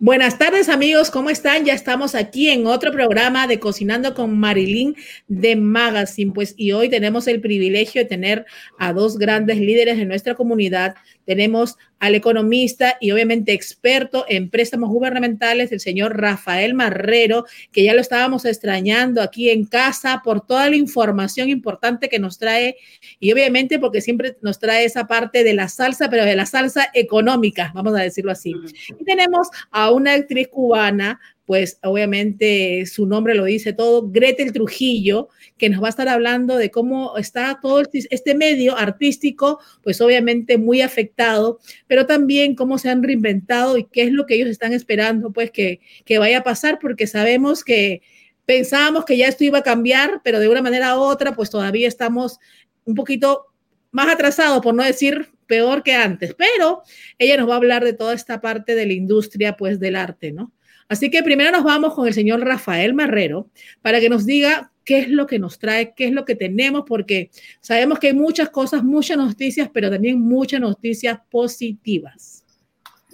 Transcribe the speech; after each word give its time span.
Buenas 0.00 0.38
tardes 0.38 0.68
amigos, 0.68 1.08
¿cómo 1.08 1.30
están? 1.30 1.64
Ya 1.64 1.72
estamos 1.72 2.16
aquí 2.16 2.50
en 2.50 2.66
otro 2.66 2.90
programa 2.90 3.46
de 3.46 3.60
Cocinando 3.60 4.12
con 4.12 4.36
Marilyn 4.36 4.96
de 5.28 5.54
Magazine, 5.54 6.32
pues 6.34 6.52
y 6.56 6.72
hoy 6.72 6.88
tenemos 6.88 7.28
el 7.28 7.40
privilegio 7.40 8.02
de 8.02 8.08
tener 8.08 8.44
a 8.76 8.92
dos 8.92 9.16
grandes 9.18 9.58
líderes 9.58 9.96
de 9.96 10.04
nuestra 10.04 10.34
comunidad. 10.34 10.96
Tenemos 11.24 11.76
al 11.98 12.14
economista 12.14 12.96
y 13.00 13.10
obviamente 13.10 13.52
experto 13.52 14.24
en 14.28 14.50
préstamos 14.50 14.90
gubernamentales, 14.90 15.72
el 15.72 15.80
señor 15.80 16.20
Rafael 16.20 16.74
Marrero, 16.74 17.44
que 17.72 17.84
ya 17.84 17.94
lo 17.94 18.00
estábamos 18.00 18.44
extrañando 18.44 19.22
aquí 19.22 19.50
en 19.50 19.64
casa 19.64 20.20
por 20.24 20.44
toda 20.46 20.68
la 20.68 20.76
información 20.76 21.48
importante 21.48 22.08
que 22.08 22.18
nos 22.18 22.38
trae 22.38 22.76
y 23.20 23.32
obviamente 23.32 23.78
porque 23.78 24.00
siempre 24.00 24.36
nos 24.42 24.58
trae 24.58 24.84
esa 24.84 25.06
parte 25.06 25.44
de 25.44 25.54
la 25.54 25.68
salsa, 25.68 26.10
pero 26.10 26.24
de 26.24 26.36
la 26.36 26.46
salsa 26.46 26.88
económica, 26.94 27.72
vamos 27.74 27.94
a 27.94 28.02
decirlo 28.02 28.32
así. 28.32 28.54
Y 28.98 29.04
tenemos 29.04 29.48
a 29.70 29.90
una 29.90 30.12
actriz 30.12 30.48
cubana, 30.48 31.20
pues 31.46 31.78
obviamente 31.82 32.86
su 32.86 33.06
nombre 33.06 33.34
lo 33.34 33.44
dice 33.44 33.72
todo, 33.72 34.08
Gretel 34.10 34.52
Trujillo, 34.52 35.28
que 35.58 35.68
nos 35.68 35.82
va 35.82 35.86
a 35.86 35.90
estar 35.90 36.08
hablando 36.08 36.56
de 36.56 36.70
cómo 36.70 37.16
está 37.18 37.58
todo 37.60 37.82
este 37.92 38.34
medio 38.34 38.76
artístico, 38.76 39.60
pues 39.82 40.00
obviamente 40.00 40.56
muy 40.56 40.80
afectado, 40.80 41.58
pero 41.86 42.06
también 42.06 42.54
cómo 42.54 42.78
se 42.78 42.88
han 42.88 43.02
reinventado 43.02 43.76
y 43.76 43.84
qué 43.84 44.04
es 44.04 44.12
lo 44.12 44.26
que 44.26 44.36
ellos 44.36 44.48
están 44.48 44.72
esperando, 44.72 45.32
pues 45.32 45.50
que, 45.50 45.80
que 46.04 46.18
vaya 46.18 46.38
a 46.38 46.44
pasar, 46.44 46.78
porque 46.80 47.06
sabemos 47.06 47.62
que 47.62 48.02
pensábamos 48.46 49.04
que 49.04 49.16
ya 49.16 49.28
esto 49.28 49.44
iba 49.44 49.58
a 49.58 49.62
cambiar, 49.62 50.20
pero 50.24 50.40
de 50.40 50.48
una 50.48 50.62
manera 50.62 50.98
u 50.98 51.02
otra, 51.02 51.34
pues 51.34 51.50
todavía 51.50 51.88
estamos 51.88 52.38
un 52.84 52.94
poquito 52.94 53.46
más 53.90 54.08
atrasados, 54.08 54.62
por 54.62 54.74
no 54.74 54.82
decir 54.82 55.28
peor 55.46 55.82
que 55.82 55.94
antes, 55.94 56.34
pero 56.34 56.82
ella 57.18 57.36
nos 57.36 57.48
va 57.48 57.54
a 57.54 57.56
hablar 57.58 57.84
de 57.84 57.92
toda 57.92 58.14
esta 58.14 58.40
parte 58.40 58.74
de 58.74 58.86
la 58.86 58.94
industria, 58.94 59.56
pues 59.56 59.78
del 59.78 59.96
arte, 59.96 60.32
¿no? 60.32 60.53
Así 60.88 61.10
que 61.10 61.22
primero 61.22 61.50
nos 61.50 61.64
vamos 61.64 61.94
con 61.94 62.06
el 62.06 62.14
señor 62.14 62.40
Rafael 62.40 62.94
Marrero 62.94 63.48
para 63.82 64.00
que 64.00 64.08
nos 64.08 64.26
diga 64.26 64.70
qué 64.84 64.98
es 64.98 65.08
lo 65.08 65.26
que 65.26 65.38
nos 65.38 65.58
trae, 65.58 65.94
qué 65.94 66.06
es 66.06 66.12
lo 66.12 66.24
que 66.24 66.34
tenemos, 66.34 66.84
porque 66.86 67.30
sabemos 67.60 67.98
que 67.98 68.08
hay 68.08 68.12
muchas 68.12 68.50
cosas, 68.50 68.84
muchas 68.84 69.16
noticias, 69.16 69.70
pero 69.72 69.90
también 69.90 70.20
muchas 70.20 70.60
noticias 70.60 71.18
positivas. 71.30 72.44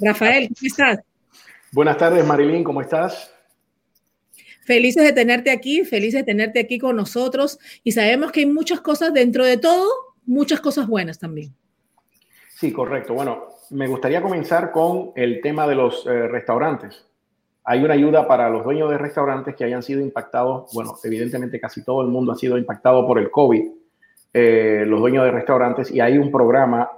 Rafael, 0.00 0.48
¿cómo 0.48 0.66
estás? 0.66 1.00
Buenas 1.72 1.96
tardes, 1.98 2.26
Marilyn, 2.26 2.64
¿cómo 2.64 2.80
estás? 2.80 3.32
Felices 4.64 5.02
de 5.04 5.12
tenerte 5.12 5.50
aquí, 5.50 5.84
felices 5.84 6.20
de 6.20 6.24
tenerte 6.24 6.60
aquí 6.60 6.78
con 6.78 6.96
nosotros 6.96 7.58
y 7.84 7.92
sabemos 7.92 8.32
que 8.32 8.40
hay 8.40 8.46
muchas 8.46 8.80
cosas 8.80 9.12
dentro 9.12 9.44
de 9.44 9.56
todo, 9.56 9.88
muchas 10.26 10.60
cosas 10.60 10.86
buenas 10.86 11.18
también. 11.18 11.54
Sí, 12.56 12.72
correcto. 12.72 13.14
Bueno, 13.14 13.48
me 13.70 13.86
gustaría 13.86 14.20
comenzar 14.20 14.70
con 14.70 15.12
el 15.16 15.40
tema 15.40 15.66
de 15.66 15.74
los 15.74 16.06
eh, 16.06 16.28
restaurantes. 16.28 17.09
Hay 17.70 17.84
una 17.84 17.94
ayuda 17.94 18.26
para 18.26 18.50
los 18.50 18.64
dueños 18.64 18.90
de 18.90 18.98
restaurantes 18.98 19.54
que 19.54 19.62
hayan 19.62 19.80
sido 19.84 20.00
impactados. 20.00 20.72
Bueno, 20.74 20.96
evidentemente 21.04 21.60
casi 21.60 21.84
todo 21.84 22.02
el 22.02 22.08
mundo 22.08 22.32
ha 22.32 22.34
sido 22.34 22.58
impactado 22.58 23.06
por 23.06 23.16
el 23.16 23.30
COVID, 23.30 23.62
eh, 24.34 24.82
los 24.88 24.98
dueños 24.98 25.22
de 25.22 25.30
restaurantes, 25.30 25.88
y 25.92 26.00
hay 26.00 26.18
un 26.18 26.32
programa 26.32 26.90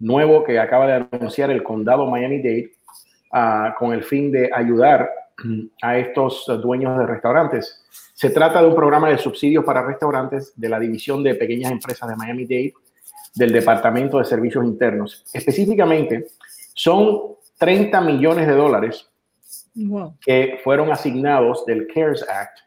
nuevo 0.00 0.44
que 0.44 0.58
acaba 0.58 0.86
de 0.86 1.06
anunciar 1.10 1.50
el 1.50 1.62
condado 1.62 2.04
Miami-Dade 2.04 2.72
ah, 3.32 3.74
con 3.78 3.94
el 3.94 4.04
fin 4.04 4.30
de 4.30 4.50
ayudar 4.52 5.08
a 5.80 5.96
estos 5.96 6.44
dueños 6.62 6.98
de 6.98 7.06
restaurantes. 7.06 7.82
Se 8.12 8.28
trata 8.28 8.60
de 8.60 8.68
un 8.68 8.74
programa 8.74 9.08
de 9.08 9.16
subsidios 9.16 9.64
para 9.64 9.86
restaurantes 9.86 10.52
de 10.54 10.68
la 10.68 10.78
División 10.78 11.22
de 11.22 11.34
Pequeñas 11.34 11.72
Empresas 11.72 12.10
de 12.10 12.16
Miami-Dade 12.16 12.74
del 13.36 13.52
Departamento 13.52 14.18
de 14.18 14.26
Servicios 14.26 14.66
Internos. 14.66 15.24
Específicamente, 15.32 16.26
son 16.74 17.36
30 17.56 18.02
millones 18.02 18.46
de 18.46 18.52
dólares 18.52 19.10
que 20.20 20.60
fueron 20.62 20.92
asignados 20.92 21.64
del 21.66 21.86
CARES 21.86 22.24
Act 22.28 22.58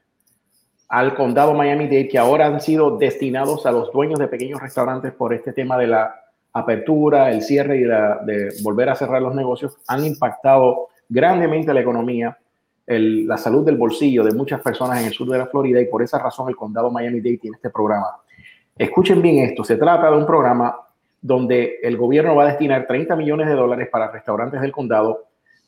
al 0.90 1.16
condado 1.16 1.54
Miami-Dade, 1.54 2.08
que 2.08 2.18
ahora 2.18 2.48
han 2.48 2.62
sido 2.62 2.98
destinados 2.98 3.66
a 3.66 3.72
los 3.72 3.92
dueños 3.92 4.20
de 4.20 4.28
pequeños 4.28 4.62
restaurantes 4.62 5.14
por 5.14 5.34
este 5.34 5.52
tema 5.52 5.78
de 5.78 5.88
la 5.88 6.16
apertura, 6.54 7.32
el 7.32 7.42
cierre 7.42 7.78
y 7.78 7.82
de 7.84 8.54
volver 8.64 8.90
a 8.90 8.96
cerrar 8.96 9.22
los 9.22 9.36
negocios, 9.36 9.78
han 9.88 10.06
impactado 10.06 10.88
grandemente 11.10 11.74
la 11.74 11.82
economía, 11.82 12.38
la 12.86 13.38
salud 13.38 13.66
del 13.66 13.76
bolsillo 13.76 14.24
de 14.24 14.34
muchas 14.34 14.62
personas 14.62 15.02
en 15.02 15.08
el 15.08 15.14
sur 15.14 15.30
de 15.30 15.38
la 15.38 15.48
Florida 15.48 15.82
y 15.82 15.86
por 15.86 16.02
esa 16.02 16.20
razón 16.20 16.48
el 16.48 16.56
condado 16.56 16.90
Miami-Dade 16.90 17.38
tiene 17.38 17.56
este 17.56 17.70
programa. 17.70 18.08
Escuchen 18.78 19.22
bien 19.22 19.40
esto, 19.40 19.64
se 19.64 19.76
trata 19.76 20.10
de 20.10 20.18
un 20.18 20.26
programa 20.26 20.76
donde 21.22 21.80
el 21.82 21.98
gobierno 21.98 22.36
va 22.36 22.44
a 22.44 22.48
destinar 22.48 22.88
30 22.88 23.16
millones 23.16 23.48
de 23.48 23.56
dólares 23.56 23.90
para 23.92 24.12
restaurantes 24.12 24.62
del 24.62 24.72
condado, 24.72 25.26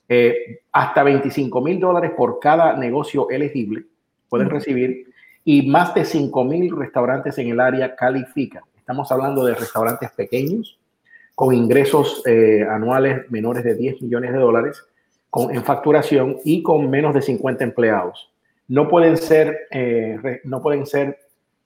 eh, 0.10 0.62
hasta 0.72 1.04
25 1.04 1.62
mil 1.62 1.80
dólares 1.80 2.12
por 2.18 2.40
cada 2.40 2.76
negocio 2.76 3.30
elegible 3.30 3.86
pueden 4.28 4.50
recibir 4.50 5.14
y 5.46 5.68
más 5.68 5.94
de 5.94 6.04
5 6.04 6.44
mil 6.44 6.76
restaurantes 6.76 7.38
en 7.38 7.50
el 7.50 7.60
área 7.60 7.96
califican. 7.96 8.64
Estamos 8.78 9.12
hablando 9.12 9.46
de 9.46 9.56
restaurantes 9.56 10.12
pequeños 10.12 10.78
con 11.36 11.54
ingresos 11.54 12.22
eh, 12.26 12.66
anuales 12.70 13.30
menores 13.32 13.64
de 13.64 13.76
10 13.76 14.02
millones 14.02 14.34
de 14.34 14.40
dólares 14.40 14.84
con, 15.30 15.56
en 15.56 15.64
facturación 15.64 16.38
y 16.44 16.62
con 16.64 16.90
menos 16.90 17.14
de 17.14 17.22
50 17.22 17.64
empleados. 17.64 18.30
No 18.68 18.88
pueden 18.88 19.18
ser, 19.18 19.68
eh, 19.72 20.42
no 20.44 20.62
pueden 20.62 20.86
ser 20.86 21.18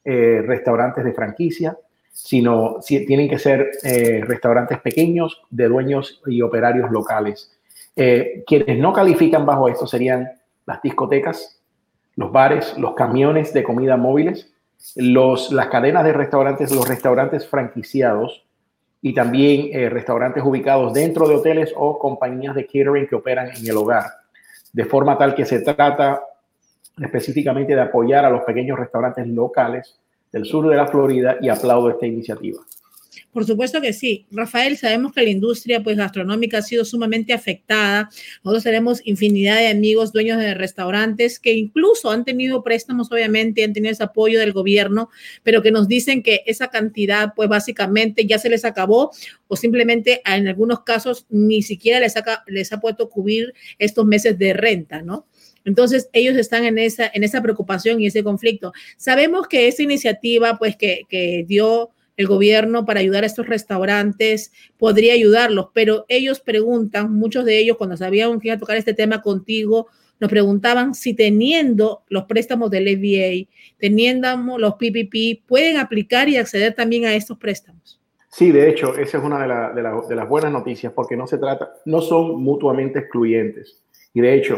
eh, 0.06 0.44
restaurantes 0.46 1.04
de 1.04 1.14
franquicia, 1.14 1.78
sino 2.12 2.78
si, 2.82 3.06
tienen 3.06 3.30
que 3.30 3.40
ser 3.40 3.72
eh, 3.84 4.22
restaurantes 4.26 4.80
pequeños 4.80 5.42
de 5.50 5.68
dueños 5.68 6.22
y 6.28 6.42
operarios 6.42 6.92
locales. 6.92 7.52
Eh, 7.96 8.44
quienes 8.48 8.80
no 8.80 8.94
califican 8.94 9.46
bajo 9.46 9.70
esto 9.70 9.86
serían 9.88 10.32
las 10.66 10.82
discotecas, 10.82 11.62
los 12.16 12.32
bares, 12.32 12.78
los 12.78 12.94
camiones 12.96 13.54
de 13.54 13.64
comida 13.64 13.98
móviles, 13.98 14.52
las 14.96 15.68
cadenas 15.68 16.04
de 16.04 16.14
restaurantes, 16.14 16.72
los 16.72 16.88
restaurantes 16.88 17.48
franquiciados 17.48 18.46
y 19.02 19.14
también 19.14 19.92
restaurantes 19.92 20.44
ubicados 20.44 20.94
dentro 20.94 21.28
de 21.28 21.36
hoteles 21.36 21.74
o 21.76 21.98
compañías 21.98 22.56
de 22.56 22.66
catering 22.66 23.08
que 23.08 23.16
operan 23.16 23.50
en 23.56 23.68
el 23.68 23.78
hogar. 23.78 24.06
De 24.72 24.86
forma 24.86 25.18
tal 25.18 25.36
que 25.36 25.46
se 25.46 25.62
trata 25.62 26.22
específicamente 27.02 27.76
de 27.76 27.82
apoyar 27.82 28.26
a 28.26 28.30
los 28.30 28.44
pequeños 28.44 28.78
restaurantes 28.78 29.28
locales 29.28 30.00
del 30.32 30.46
sur 30.46 30.68
de 30.68 30.76
la 30.76 30.88
Florida 30.88 31.38
y 31.42 31.50
aplaudo 31.50 31.90
esta 31.90 32.06
iniciativa. 32.06 32.60
Por 33.32 33.46
supuesto 33.46 33.82
que 33.82 33.94
sí. 33.94 34.26
Rafael, 34.32 34.78
sabemos 34.78 35.14
que 35.14 35.22
la 35.22 35.30
industria 35.30 35.82
pues, 35.84 35.98
gastronómica 35.98 36.60
ha 36.60 36.62
sido 36.62 36.86
sumamente 36.86 37.34
afectada. 37.34 38.10
Nosotros 38.44 38.64
tenemos 38.64 39.02
infinidad 39.06 39.58
de 39.58 39.68
amigos 39.68 40.12
dueños 40.12 40.38
de 40.40 40.54
restaurantes 40.54 41.40
que 41.40 41.54
incluso 41.54 42.12
han 42.12 42.26
tenido 42.26 42.64
préstamos, 42.64 43.12
obviamente, 43.12 43.64
han 43.64 43.74
tenido 43.74 43.92
ese 43.92 44.04
apoyo 44.04 44.40
del 44.40 44.54
gobierno, 44.54 45.10
pero 45.44 45.62
que 45.62 45.72
nos 45.72 45.88
dicen 45.88 46.24
que 46.24 46.42
esa 46.46 46.68
cantidad, 46.68 47.34
pues 47.36 47.50
básicamente 47.50 48.26
ya 48.26 48.40
se 48.40 48.50
les 48.50 48.66
acabó 48.66 49.12
o 49.48 49.56
simplemente 49.56 50.22
en 50.26 50.48
algunos 50.48 50.82
casos 50.82 51.26
ni 51.30 51.62
siquiera 51.62 52.00
les 52.00 52.16
ha, 52.18 52.44
les 52.48 52.74
ha 52.74 52.80
puesto 52.80 53.10
cubrir 53.10 53.54
estos 53.80 54.06
meses 54.06 54.38
de 54.38 54.54
renta, 54.54 55.02
¿no? 55.02 55.28
Entonces, 55.66 56.10
ellos 56.14 56.36
están 56.36 56.66
en 56.66 56.78
esa, 56.78 57.10
en 57.14 57.24
esa 57.24 57.42
preocupación 57.42 58.02
y 58.02 58.08
ese 58.08 58.24
conflicto. 58.24 58.74
Sabemos 58.98 59.48
que 59.48 59.68
esa 59.68 59.84
iniciativa, 59.84 60.58
pues, 60.58 60.76
que, 60.76 61.04
que 61.08 61.46
dio 61.48 61.92
el 62.18 62.28
gobierno 62.28 62.86
para 62.86 63.00
ayudar 63.00 63.24
a 63.24 63.28
estos 63.28 63.48
restaurantes 63.48 64.52
podría 64.78 65.14
ayudarlos, 65.14 65.68
pero 65.74 66.06
ellos 66.08 66.40
preguntan, 66.40 67.14
muchos 67.14 67.46
de 67.46 67.60
ellos 67.60 67.78
cuando 67.78 67.98
sabían 67.98 68.40
que 68.40 68.50
iba 68.50 68.56
a 68.56 68.60
tocar 68.60 68.78
este 68.78 68.94
tema 68.94 69.22
contigo, 69.22 69.88
nos 70.20 70.30
preguntaban 70.30 70.94
si 70.94 71.14
teniendo 71.14 72.04
los 72.08 72.26
préstamos 72.26 72.70
del 72.72 72.88
FBA, 72.88 73.50
teniendo 73.78 74.58
los 74.58 74.76
PPP, 74.76 75.46
pueden 75.48 75.78
aplicar 75.78 76.30
y 76.30 76.38
acceder 76.38 76.74
también 76.74 77.06
a 77.06 77.14
estos 77.14 77.38
préstamos. 77.38 78.00
Sí, 78.30 78.52
de 78.52 78.70
hecho, 78.70 78.98
esa 78.98 79.18
es 79.18 79.24
una 79.24 79.74
de, 79.74 79.82
de, 79.82 79.90
de 80.10 80.16
las 80.16 80.30
buenas 80.30 80.52
noticias 80.52 80.92
porque 80.94 81.16
no 81.16 81.28
se 81.28 81.38
trata, 81.38 81.72
no 81.86 82.02
son 82.02 82.42
mutuamente 82.42 83.00
excluyentes. 83.00 83.84
Y 84.14 84.22
de 84.22 84.36
hecho, 84.36 84.58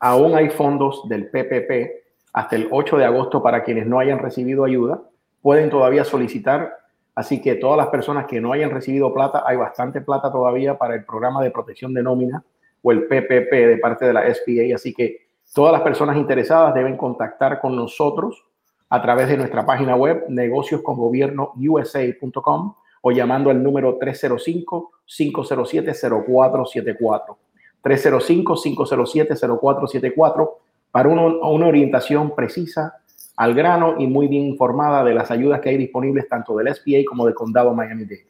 Aún 0.00 0.34
hay 0.34 0.48
fondos 0.48 1.06
del 1.10 1.28
PPP 1.28 1.90
hasta 2.32 2.56
el 2.56 2.68
8 2.70 2.96
de 2.96 3.04
agosto 3.04 3.42
para 3.42 3.62
quienes 3.62 3.86
no 3.86 3.98
hayan 3.98 4.18
recibido 4.18 4.64
ayuda. 4.64 5.02
Pueden 5.42 5.68
todavía 5.68 6.04
solicitar. 6.04 6.74
Así 7.14 7.40
que 7.40 7.54
todas 7.56 7.76
las 7.76 7.88
personas 7.88 8.26
que 8.26 8.40
no 8.40 8.52
hayan 8.52 8.70
recibido 8.70 9.12
plata, 9.12 9.42
hay 9.46 9.56
bastante 9.56 10.00
plata 10.00 10.30
todavía 10.30 10.78
para 10.78 10.94
el 10.94 11.04
programa 11.04 11.42
de 11.42 11.50
protección 11.50 11.92
de 11.92 12.02
nómina 12.02 12.44
o 12.82 12.92
el 12.92 13.06
PPP 13.06 13.50
de 13.50 13.78
parte 13.78 14.06
de 14.06 14.12
la 14.12 14.32
SBA. 14.32 14.72
Así 14.74 14.94
que 14.94 15.26
todas 15.54 15.72
las 15.72 15.82
personas 15.82 16.16
interesadas 16.16 16.74
deben 16.74 16.96
contactar 16.96 17.60
con 17.60 17.76
nosotros 17.76 18.44
a 18.88 19.02
través 19.02 19.28
de 19.28 19.36
nuestra 19.36 19.66
página 19.66 19.96
web 19.96 20.24
negocioscongobierno.usa.com 20.28 22.74
o 23.02 23.12
llamando 23.12 23.50
al 23.50 23.62
número 23.62 23.98
305 23.98 24.90
507 25.06 25.92
0474. 25.92 27.38
305-507-0474 27.82 30.50
para 30.90 31.08
una 31.08 31.66
orientación 31.66 32.34
precisa, 32.34 33.00
al 33.40 33.54
grano 33.54 33.94
y 33.98 34.06
muy 34.06 34.28
bien 34.28 34.44
informada 34.44 35.02
de 35.02 35.14
las 35.14 35.30
ayudas 35.30 35.62
que 35.62 35.70
hay 35.70 35.78
disponibles 35.78 36.28
tanto 36.28 36.54
del 36.58 36.74
SBA 36.74 37.06
como 37.08 37.24
del 37.24 37.34
condado 37.34 37.72
Miami-Dade. 37.72 38.26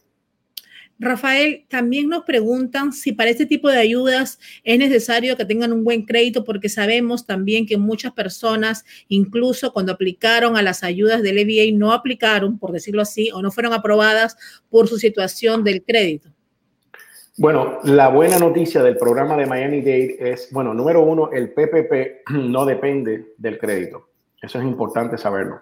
Rafael, 1.01 1.65
también 1.69 2.09
nos 2.09 2.23
preguntan 2.23 2.93
si 2.93 3.11
para 3.11 3.29
este 3.29 3.45
tipo 3.45 3.69
de 3.69 3.79
ayudas 3.79 4.39
es 4.63 4.79
necesario 4.79 5.37
que 5.37 5.45
tengan 5.45 5.73
un 5.73 5.83
buen 5.83 6.07
crédito, 6.07 6.45
porque 6.45 6.69
sabemos 6.69 7.27
también 7.27 7.67
que 7.67 7.77
muchas 7.77 8.13
personas, 8.13 8.85
incluso 9.09 9.73
cuando 9.73 9.91
aplicaron 9.91 10.57
a 10.57 10.63
las 10.63 10.85
ayudas 10.85 11.23
del 11.23 11.39
EBA, 11.39 11.77
no 11.77 11.93
aplicaron, 11.93 12.57
por 12.57 12.71
decirlo 12.71 13.03
así, 13.03 13.33
o 13.33 13.43
no 13.43 13.51
fueron 13.51 13.73
aprobadas 13.73 14.37
por 14.69 14.87
su 14.87 14.97
situación 14.97 15.65
del 15.65 15.83
crédito. 15.83 16.31
Bueno, 17.37 17.81
la 17.83 18.11
buena 18.11 18.39
noticia 18.39 18.81
del 18.81 18.97
programa 18.97 19.37
de 19.37 19.47
Miami 19.47 19.81
Dade 19.81 20.19
es, 20.21 20.53
bueno, 20.53 20.73
número 20.73 21.03
uno, 21.03 21.33
el 21.33 21.51
PPP 21.51 22.31
no 22.31 22.65
depende 22.65 23.35
del 23.39 23.59
crédito. 23.59 24.10
Eso 24.41 24.59
es 24.59 24.65
importante 24.65 25.19
saberlo. 25.19 25.61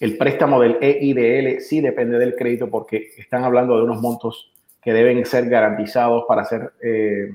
El 0.00 0.18
préstamo 0.18 0.60
del 0.60 0.76
EIDL 0.80 1.60
sí 1.60 1.80
depende 1.80 2.18
del 2.18 2.34
crédito 2.34 2.68
porque 2.68 3.12
están 3.16 3.44
hablando 3.44 3.76
de 3.76 3.84
unos 3.84 4.00
montos 4.00 4.52
que 4.82 4.92
deben 4.92 5.24
ser 5.24 5.48
garantizados 5.48 6.24
para 6.28 6.42
hacer, 6.42 6.72
eh, 6.82 7.30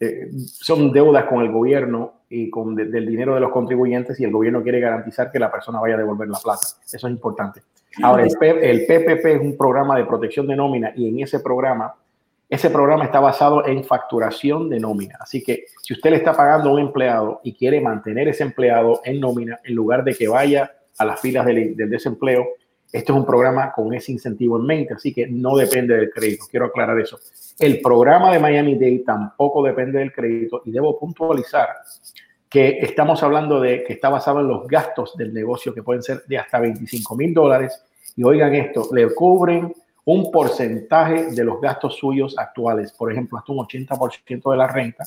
eh, 0.00 0.30
son 0.46 0.92
deudas 0.92 1.26
con 1.26 1.42
el 1.42 1.52
gobierno 1.52 2.22
y 2.28 2.50
con 2.50 2.74
del 2.74 3.06
dinero 3.06 3.34
de 3.34 3.40
los 3.40 3.52
contribuyentes 3.52 4.18
y 4.18 4.24
el 4.24 4.32
gobierno 4.32 4.62
quiere 4.62 4.80
garantizar 4.80 5.30
que 5.30 5.38
la 5.38 5.52
persona 5.52 5.80
vaya 5.80 5.94
a 5.94 5.98
devolver 5.98 6.28
la 6.28 6.38
plata. 6.42 6.66
Eso 6.84 7.06
es 7.06 7.12
importante. 7.12 7.60
Ahora, 8.02 8.24
el, 8.24 8.30
el 8.62 8.86
PPP 8.86 9.26
es 9.26 9.40
un 9.40 9.56
programa 9.56 9.96
de 9.96 10.06
protección 10.06 10.46
de 10.46 10.56
nómina 10.56 10.92
y 10.96 11.08
en 11.08 11.20
ese 11.20 11.40
programa, 11.40 11.94
ese 12.52 12.68
programa 12.68 13.04
está 13.04 13.18
basado 13.18 13.66
en 13.66 13.82
facturación 13.82 14.68
de 14.68 14.78
nómina. 14.78 15.16
Así 15.18 15.42
que 15.42 15.64
si 15.80 15.94
usted 15.94 16.10
le 16.10 16.16
está 16.16 16.36
pagando 16.36 16.68
a 16.68 16.74
un 16.74 16.80
empleado 16.80 17.40
y 17.42 17.54
quiere 17.54 17.80
mantener 17.80 18.28
ese 18.28 18.42
empleado 18.42 19.00
en 19.06 19.20
nómina, 19.20 19.58
en 19.64 19.74
lugar 19.74 20.04
de 20.04 20.14
que 20.14 20.28
vaya 20.28 20.70
a 20.98 21.04
las 21.06 21.18
filas 21.18 21.46
del, 21.46 21.74
desempleo. 21.74 22.46
Esto 22.92 23.14
es 23.14 23.18
un 23.18 23.24
programa 23.24 23.72
con 23.72 23.94
ese 23.94 24.12
incentivo 24.12 24.58
en 24.58 24.66
mente, 24.66 24.92
así 24.92 25.14
que 25.14 25.26
no 25.28 25.56
depende 25.56 25.96
del 25.96 26.10
crédito. 26.10 26.44
Quiero 26.50 26.66
aclarar 26.66 27.00
eso. 27.00 27.18
El 27.58 27.80
programa 27.80 28.30
de 28.30 28.38
Miami 28.38 28.74
Dade 28.74 29.02
tampoco 29.06 29.62
depende 29.62 30.00
del 30.00 30.12
crédito 30.12 30.60
y 30.66 30.72
debo 30.72 30.98
puntualizar 30.98 31.68
que 32.50 32.80
estamos 32.82 33.22
hablando 33.22 33.62
de 33.62 33.82
que 33.82 33.94
está 33.94 34.10
basado 34.10 34.40
en 34.40 34.48
los 34.48 34.68
gastos 34.68 35.16
del 35.16 35.32
negocio 35.32 35.72
que 35.72 35.82
pueden 35.82 36.02
ser 36.02 36.22
de 36.26 36.36
hasta 36.36 36.60
25 36.60 37.16
mil 37.16 37.32
dólares. 37.32 37.82
Y 38.14 38.24
oigan 38.24 38.54
esto, 38.54 38.90
le 38.92 39.08
cubren 39.14 39.72
un 40.04 40.30
porcentaje 40.30 41.30
de 41.30 41.44
los 41.44 41.60
gastos 41.60 41.96
suyos 41.96 42.36
actuales, 42.38 42.92
por 42.92 43.12
ejemplo, 43.12 43.38
hasta 43.38 43.52
un 43.52 43.58
80% 43.58 44.50
de 44.50 44.56
la 44.56 44.66
renta, 44.66 45.04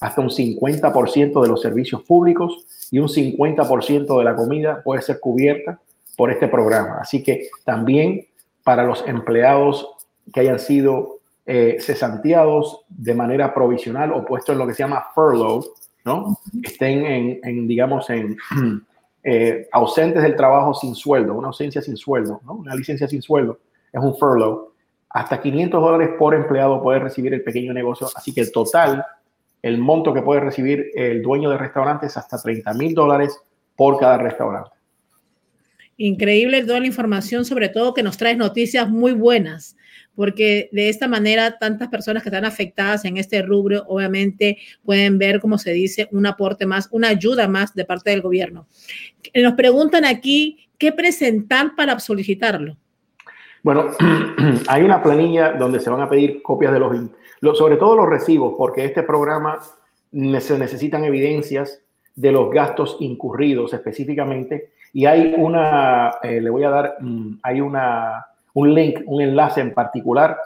hasta 0.00 0.20
un 0.20 0.30
50% 0.30 1.42
de 1.42 1.48
los 1.48 1.60
servicios 1.60 2.02
públicos 2.02 2.88
y 2.90 2.98
un 2.98 3.08
50% 3.08 4.18
de 4.18 4.24
la 4.24 4.34
comida 4.34 4.82
puede 4.82 5.02
ser 5.02 5.20
cubierta 5.20 5.80
por 6.16 6.30
este 6.30 6.48
programa. 6.48 6.98
Así 7.00 7.22
que 7.22 7.48
también 7.64 8.26
para 8.64 8.84
los 8.84 9.06
empleados 9.06 9.88
que 10.32 10.40
hayan 10.40 10.58
sido 10.58 11.20
eh, 11.44 11.76
cesanteados 11.80 12.84
de 12.88 13.14
manera 13.14 13.52
provisional 13.52 14.12
o 14.12 14.24
puestos 14.24 14.54
en 14.54 14.58
lo 14.58 14.66
que 14.66 14.74
se 14.74 14.82
llama 14.82 15.06
furlough, 15.14 15.64
¿no? 16.04 16.38
Estén 16.62 17.40
en, 17.42 17.68
digamos, 17.68 18.08
en 18.10 18.36
eh, 19.24 19.68
ausentes 19.72 20.22
del 20.22 20.36
trabajo 20.36 20.74
sin 20.74 20.94
sueldo, 20.94 21.34
una 21.34 21.48
ausencia 21.48 21.82
sin 21.82 21.96
sueldo, 21.96 22.40
¿no? 22.44 22.54
Una 22.54 22.74
licencia 22.74 23.08
sin 23.08 23.22
sueldo 23.22 23.58
es 23.92 24.02
un 24.02 24.16
furlough. 24.16 24.72
Hasta 25.10 25.40
500 25.40 25.80
dólares 25.80 26.10
por 26.18 26.34
empleado 26.34 26.82
puede 26.82 26.98
recibir 27.00 27.34
el 27.34 27.42
pequeño 27.42 27.72
negocio. 27.72 28.08
Así 28.16 28.32
que 28.32 28.40
el 28.40 28.50
total 28.50 29.04
el 29.62 29.78
monto 29.78 30.12
que 30.12 30.22
puede 30.22 30.40
recibir 30.40 30.90
el 30.94 31.22
dueño 31.22 31.48
de 31.48 31.56
restaurantes 31.56 32.16
hasta 32.16 32.36
30 32.36 32.74
mil 32.74 32.94
dólares 32.94 33.38
por 33.76 33.98
cada 33.98 34.18
restaurante. 34.18 34.70
Increíble 35.96 36.64
toda 36.64 36.80
la 36.80 36.86
información, 36.86 37.44
sobre 37.44 37.68
todo 37.68 37.94
que 37.94 38.02
nos 38.02 38.16
trae 38.16 38.34
noticias 38.34 38.88
muy 38.88 39.12
buenas, 39.12 39.76
porque 40.16 40.68
de 40.72 40.88
esta 40.88 41.06
manera 41.06 41.58
tantas 41.58 41.88
personas 41.88 42.22
que 42.22 42.28
están 42.28 42.44
afectadas 42.44 43.04
en 43.04 43.18
este 43.18 43.40
rubro 43.42 43.84
obviamente 43.86 44.58
pueden 44.84 45.18
ver, 45.18 45.38
como 45.38 45.58
se 45.58 45.72
dice, 45.72 46.08
un 46.10 46.26
aporte 46.26 46.66
más, 46.66 46.88
una 46.90 47.08
ayuda 47.08 47.46
más 47.46 47.74
de 47.74 47.84
parte 47.84 48.10
del 48.10 48.20
gobierno. 48.20 48.66
Nos 49.34 49.52
preguntan 49.54 50.04
aquí, 50.04 50.68
¿qué 50.76 50.90
presentar 50.90 51.76
para 51.76 51.98
solicitarlo? 52.00 52.76
Bueno, 53.62 53.90
hay 54.68 54.82
una 54.82 55.02
planilla 55.02 55.52
donde 55.52 55.80
se 55.80 55.90
van 55.90 56.00
a 56.00 56.08
pedir 56.08 56.42
copias 56.42 56.72
de 56.72 56.80
los 56.80 56.96
sobre 57.56 57.76
todo 57.76 57.96
los 57.96 58.08
recibos, 58.08 58.54
porque 58.56 58.84
este 58.84 59.02
programa 59.02 59.60
se 60.12 60.58
necesitan 60.58 61.04
evidencias 61.04 61.80
de 62.14 62.32
los 62.32 62.50
gastos 62.50 62.96
incurridos 63.00 63.72
específicamente 63.72 64.72
y 64.92 65.06
hay 65.06 65.34
una, 65.38 66.16
eh, 66.22 66.38
le 66.40 66.50
voy 66.50 66.64
a 66.64 66.70
dar, 66.70 66.96
mm, 67.00 67.38
hay 67.42 67.60
una, 67.60 68.26
un 68.54 68.74
link, 68.74 69.00
un 69.06 69.22
enlace 69.22 69.60
en 69.60 69.72
particular 69.72 70.36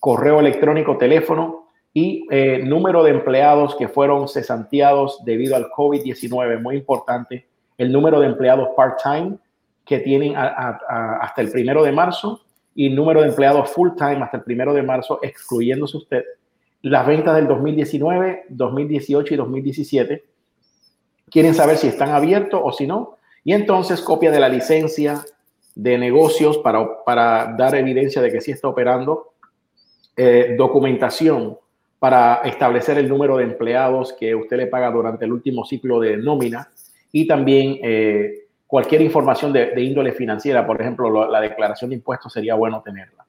correo 0.00 0.40
electrónico, 0.40 0.96
teléfono 0.96 1.68
y 1.92 2.26
eh, 2.30 2.60
número 2.64 3.04
de 3.04 3.10
empleados 3.10 3.76
que 3.76 3.88
fueron 3.88 4.28
cesanteados 4.28 5.24
debido 5.24 5.54
al 5.54 5.66
COVID-19. 5.66 6.60
Muy 6.60 6.76
importante, 6.76 7.46
el 7.78 7.92
número 7.92 8.20
de 8.20 8.26
empleados 8.26 8.70
part-time 8.76 9.36
que 9.84 9.98
tienen 9.98 10.34
hasta 10.36 11.40
el 11.42 11.50
primero 11.50 11.84
de 11.84 11.92
marzo 11.92 12.40
y 12.74 12.88
número 12.88 13.20
de 13.20 13.28
empleados 13.28 13.70
full-time 13.70 14.22
hasta 14.22 14.38
el 14.38 14.42
primero 14.42 14.72
de 14.72 14.82
marzo, 14.82 15.20
excluyéndose 15.22 15.98
usted. 15.98 16.24
Las 16.82 17.06
ventas 17.06 17.36
del 17.36 17.46
2019, 17.46 18.46
2018 18.48 19.34
y 19.34 19.36
2017. 19.36 20.24
Quieren 21.30 21.54
saber 21.54 21.76
si 21.76 21.88
están 21.88 22.10
abiertos 22.10 22.60
o 22.62 22.72
si 22.72 22.86
no. 22.86 23.18
Y 23.44 23.52
entonces 23.52 24.00
copia 24.00 24.30
de 24.30 24.40
la 24.40 24.48
licencia 24.48 25.24
de 25.74 25.98
negocios 25.98 26.58
para, 26.58 27.04
para 27.04 27.54
dar 27.56 27.74
evidencia 27.74 28.22
de 28.22 28.30
que 28.30 28.40
sí 28.40 28.52
está 28.52 28.68
operando, 28.68 29.32
eh, 30.16 30.54
documentación 30.56 31.58
para 31.98 32.42
establecer 32.44 32.98
el 32.98 33.08
número 33.08 33.36
de 33.38 33.44
empleados 33.44 34.12
que 34.12 34.34
usted 34.34 34.56
le 34.56 34.66
paga 34.66 34.90
durante 34.90 35.24
el 35.24 35.32
último 35.32 35.64
ciclo 35.64 35.98
de 35.98 36.16
nómina 36.16 36.68
y 37.10 37.26
también 37.26 37.78
eh, 37.82 38.46
cualquier 38.66 39.02
información 39.02 39.52
de, 39.52 39.70
de, 39.70 39.82
índole 39.82 40.12
financiera, 40.12 40.66
por 40.66 40.80
ejemplo, 40.80 41.28
la 41.28 41.40
declaración 41.40 41.90
de 41.90 41.96
impuestos 41.96 42.32
sería 42.32 42.54
bueno 42.54 42.82
tenerla 42.82 43.24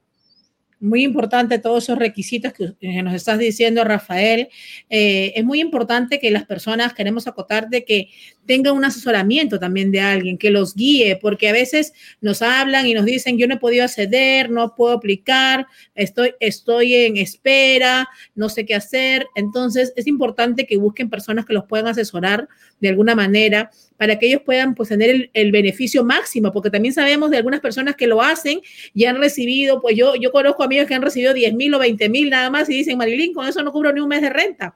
muy 0.85 1.03
importante 1.03 1.59
todos 1.59 1.83
esos 1.83 1.97
requisitos 1.97 2.53
que, 2.53 3.03
nos 3.03 3.13
estás 3.13 3.39
diciendo, 3.39 3.83
Rafael. 3.83 4.49
Eh, 4.89 5.33
es 5.35 5.43
muy 5.43 5.59
importante 5.59 6.19
que 6.19 6.31
las 6.31 6.45
personas, 6.45 6.93
queremos 6.93 7.27
acotar, 7.27 7.69
de 7.69 7.83
que 7.83 8.09
tengan 8.45 8.75
un 8.75 8.85
asesoramiento 8.85 9.59
también 9.59 9.91
de 9.91 9.99
alguien, 9.99 10.37
que 10.37 10.51
los 10.51 10.75
guíe, 10.75 11.17
porque 11.17 11.49
a 11.49 11.53
veces 11.53 11.93
nos 12.21 12.41
hablan 12.41 12.85
y 12.87 12.93
nos 12.93 13.05
dicen, 13.05 13.37
yo 13.37 13.47
no 13.47 13.55
he 13.55 13.59
podido 13.59 13.83
acceder, 13.83 14.49
no 14.49 14.75
puedo 14.75 14.93
aplicar, 14.93 15.67
estoy, 15.95 16.33
estoy 16.39 16.93
en 16.93 17.17
espera, 17.17 18.07
no 18.35 18.49
sé 18.49 18.65
qué 18.65 18.75
hacer. 18.75 19.27
Entonces, 19.35 19.93
es 19.95 20.07
importante 20.07 20.65
que 20.65 20.77
busquen 20.77 21.09
personas 21.09 21.45
que 21.45 21.53
los 21.53 21.65
puedan 21.65 21.87
asesorar 21.87 22.47
de 22.79 22.89
alguna 22.89 23.15
manera 23.15 23.71
para 23.97 24.17
que 24.19 24.27
ellos 24.27 24.41
puedan 24.45 24.75
pues, 24.75 24.89
tener 24.89 25.29
el, 25.33 25.51
beneficio 25.51 26.03
máximo, 26.03 26.51
porque 26.51 26.69
también 26.69 26.93
sabemos 26.93 27.31
de 27.31 27.37
algunas 27.37 27.61
personas 27.61 27.95
que 27.95 28.07
lo 28.07 28.21
hacen 28.21 28.61
y 28.93 29.05
han 29.05 29.17
recibido, 29.17 29.81
pues 29.81 29.95
yo, 29.95 30.15
yo 30.15 30.31
conozco 30.31 30.63
amigos 30.63 30.87
que 30.87 30.95
han 30.95 31.01
recibido 31.01 31.33
10 31.33 31.53
mil 31.53 31.73
o 31.73 31.79
20 31.79 32.09
mil 32.09 32.29
nada 32.29 32.49
más 32.49 32.69
y 32.69 32.73
dicen, 32.73 32.97
Marilyn, 32.97 33.33
con 33.33 33.47
eso 33.47 33.63
no 33.63 33.71
cubro 33.71 33.93
ni 33.93 34.01
un 34.01 34.09
mes 34.09 34.21
de 34.21 34.29
renta. 34.29 34.75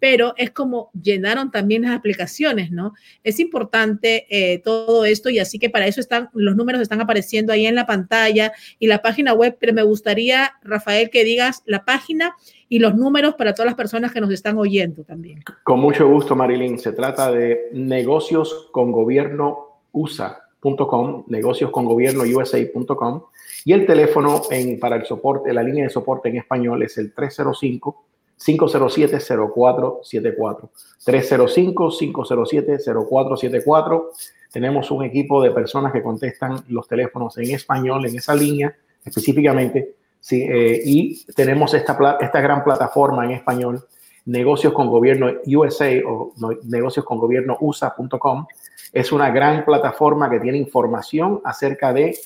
Pero 0.00 0.34
es 0.36 0.50
como 0.50 0.90
llenaron 1.00 1.50
también 1.50 1.82
las 1.82 1.96
aplicaciones, 1.96 2.70
¿no? 2.70 2.94
Es 3.24 3.40
importante 3.40 4.26
eh, 4.30 4.58
todo 4.58 5.04
esto 5.04 5.30
y 5.30 5.38
así 5.38 5.58
que 5.58 5.70
para 5.70 5.86
eso 5.86 6.00
están, 6.00 6.28
los 6.32 6.56
números 6.56 6.80
están 6.80 7.00
apareciendo 7.00 7.52
ahí 7.52 7.66
en 7.66 7.74
la 7.74 7.86
pantalla 7.86 8.52
y 8.78 8.86
la 8.86 9.02
página 9.02 9.32
web, 9.32 9.56
pero 9.58 9.72
me 9.72 9.82
gustaría, 9.82 10.52
Rafael, 10.62 11.10
que 11.10 11.24
digas 11.24 11.62
la 11.66 11.84
página 11.84 12.34
y 12.68 12.78
los 12.78 12.94
números 12.94 13.34
para 13.34 13.54
todas 13.54 13.66
las 13.66 13.74
personas 13.74 14.12
que 14.12 14.20
nos 14.20 14.30
están 14.30 14.58
oyendo 14.58 15.04
también. 15.04 15.42
Con 15.64 15.80
mucho 15.80 16.08
gusto, 16.08 16.36
Marilyn. 16.36 16.78
Se 16.78 16.92
trata 16.92 17.32
de 17.32 17.68
negocios 17.72 18.68
con 18.72 18.92
gobierno 18.92 19.80
USA.com, 19.92 21.24
negocios 21.28 21.70
con 21.70 21.84
gobierno 21.84 22.24
USA.com 22.24 23.22
y 23.64 23.72
el 23.72 23.86
teléfono 23.86 24.42
para 24.80 24.96
el 24.96 25.04
soporte, 25.04 25.52
la 25.52 25.62
línea 25.62 25.84
de 25.84 25.90
soporte 25.90 26.28
en 26.28 26.36
español 26.36 26.82
es 26.82 26.98
el 26.98 27.12
305 27.12 28.04
507 28.38 29.18
0474 29.18 30.70
305 31.04 31.90
507 31.98 32.78
0474 32.84 34.10
Tenemos 34.52 34.90
un 34.90 35.04
equipo 35.04 35.42
de 35.42 35.50
personas 35.50 35.92
que 35.92 36.02
contestan 36.02 36.56
los 36.68 36.86
teléfonos 36.88 37.36
en 37.38 37.50
español 37.50 38.06
en 38.06 38.16
esa 38.16 38.34
línea 38.34 38.74
específicamente 39.04 39.94
Sí, 40.20 40.42
eh, 40.42 40.82
y 40.84 41.24
tenemos 41.32 41.74
esta, 41.74 42.18
esta 42.20 42.40
gran 42.40 42.64
plataforma 42.64 43.24
en 43.24 43.32
español 43.32 43.84
negocios 44.26 44.72
con 44.72 44.88
gobierno 44.88 45.30
USA 45.46 45.90
o 46.06 46.34
negocios 46.64 47.04
con 47.04 47.18
gobierno 47.18 47.56
USA.com. 47.60 48.46
Es 48.92 49.12
una 49.12 49.30
gran 49.30 49.64
plataforma 49.64 50.28
que 50.28 50.40
tiene 50.40 50.58
información 50.58 51.40
acerca 51.44 51.92
de 51.92 52.16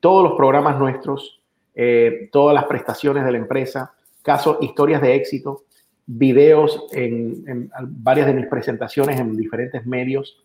todos 0.00 0.24
los 0.24 0.32
programas 0.34 0.78
nuestros, 0.78 1.40
eh, 1.74 2.28
todas 2.32 2.54
las 2.54 2.64
prestaciones 2.64 3.24
de 3.24 3.32
la 3.32 3.38
empresa, 3.38 3.94
casos, 4.24 4.58
historias 4.60 5.02
de 5.02 5.14
éxito, 5.14 5.64
videos 6.06 6.86
en, 6.92 7.70
varias 7.80 8.26
de 8.26 8.34
mis 8.34 8.46
presentaciones 8.46 9.20
en 9.20 9.36
diferentes 9.36 9.86
medios. 9.86 10.42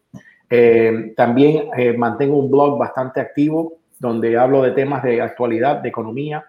Eh, 0.50 1.14
también 1.16 1.70
eh, 1.78 1.94
mantengo 1.94 2.38
un 2.38 2.52
blog 2.52 2.78
bastante 2.78 3.20
activo 3.20 3.80
donde 4.00 4.38
hablo 4.38 4.62
de 4.62 4.72
temas 4.72 5.04
de 5.04 5.22
actualidad, 5.22 5.78
de 5.78 5.90
economía. 5.90 6.46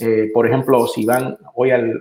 Eh, 0.00 0.30
por 0.32 0.46
ejemplo, 0.46 0.86
si 0.86 1.04
van 1.04 1.36
hoy 1.54 1.70
al, 1.70 2.00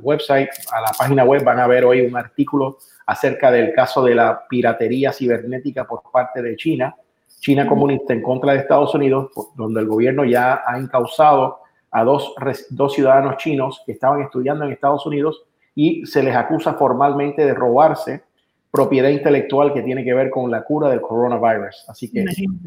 website, 0.00 0.48
a 0.72 0.80
la 0.80 0.92
página 0.96 1.24
web, 1.24 1.44
van 1.44 1.58
a 1.58 1.66
ver 1.66 1.84
hoy 1.84 2.00
un 2.00 2.16
artículo 2.16 2.78
acerca 3.06 3.50
del 3.50 3.72
caso 3.72 4.02
de 4.04 4.14
la 4.14 4.46
piratería 4.48 5.12
cibernética 5.12 5.84
por 5.84 6.02
parte 6.12 6.42
de 6.42 6.56
China, 6.56 6.94
China 7.40 7.66
comunista 7.66 8.12
en 8.12 8.22
contra 8.22 8.52
de 8.52 8.60
Estados 8.60 8.94
Unidos, 8.94 9.30
donde 9.54 9.80
el 9.80 9.86
gobierno 9.86 10.24
ya 10.24 10.62
ha 10.66 10.78
encausado 10.78 11.58
a 11.96 12.04
dos, 12.04 12.34
dos 12.68 12.92
ciudadanos 12.92 13.38
chinos 13.38 13.82
que 13.86 13.92
estaban 13.92 14.20
estudiando 14.20 14.64
en 14.64 14.72
Estados 14.72 15.06
Unidos 15.06 15.44
y 15.74 16.04
se 16.04 16.22
les 16.22 16.36
acusa 16.36 16.74
formalmente 16.74 17.42
de 17.46 17.54
robarse 17.54 18.22
propiedad 18.70 19.08
intelectual 19.08 19.72
que 19.72 19.80
tiene 19.80 20.04
que 20.04 20.12
ver 20.12 20.28
con 20.28 20.50
la 20.50 20.62
cura 20.62 20.90
del 20.90 21.00
coronavirus. 21.00 21.86
Así 21.88 22.10
que 22.10 22.26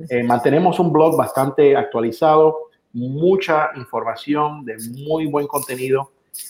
eh, 0.10 0.24
mantenemos 0.24 0.80
un 0.80 0.92
blog 0.92 1.16
bastante 1.16 1.78
actualizado, 1.78 2.70
mucha 2.94 3.70
información 3.76 4.66
de 4.66 4.78
muy 5.08 5.28
buen 5.28 5.46
contenido. 5.46 6.10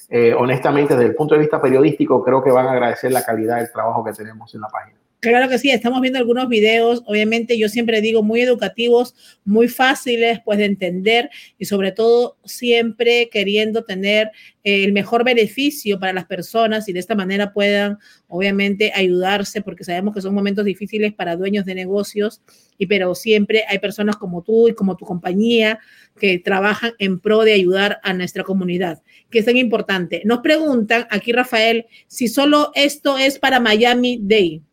Eh, 0.09 0.33
honestamente, 0.33 0.95
desde 0.95 1.09
el 1.09 1.15
punto 1.15 1.35
de 1.35 1.41
vista 1.41 1.61
periodístico, 1.61 2.23
creo 2.23 2.41
que 2.41 2.51
van 2.51 2.67
a 2.67 2.71
agradecer 2.71 3.11
la 3.11 3.23
calidad 3.23 3.57
del 3.57 3.69
trabajo 3.69 4.05
que 4.05 4.13
tenemos 4.13 4.55
en 4.55 4.61
la 4.61 4.69
página. 4.69 4.97
Claro 5.21 5.49
que 5.49 5.57
sí, 5.57 5.69
estamos 5.69 5.99
viendo 5.99 6.17
algunos 6.17 6.47
videos, 6.47 7.03
obviamente 7.05 7.57
yo 7.57 7.67
siempre 7.67 7.99
digo 7.99 8.23
muy 8.23 8.39
educativos, 8.39 9.15
muy 9.43 9.67
fáciles 9.67 10.39
pues 10.45 10.59
de 10.59 10.63
entender 10.63 11.29
y 11.57 11.65
sobre 11.65 11.91
todo 11.91 12.37
siempre 12.45 13.27
queriendo 13.29 13.83
tener 13.83 14.31
eh, 14.63 14.85
el 14.85 14.93
mejor 14.93 15.25
beneficio 15.25 15.99
para 15.99 16.13
las 16.13 16.25
personas 16.25 16.87
y 16.87 16.93
de 16.93 16.99
esta 16.99 17.15
manera 17.15 17.51
puedan 17.51 17.97
obviamente 18.29 18.93
ayudarse 18.95 19.61
porque 19.61 19.83
sabemos 19.83 20.13
que 20.13 20.21
son 20.21 20.33
momentos 20.33 20.63
difíciles 20.63 21.13
para 21.13 21.35
dueños 21.35 21.65
de 21.65 21.75
negocios 21.75 22.41
y 22.77 22.85
pero 22.85 23.13
siempre 23.13 23.65
hay 23.67 23.79
personas 23.79 24.15
como 24.15 24.41
tú 24.41 24.69
y 24.69 24.73
como 24.73 24.95
tu 24.95 25.03
compañía 25.03 25.79
que 26.17 26.39
trabajan 26.39 26.93
en 26.97 27.19
pro 27.19 27.43
de 27.43 27.51
ayudar 27.51 27.99
a 28.03 28.13
nuestra 28.13 28.45
comunidad, 28.45 29.01
que 29.29 29.39
es 29.39 29.45
tan 29.45 29.57
importante. 29.57 30.21
Nos 30.23 30.39
preguntan 30.39 31.07
aquí 31.09 31.33
Rafael 31.33 31.87
si 32.07 32.29
solo 32.29 32.71
esto 32.73 33.17
es 33.17 33.37
para 33.37 33.59
Miami 33.59 34.17
Day. 34.21 34.63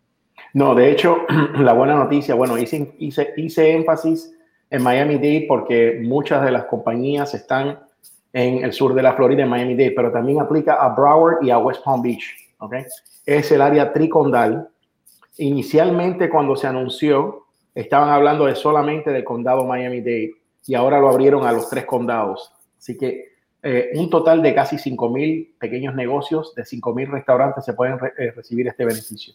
No, 0.57 0.75
de 0.75 0.91
hecho, 0.91 1.19
la 1.59 1.75
buena 1.75 1.95
noticia, 1.97 2.35
bueno, 2.35 2.57
hice, 2.57 2.95
hice, 2.99 3.73
énfasis 3.73 4.35
en 4.71 4.83
Miami-Dade 4.83 5.45
porque 5.47 6.01
muchas 6.03 6.43
de 6.43 6.51
las 6.51 6.65
compañías 6.65 7.35
están 7.35 7.79
en 8.33 8.65
el 8.65 8.73
sur 8.73 8.95
de 8.95 9.03
la 9.03 9.13
Florida, 9.13 9.43
en 9.43 9.51
Miami-Dade, 9.51 9.93
pero 9.95 10.11
también 10.11 10.41
aplica 10.41 10.77
a 10.77 10.95
Broward 10.95 11.45
y 11.45 11.51
a 11.51 11.59
West 11.59 11.85
Palm 11.85 12.01
Beach. 12.01 12.25
¿okay? 12.59 12.85
Es 13.27 13.53
el 13.53 13.61
área 13.61 13.93
tricondal. 13.93 14.71
Inicialmente, 15.37 16.31
cuando 16.31 16.57
se 16.57 16.67
anunció, 16.67 17.49
estaban 17.75 18.09
hablando 18.09 18.47
de 18.47 18.55
solamente 18.55 19.11
del 19.11 19.25
condado 19.25 19.67
Miami-Dade 19.67 20.37
y 20.67 20.75
ahora 20.75 20.99
lo 20.99 21.11
abrieron 21.11 21.47
a 21.47 21.53
los 21.53 21.69
tres 21.69 21.85
condados. 21.85 22.51
Así 22.79 22.97
que 22.97 23.27
eh, 23.63 23.91
un 23.97 24.09
total 24.09 24.41
de 24.41 24.55
casi 24.55 24.79
5 24.79 25.11
mil 25.11 25.55
pequeños 25.61 25.95
negocios, 25.95 26.55
de 26.55 26.65
5 26.65 26.95
mil 26.95 27.09
restaurantes 27.09 27.63
se 27.63 27.75
pueden 27.75 27.99
eh, 28.17 28.31
recibir 28.35 28.67
este 28.69 28.87
beneficio. 28.87 29.35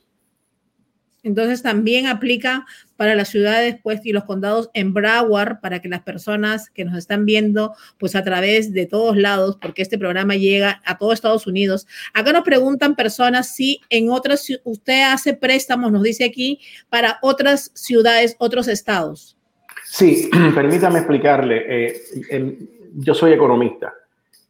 Entonces 1.23 1.61
también 1.61 2.07
aplica 2.07 2.65
para 2.97 3.15
las 3.15 3.29
ciudades 3.29 3.77
pues, 3.81 4.05
y 4.05 4.11
los 4.11 4.23
condados 4.23 4.69
en 4.73 4.93
Broward 4.93 5.59
para 5.61 5.81
que 5.81 5.89
las 5.89 6.01
personas 6.01 6.69
que 6.69 6.85
nos 6.85 6.97
están 6.97 7.25
viendo 7.25 7.73
pues 7.99 8.15
a 8.15 8.23
través 8.23 8.73
de 8.73 8.85
todos 8.85 9.17
lados, 9.17 9.57
porque 9.61 9.81
este 9.81 9.97
programa 9.97 10.35
llega 10.35 10.81
a 10.85 10.97
todo 10.97 11.13
Estados 11.13 11.47
Unidos. 11.47 11.87
Acá 12.13 12.33
nos 12.33 12.43
preguntan 12.43 12.95
personas 12.95 13.55
si 13.55 13.81
en 13.89 14.09
otras, 14.09 14.47
usted 14.63 15.03
hace 15.11 15.33
préstamos, 15.33 15.91
nos 15.91 16.03
dice 16.03 16.25
aquí, 16.25 16.59
para 16.89 17.19
otras 17.21 17.71
ciudades, 17.75 18.35
otros 18.39 18.67
estados. 18.67 19.37
Sí, 19.85 20.29
permítame 20.55 20.99
explicarle. 20.99 21.63
Eh, 21.67 22.57
yo 22.95 23.13
soy 23.13 23.33
economista. 23.33 23.93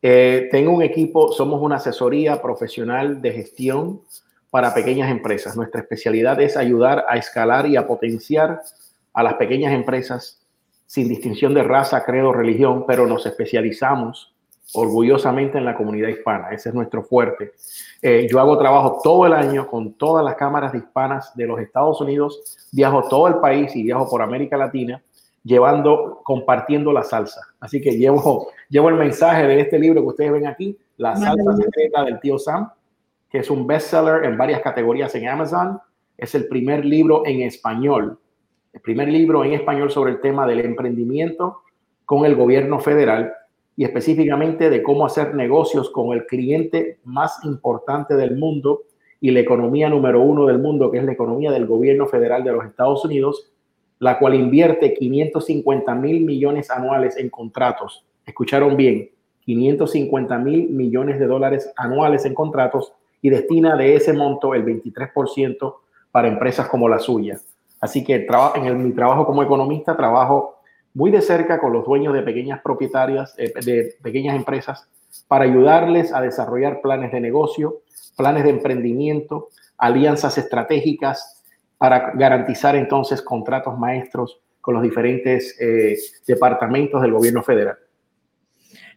Eh, 0.01 0.49
tengo 0.51 0.71
un 0.71 0.81
equipo, 0.81 1.31
somos 1.31 1.61
una 1.61 1.75
asesoría 1.75 2.41
profesional 2.41 3.21
de 3.21 3.31
gestión 3.31 4.01
para 4.51 4.73
pequeñas 4.73 5.09
empresas. 5.09 5.55
Nuestra 5.57 5.81
especialidad 5.81 6.39
es 6.39 6.55
ayudar 6.55 7.05
a 7.09 7.17
escalar 7.17 7.65
y 7.65 7.77
a 7.77 7.87
potenciar 7.87 8.61
a 9.13 9.23
las 9.23 9.33
pequeñas 9.35 9.73
empresas 9.73 10.45
sin 10.85 11.07
distinción 11.07 11.53
de 11.53 11.63
raza, 11.63 12.03
credo, 12.03 12.33
religión, 12.33 12.85
pero 12.85 13.07
nos 13.07 13.25
especializamos 13.25 14.35
orgullosamente 14.73 15.57
en 15.57 15.65
la 15.65 15.75
comunidad 15.75 16.09
hispana. 16.09 16.49
Ese 16.51 16.69
es 16.69 16.75
nuestro 16.75 17.03
fuerte. 17.03 17.53
Eh, 18.01 18.27
yo 18.29 18.39
hago 18.39 18.57
trabajo 18.57 18.99
todo 19.01 19.25
el 19.25 19.33
año 19.33 19.67
con 19.67 19.93
todas 19.93 20.23
las 20.23 20.35
cámaras 20.35 20.73
de 20.73 20.79
hispanas 20.79 21.35
de 21.35 21.45
los 21.45 21.59
Estados 21.59 21.99
Unidos, 22.01 22.67
viajo 22.71 23.07
todo 23.07 23.27
el 23.27 23.35
país 23.35 23.75
y 23.75 23.83
viajo 23.83 24.09
por 24.09 24.21
América 24.21 24.57
Latina, 24.57 25.01
llevando, 25.43 26.21
compartiendo 26.23 26.91
la 26.91 27.03
salsa. 27.03 27.41
Así 27.59 27.81
que 27.81 27.91
llevo, 27.97 28.49
llevo 28.69 28.89
el 28.89 28.95
mensaje 28.95 29.47
de 29.47 29.61
este 29.61 29.79
libro 29.79 30.01
que 30.01 30.07
ustedes 30.07 30.31
ven 30.33 30.47
aquí, 30.47 30.77
La 30.97 31.15
salsa 31.15 31.55
secreta 31.55 32.03
del 32.03 32.19
tío 32.19 32.37
Sam, 32.37 32.69
que 33.31 33.39
es 33.39 33.49
un 33.49 33.65
bestseller 33.65 34.25
en 34.25 34.37
varias 34.37 34.61
categorías 34.61 35.15
en 35.15 35.27
Amazon. 35.27 35.79
Es 36.17 36.35
el 36.35 36.47
primer 36.47 36.85
libro 36.85 37.23
en 37.25 37.41
español, 37.41 38.19
el 38.73 38.81
primer 38.81 39.07
libro 39.07 39.43
en 39.45 39.53
español 39.53 39.89
sobre 39.89 40.11
el 40.11 40.21
tema 40.21 40.45
del 40.45 40.59
emprendimiento 40.59 41.61
con 42.05 42.25
el 42.25 42.35
gobierno 42.35 42.79
federal 42.79 43.33
y 43.77 43.85
específicamente 43.85 44.69
de 44.69 44.83
cómo 44.83 45.05
hacer 45.05 45.33
negocios 45.33 45.89
con 45.89 46.11
el 46.11 46.25
cliente 46.25 46.99
más 47.05 47.43
importante 47.45 48.15
del 48.15 48.35
mundo 48.35 48.81
y 49.21 49.31
la 49.31 49.39
economía 49.39 49.89
número 49.89 50.21
uno 50.21 50.45
del 50.45 50.59
mundo, 50.59 50.91
que 50.91 50.97
es 50.97 51.05
la 51.05 51.13
economía 51.13 51.51
del 51.51 51.67
gobierno 51.67 52.07
federal 52.07 52.43
de 52.43 52.51
los 52.51 52.65
Estados 52.65 53.05
Unidos, 53.05 53.51
la 53.99 54.19
cual 54.19 54.35
invierte 54.35 54.93
550 54.93 55.95
mil 55.95 56.25
millones 56.25 56.69
anuales 56.69 57.17
en 57.17 57.29
contratos. 57.29 58.05
Escucharon 58.25 58.75
bien, 58.75 59.09
550 59.45 60.37
mil 60.39 60.69
millones 60.69 61.19
de 61.19 61.27
dólares 61.27 61.71
anuales 61.77 62.25
en 62.25 62.33
contratos 62.33 62.93
y 63.21 63.29
destina 63.29 63.75
de 63.75 63.95
ese 63.95 64.13
monto 64.13 64.53
el 64.55 64.65
23% 64.65 65.75
para 66.11 66.27
empresas 66.27 66.67
como 66.67 66.89
la 66.89 66.99
suya. 66.99 67.39
Así 67.79 68.03
que 68.03 68.27
en 68.55 68.83
mi 68.83 68.91
trabajo 68.91 69.25
como 69.25 69.43
economista 69.43 69.95
trabajo 69.95 70.61
muy 70.93 71.09
de 71.09 71.21
cerca 71.21 71.59
con 71.59 71.73
los 71.73 71.85
dueños 71.85 72.13
de 72.13 72.21
pequeñas 72.21 72.61
propietarias, 72.61 73.33
eh, 73.37 73.53
de 73.65 73.95
pequeñas 74.01 74.35
empresas, 74.35 74.87
para 75.27 75.45
ayudarles 75.45 76.13
a 76.13 76.21
desarrollar 76.21 76.81
planes 76.81 77.11
de 77.11 77.21
negocio, 77.21 77.81
planes 78.17 78.43
de 78.43 78.49
emprendimiento, 78.49 79.49
alianzas 79.77 80.37
estratégicas 80.37 81.41
para 81.77 82.11
garantizar 82.13 82.75
entonces 82.75 83.21
contratos 83.21 83.77
maestros 83.79 84.39
con 84.59 84.75
los 84.75 84.83
diferentes 84.83 85.57
eh, 85.59 85.97
departamentos 86.27 87.01
del 87.01 87.13
gobierno 87.13 87.41
federal. 87.41 87.77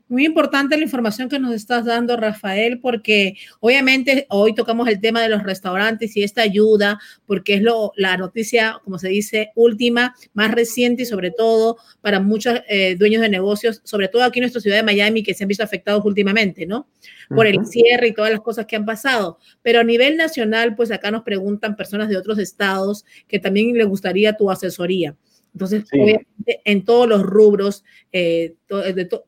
Muy 0.07 0.27
importante 0.27 0.77
la 0.77 0.83
información 0.83 1.31
que 1.31 1.39
nos 1.39 1.55
estás 1.55 1.87
dando, 1.87 2.19
Rafael, 2.19 2.79
porque 2.79 3.37
obviamente 3.61 4.27
hoy 4.29 4.55
tocamos 4.55 4.87
el 4.89 5.01
tema 5.01 5.23
de 5.23 5.31
los 5.31 5.43
restaurantes 5.43 6.15
y 6.15 6.23
esta 6.23 6.43
ayuda, 6.43 6.99
porque 7.25 7.55
es 7.55 7.63
lo, 7.63 7.93
la 7.97 8.19
noticia, 8.19 8.79
como 8.85 8.99
se 8.99 9.09
dice, 9.09 9.51
última, 9.55 10.15
más 10.35 10.51
reciente 10.51 11.05
y 11.05 11.07
sobre 11.07 11.31
todo 11.31 11.79
para 12.03 12.21
muchos 12.21 12.61
eh, 12.69 12.97
dueños 12.97 13.23
de 13.23 13.31
negocios, 13.31 13.81
sobre 13.85 14.09
todo 14.09 14.25
aquí 14.25 14.41
en 14.41 14.43
nuestra 14.43 14.61
ciudad 14.61 14.77
de 14.77 14.83
Miami, 14.83 15.23
que 15.23 15.33
se 15.33 15.45
han 15.45 15.49
visto 15.49 15.65
afectados 15.65 16.05
últimamente, 16.05 16.67
¿no? 16.67 16.87
Por 17.31 17.47
el 17.47 17.65
cierre 17.65 18.09
y 18.09 18.13
todas 18.13 18.31
las 18.31 18.43
cosas 18.43 18.67
que 18.67 18.77
han 18.77 18.85
pasado. 18.85 19.39
Pero 19.63 19.81
a 19.81 19.85
nivel 19.85 20.19
nacional, 20.19 20.77
pues 20.77 20.91
acá 20.91 21.11
nos 21.11 21.23
preguntan 21.23 21.77
personas 21.77 22.11
de 22.11 22.19
otros 22.19 22.39
estados 22.39 23.07
que 23.27 23.39
también 23.39 23.73
les 23.73 23.87
gustaría 23.87 24.37
tu 24.37 24.51
asesoría. 24.51 25.17
Entonces, 25.55 25.85
obviamente, 25.93 26.61
en 26.65 26.85
todos 26.85 27.09
los 27.09 27.23
rubros, 27.23 27.85
eh, 28.13 28.55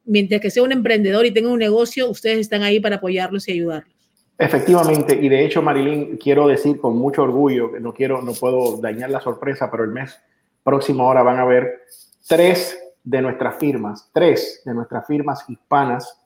mientras 0.05 0.41
que 0.41 0.51
sea 0.51 0.65
un 0.65 0.73
emprendedor 0.73 1.25
y 1.25 1.31
tenga 1.31 1.51
un 1.51 1.59
negocio, 1.61 2.11
ustedes 2.11 2.39
están 2.39 2.63
ahí 2.63 2.81
para 2.81 2.97
apoyarlos 2.97 3.49
y 3.49 3.53
ayudarlos. 3.53 3.95
Efectivamente, 4.39 5.19
y 5.21 5.29
de 5.29 5.45
hecho, 5.45 5.63
Marilyn, 5.63 6.19
quiero 6.19 6.47
decir 6.49 6.79
con 6.79 6.99
mucho 6.99 7.23
orgullo, 7.23 7.73
que 7.73 7.81
no 7.81 7.95
quiero, 7.95 8.21
no 8.21 8.35
puedo 8.35 8.77
dañar 8.79 9.09
la 9.09 9.21
sorpresa, 9.21 9.71
pero 9.71 9.85
el 9.85 9.91
mes 9.91 10.19
próximo 10.63 11.05
ahora 11.05 11.23
van 11.23 11.39
a 11.39 11.45
ver 11.45 11.83
tres 12.27 12.77
de 13.03 13.23
nuestras 13.23 13.57
firmas, 13.57 14.11
tres 14.13 14.63
de 14.65 14.75
nuestras 14.75 15.07
firmas 15.07 15.45
hispanas 15.49 16.21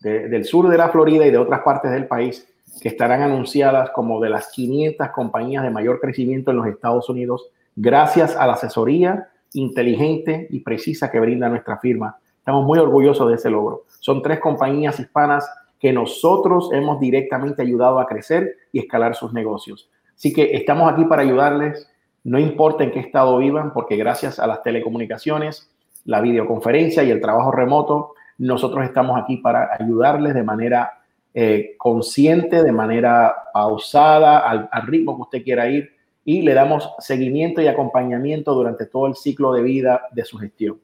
del 0.00 0.44
sur 0.44 0.68
de 0.68 0.76
la 0.76 0.88
Florida 0.88 1.24
y 1.24 1.30
de 1.30 1.38
otras 1.38 1.60
partes 1.60 1.92
del 1.92 2.08
país 2.08 2.44
que 2.80 2.88
estarán 2.88 3.22
anunciadas 3.22 3.90
como 3.90 4.18
de 4.18 4.30
las 4.30 4.48
500 4.50 5.10
compañías 5.10 5.62
de 5.62 5.70
mayor 5.70 6.00
crecimiento 6.00 6.50
en 6.50 6.56
los 6.56 6.66
Estados 6.66 7.08
Unidos, 7.08 7.50
gracias 7.76 8.34
a 8.34 8.46
la 8.48 8.54
asesoría 8.54 9.28
inteligente 9.54 10.46
y 10.50 10.60
precisa 10.60 11.10
que 11.10 11.20
brinda 11.20 11.48
nuestra 11.48 11.78
firma. 11.78 12.16
Estamos 12.38 12.64
muy 12.64 12.78
orgullosos 12.78 13.28
de 13.28 13.34
ese 13.36 13.50
logro. 13.50 13.84
Son 14.00 14.22
tres 14.22 14.40
compañías 14.40 14.98
hispanas 14.98 15.48
que 15.78 15.92
nosotros 15.92 16.70
hemos 16.72 17.00
directamente 17.00 17.62
ayudado 17.62 17.98
a 17.98 18.06
crecer 18.06 18.56
y 18.72 18.78
escalar 18.78 19.14
sus 19.14 19.32
negocios. 19.32 19.90
Así 20.14 20.32
que 20.32 20.54
estamos 20.54 20.92
aquí 20.92 21.04
para 21.04 21.22
ayudarles, 21.22 21.88
no 22.24 22.38
importa 22.38 22.84
en 22.84 22.92
qué 22.92 23.00
estado 23.00 23.38
vivan, 23.38 23.72
porque 23.72 23.96
gracias 23.96 24.38
a 24.38 24.46
las 24.46 24.62
telecomunicaciones, 24.62 25.70
la 26.04 26.20
videoconferencia 26.20 27.02
y 27.02 27.10
el 27.10 27.20
trabajo 27.20 27.50
remoto, 27.50 28.14
nosotros 28.38 28.84
estamos 28.84 29.20
aquí 29.20 29.38
para 29.38 29.70
ayudarles 29.78 30.34
de 30.34 30.42
manera 30.42 31.00
eh, 31.34 31.74
consciente, 31.78 32.62
de 32.62 32.72
manera 32.72 33.34
pausada, 33.52 34.38
al, 34.38 34.68
al 34.70 34.86
ritmo 34.86 35.16
que 35.16 35.22
usted 35.22 35.42
quiera 35.42 35.68
ir, 35.68 35.90
y 36.24 36.42
le 36.42 36.54
damos 36.54 36.90
seguimiento 36.98 37.60
y 37.60 37.66
acompañamiento 37.66 38.54
durante 38.54 38.86
todo 38.86 39.06
el 39.06 39.16
ciclo 39.16 39.52
de 39.52 39.62
vida 39.62 40.02
de 40.12 40.24
su 40.24 40.38
gestión. 40.38 40.80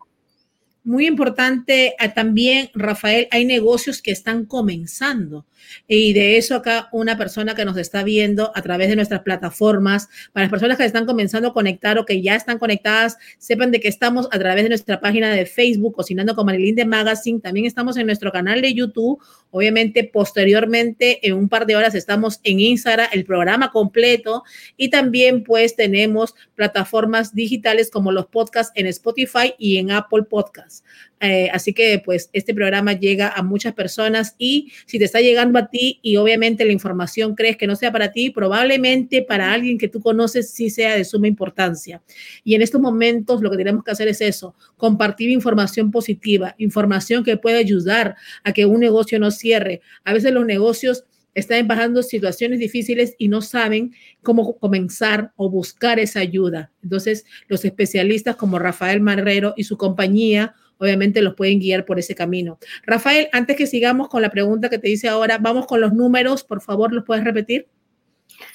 Muy 0.84 1.06
importante 1.06 1.94
ah, 1.98 2.14
también, 2.14 2.70
Rafael, 2.74 3.28
hay 3.30 3.44
negocios 3.44 4.00
que 4.00 4.10
están 4.10 4.46
comenzando. 4.46 5.44
Y 5.86 6.12
de 6.12 6.36
eso 6.36 6.54
acá 6.54 6.88
una 6.92 7.16
persona 7.16 7.54
que 7.54 7.64
nos 7.64 7.76
está 7.76 8.02
viendo 8.02 8.52
a 8.54 8.62
través 8.62 8.88
de 8.88 8.96
nuestras 8.96 9.22
plataformas, 9.22 10.08
para 10.32 10.44
las 10.44 10.50
personas 10.50 10.76
que 10.76 10.84
están 10.84 11.06
comenzando 11.06 11.48
a 11.48 11.52
conectar 11.52 11.98
o 11.98 12.04
que 12.04 12.22
ya 12.22 12.34
están 12.34 12.58
conectadas, 12.58 13.16
sepan 13.38 13.70
de 13.70 13.80
que 13.80 13.88
estamos 13.88 14.28
a 14.30 14.38
través 14.38 14.64
de 14.64 14.68
nuestra 14.68 15.00
página 15.00 15.30
de 15.30 15.46
Facebook, 15.46 15.94
Cocinando 15.94 16.34
con 16.34 16.46
Marilyn 16.46 16.74
de 16.74 16.84
Magazine. 16.84 17.40
También 17.40 17.66
estamos 17.66 17.96
en 17.96 18.06
nuestro 18.06 18.32
canal 18.32 18.62
de 18.62 18.74
YouTube. 18.74 19.20
Obviamente, 19.50 20.04
posteriormente, 20.04 21.26
en 21.26 21.34
un 21.34 21.48
par 21.48 21.66
de 21.66 21.76
horas 21.76 21.94
estamos 21.94 22.40
en 22.44 22.60
Instagram, 22.60 23.08
el 23.12 23.24
programa 23.24 23.70
completo. 23.70 24.44
Y 24.76 24.90
también, 24.90 25.42
pues, 25.42 25.76
tenemos 25.76 26.34
plataformas 26.54 27.34
digitales 27.34 27.90
como 27.90 28.12
los 28.12 28.26
podcasts 28.26 28.72
en 28.74 28.86
Spotify 28.86 29.54
y 29.58 29.78
en 29.78 29.90
Apple 29.90 30.24
Podcasts. 30.24 30.84
Eh, 31.20 31.48
así 31.52 31.72
que 31.72 32.00
pues 32.04 32.30
este 32.32 32.54
programa 32.54 32.92
llega 32.92 33.28
a 33.28 33.42
muchas 33.42 33.74
personas 33.74 34.36
y 34.38 34.72
si 34.86 34.98
te 34.98 35.04
está 35.04 35.20
llegando 35.20 35.58
a 35.58 35.68
ti 35.68 35.98
y 36.02 36.16
obviamente 36.16 36.64
la 36.64 36.72
información 36.72 37.34
crees 37.34 37.56
que 37.56 37.66
no 37.66 37.74
sea 37.74 37.90
para 37.90 38.12
ti, 38.12 38.30
probablemente 38.30 39.22
para 39.22 39.52
alguien 39.52 39.78
que 39.78 39.88
tú 39.88 40.00
conoces 40.00 40.50
sí 40.50 40.70
sea 40.70 40.94
de 40.94 41.04
suma 41.04 41.26
importancia. 41.26 42.02
Y 42.44 42.54
en 42.54 42.62
estos 42.62 42.80
momentos 42.80 43.42
lo 43.42 43.50
que 43.50 43.56
tenemos 43.56 43.82
que 43.82 43.90
hacer 43.90 44.08
es 44.08 44.20
eso, 44.20 44.54
compartir 44.76 45.30
información 45.30 45.90
positiva, 45.90 46.54
información 46.58 47.24
que 47.24 47.36
puede 47.36 47.58
ayudar 47.58 48.16
a 48.44 48.52
que 48.52 48.66
un 48.66 48.80
negocio 48.80 49.18
no 49.18 49.30
cierre. 49.30 49.80
A 50.04 50.12
veces 50.12 50.32
los 50.32 50.46
negocios 50.46 51.04
están 51.34 51.66
pasando 51.66 52.02
situaciones 52.02 52.58
difíciles 52.58 53.14
y 53.18 53.28
no 53.28 53.42
saben 53.42 53.92
cómo 54.22 54.56
comenzar 54.58 55.32
o 55.36 55.48
buscar 55.50 55.98
esa 56.00 56.20
ayuda. 56.20 56.72
Entonces, 56.82 57.24
los 57.46 57.64
especialistas 57.64 58.36
como 58.36 58.58
Rafael 58.58 59.00
Marrero 59.00 59.54
y 59.56 59.64
su 59.64 59.76
compañía 59.76 60.54
obviamente 60.78 61.22
los 61.22 61.34
pueden 61.34 61.60
guiar 61.60 61.84
por 61.84 61.98
ese 61.98 62.14
camino. 62.14 62.58
Rafael, 62.84 63.28
antes 63.32 63.56
que 63.56 63.66
sigamos 63.66 64.08
con 64.08 64.22
la 64.22 64.30
pregunta 64.30 64.70
que 64.70 64.78
te 64.78 64.88
hice 64.88 65.08
ahora, 65.08 65.38
vamos 65.38 65.66
con 65.66 65.80
los 65.80 65.92
números, 65.92 66.44
por 66.44 66.60
favor, 66.60 66.92
¿los 66.92 67.04
puedes 67.04 67.24
repetir? 67.24 67.66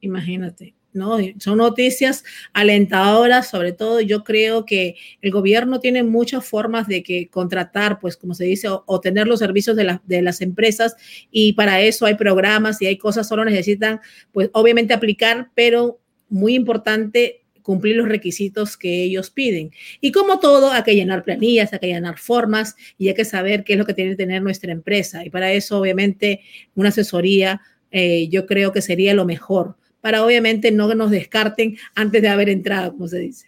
Imagínate. 0.00 0.74
¿no? 0.92 1.18
Son 1.38 1.58
noticias 1.58 2.24
alentadoras, 2.52 3.48
sobre 3.48 3.72
todo 3.72 4.00
yo 4.00 4.24
creo 4.24 4.64
que 4.64 4.96
el 5.20 5.30
gobierno 5.30 5.80
tiene 5.80 6.02
muchas 6.02 6.44
formas 6.44 6.88
de 6.88 7.02
que 7.02 7.28
contratar, 7.28 8.00
pues 8.00 8.16
como 8.16 8.34
se 8.34 8.44
dice, 8.44 8.68
o, 8.68 9.00
tener 9.00 9.26
los 9.26 9.38
servicios 9.38 9.76
de, 9.76 10.00
de, 10.04 10.22
las 10.22 10.40
empresas 10.40 10.96
y 11.30 11.52
para 11.52 11.80
eso 11.80 12.06
hay 12.06 12.14
programas 12.14 12.82
y 12.82 12.86
hay 12.86 12.98
cosas, 12.98 13.28
solo 13.28 13.44
necesitan, 13.44 14.00
pues 14.32 14.50
obviamente 14.52 14.94
aplicar, 14.94 15.50
pero 15.54 16.00
muy 16.28 16.54
importante 16.54 17.42
cumplir 17.70 17.94
los 17.94 18.08
requisitos 18.08 18.76
que 18.76 19.04
ellos 19.04 19.30
piden. 19.30 19.70
Y 20.00 20.10
como 20.10 20.40
todo, 20.40 20.72
hay 20.72 20.82
que 20.82 20.96
llenar 20.96 21.22
planillas, 21.22 21.72
hay 21.72 21.78
que 21.78 21.86
llenar 21.86 22.18
formas 22.18 22.74
y 22.98 23.06
hay 23.06 23.14
que 23.14 23.24
saber 23.24 23.62
qué 23.62 23.74
es 23.74 23.78
lo 23.78 23.86
que 23.86 23.94
tiene 23.94 24.10
que 24.10 24.16
tener 24.16 24.42
nuestra 24.42 24.72
empresa. 24.72 25.24
Y 25.24 25.30
para 25.30 25.52
eso, 25.52 25.78
obviamente, 25.78 26.40
una 26.74 26.88
asesoría 26.88 27.60
eh, 27.92 28.28
yo 28.28 28.44
creo 28.44 28.72
que 28.72 28.82
sería 28.82 29.14
lo 29.14 29.24
mejor, 29.24 29.76
para 30.00 30.24
obviamente 30.24 30.72
no 30.72 30.92
nos 30.96 31.12
descarten 31.12 31.76
antes 31.94 32.20
de 32.22 32.28
haber 32.28 32.48
entrado, 32.48 32.90
como 32.90 33.06
se 33.06 33.18
dice. 33.18 33.46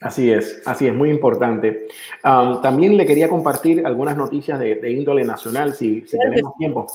Así 0.00 0.30
es, 0.30 0.60
así 0.66 0.86
es, 0.86 0.94
muy 0.94 1.08
importante. 1.08 1.86
también 2.22 2.98
le 2.98 3.06
quería 3.06 3.28
compartir 3.28 3.86
algunas 3.86 4.18
noticias 4.18 4.58
de, 4.58 4.90
índole 4.90 5.24
nacional, 5.24 5.72
si, 5.72 6.02
tenemos 6.02 6.56
tiempo. 6.58 6.86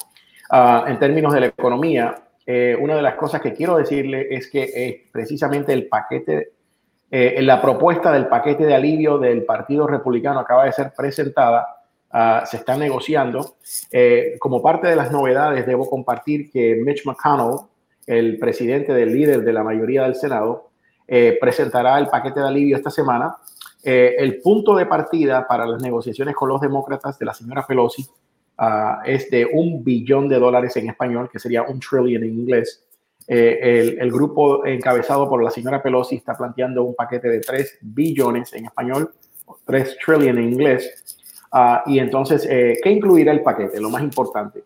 Ah, 0.52 0.86
en 0.88 1.00
términos 1.00 1.34
de 1.34 1.40
la 1.40 1.46
economía, 1.48 2.22
eh, 2.46 2.78
una 2.80 2.96
de 2.96 3.02
las 3.02 3.16
cosas 3.16 3.42
que 3.42 3.52
quiero 3.52 3.78
decirle 3.78 4.28
es 4.32 4.50
que 4.50 4.64
eh, 4.64 5.06
precisamente 5.12 5.74
el 5.74 5.88
paquete 5.88 6.54
eh, 7.10 7.42
la 7.42 7.62
propuesta 7.62 8.12
del 8.12 8.28
paquete 8.28 8.66
de 8.66 8.76
alivio 8.76 9.18
del 9.18 9.46
Partido 9.46 9.88
Republicano 9.88 10.40
acaba 10.40 10.66
de 10.66 10.74
ser 10.74 10.92
presentada, 10.96 11.66
ah, 12.12 12.44
se 12.46 12.58
está 12.58 12.78
negociando. 12.78 13.56
Eh, 13.92 14.36
como 14.40 14.62
parte 14.62 14.88
de 14.88 14.96
las 14.96 15.12
novedades, 15.12 15.66
debo 15.66 15.90
compartir 15.90 16.52
que 16.52 16.76
Mitch 16.76 17.06
McConnell, 17.06 17.60
el 18.06 18.38
presidente 18.38 18.94
del 18.94 19.14
líder 19.14 19.44
de 19.44 19.54
la 19.54 19.64
mayoría 19.64 20.04
del 20.04 20.16
Senado, 20.16 20.70
eh, 21.08 21.38
presentará 21.40 21.98
el 21.98 22.08
paquete 22.08 22.42
de 22.42 22.48
alivio 22.48 22.76
esta 22.76 22.92
semana. 22.92 23.38
el 23.84 24.42
punto 24.42 24.76
de 24.76 24.86
partida 24.86 25.48
para 25.48 25.66
las 25.66 25.82
negociaciones 25.82 26.36
con 26.36 26.50
los 26.50 26.60
demócratas 26.60 27.18
de 27.18 27.26
la 27.26 27.34
señora 27.34 27.66
Pelosi 27.66 28.06
ah, 28.58 29.02
es 29.06 29.30
de 29.30 29.46
un 29.46 29.82
billón 29.82 30.28
de 30.28 30.40
dólares 30.40 30.76
en 30.76 30.90
español, 30.90 31.30
que 31.32 31.40
sería 31.40 31.62
un 31.64 31.80
trillion 31.80 32.24
en 32.24 32.34
inglés. 32.34 32.87
Eh, 33.30 33.98
el, 34.00 34.10
grupo 34.10 34.66
encabezado 34.66 35.28
por 35.28 35.44
la 35.44 35.52
señora 35.52 35.84
Pelosi 35.84 36.16
está 36.16 36.38
planteando 36.38 36.84
un 36.84 36.96
paquete 36.96 37.28
de 37.28 37.42
3 37.42 37.80
billones 37.82 38.54
en 38.54 38.66
español, 38.66 39.12
3 39.66 39.98
trillion 40.04 40.38
en 40.38 40.52
inglés. 40.54 41.18
Ah, 41.52 41.84
y 41.86 42.00
entonces, 42.00 42.48
eh, 42.50 42.78
¿qué 42.82 42.90
incluirá 42.90 43.34
el 43.34 43.42
paquete? 43.42 43.82
Lo 43.82 43.90
más 43.90 44.02
importante. 44.02 44.64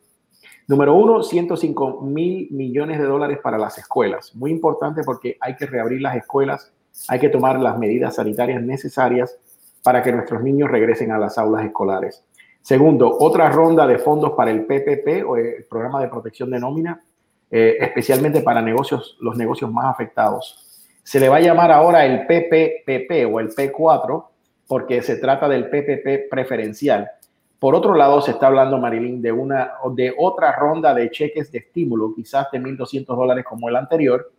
Número 0.68 0.94
uno, 0.94 1.24
105 1.24 2.02
mil 2.02 2.50
millones 2.52 3.00
de 3.00 3.06
dólares 3.06 3.40
para 3.42 3.58
las 3.58 3.78
escuelas. 3.80 4.36
Muy 4.36 4.52
importante 4.52 5.02
porque 5.04 5.38
hay 5.42 5.56
que 5.56 5.66
reabrir 5.66 6.02
las 6.02 6.16
escuelas, 6.16 6.72
hay 7.08 7.20
que 7.20 7.30
tomar 7.30 7.60
las 7.60 7.80
medidas 7.80 8.16
sanitarias 8.16 8.62
necesarias 8.62 9.38
para 9.84 10.04
que 10.04 10.12
nuestros 10.12 10.44
niños 10.44 10.70
regresen 10.70 11.12
a 11.12 11.18
las 11.18 11.38
aulas 11.40 11.66
escolares. 11.66 12.24
Segundo, 12.62 13.18
otra 13.20 13.50
ronda 13.50 13.88
de 13.88 13.98
fondos 13.98 14.34
para 14.34 14.52
el 14.52 14.66
PPP 14.66 15.28
o 15.28 15.36
el 15.36 15.66
Programa 15.68 16.00
de 16.00 16.10
Protección 16.10 16.52
de 16.52 16.60
Nómina 16.60 17.02
eh, 17.52 17.78
especialmente 17.82 18.42
para 18.42 18.62
negocios, 18.62 19.18
los 19.20 19.36
negocios 19.36 19.70
más 19.72 19.86
afectados. 19.86 20.88
Se 21.04 21.20
le 21.20 21.28
va 21.28 21.38
a 21.38 21.42
llamar 21.42 21.72
ahora 21.72 22.06
el 22.06 22.26
PPPP 22.26 23.32
o 23.32 23.40
el 23.42 23.50
P4 23.50 24.26
porque 24.68 25.02
se 25.02 25.18
trata 25.18 25.50
del 25.50 25.70
PPP 25.70 26.30
preferencial. 26.30 27.12
Por 27.60 27.76
otro 27.76 27.94
lado, 27.94 28.22
se 28.22 28.32
está 28.32 28.48
hablando, 28.48 28.78
Marilyn, 28.78 29.22
de, 29.22 29.34
una, 29.34 29.74
de 29.94 30.16
otra 30.18 30.54
ronda 30.54 30.94
de 30.94 31.12
cheques 31.12 31.52
de 31.52 31.60
estímulo, 31.60 32.14
quizás 32.16 32.48
de 32.52 32.60
1.200 32.60 33.06
dólares 33.06 33.44
como 33.44 33.68
el 33.68 33.76
anterior. 33.76 34.32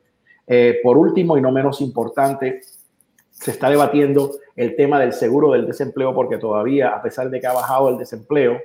Eh, 0.47 0.81
por 0.83 0.97
último 0.97 1.37
y 1.37 1.43
no 1.43 1.53
menos 1.53 1.81
importante, 1.81 2.61
Se 3.31 3.51
está 3.51 3.69
debatiendo 3.69 4.33
el 4.57 4.77
tema 4.77 5.01
del 5.01 5.13
seguro 5.13 5.53
del 5.53 5.67
desempleo 5.67 6.15
porque 6.15 6.39
todavía, 6.39 6.91
a 6.91 7.03
pesar 7.03 7.29
de 7.29 7.41
que 7.41 7.47
ha 7.47 7.53
bajado 7.53 7.89
el 7.89 7.99
desempleo 7.99 8.59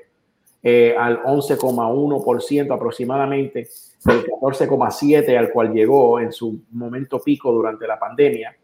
eh, 0.63 0.96
al 0.98 1.24
11,1% 1.24 2.74
aproximadamente, 2.74 3.67
del 4.04 4.26
14,7% 4.26 5.38
al 5.38 5.52
cual 5.52 5.74
llegó 5.74 6.20
en 6.20 6.32
su 6.32 6.62
momento 6.72 7.20
pico 7.22 7.52
durante 7.52 7.88
la 7.88 8.00
pandemia, 8.00 8.56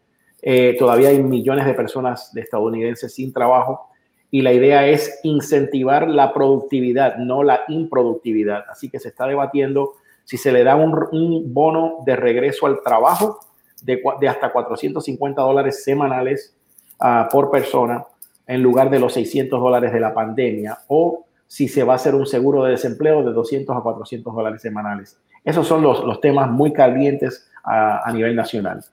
eh, 0.42 0.76
todavía 0.78 1.08
hay 1.08 1.22
millones 1.22 1.66
de 1.66 1.74
personas 1.74 2.32
de 2.32 2.42
estadounidenses 2.42 3.14
sin 3.14 3.32
trabajo 3.32 3.88
y 4.30 4.42
la 4.42 4.52
idea 4.52 4.86
es 4.86 5.20
incentivar 5.22 6.08
la 6.08 6.34
productividad, 6.34 7.16
no 7.16 7.42
la 7.42 7.60
improductividad. 7.68 8.64
Así 8.68 8.90
que 8.90 8.98
se 8.98 9.08
está 9.08 9.26
debatiendo 9.26 9.92
si 10.24 10.36
se 10.36 10.52
le 10.52 10.64
da 10.64 10.76
un, 10.76 11.54
bono 11.54 11.98
de 12.04 12.16
regreso 12.16 12.66
al 12.66 12.82
trabajo 12.82 13.38
de, 13.82 14.02
hasta 14.28 14.50
450 14.50 15.40
dólares 15.40 15.84
semanales 15.84 16.56
ah, 16.98 17.28
por 17.30 17.50
persona 17.50 18.04
en 18.46 18.62
lugar 18.62 18.90
de 18.90 18.98
los 18.98 19.12
600 19.14 19.60
dólares 19.60 19.92
de 19.92 20.00
la 20.00 20.12
pandemia 20.12 20.78
o 20.88 21.23
si 21.46 21.68
se 21.68 21.84
va 21.84 21.94
a 21.94 21.96
hacer 21.96 22.14
un 22.14 22.26
seguro 22.26 22.64
de 22.64 22.72
desempleo 22.72 23.22
de 23.22 23.32
200 23.32 23.76
a 23.76 23.80
400 23.80 24.34
dólares 24.34 24.62
semanales. 24.62 25.18
Esos 25.44 25.66
son 25.66 25.82
los, 25.82 26.20
temas 26.20 26.50
muy 26.50 26.72
calientes 26.72 27.48
a 27.64 28.10
nivel 28.12 28.34
nacional. 28.34 28.84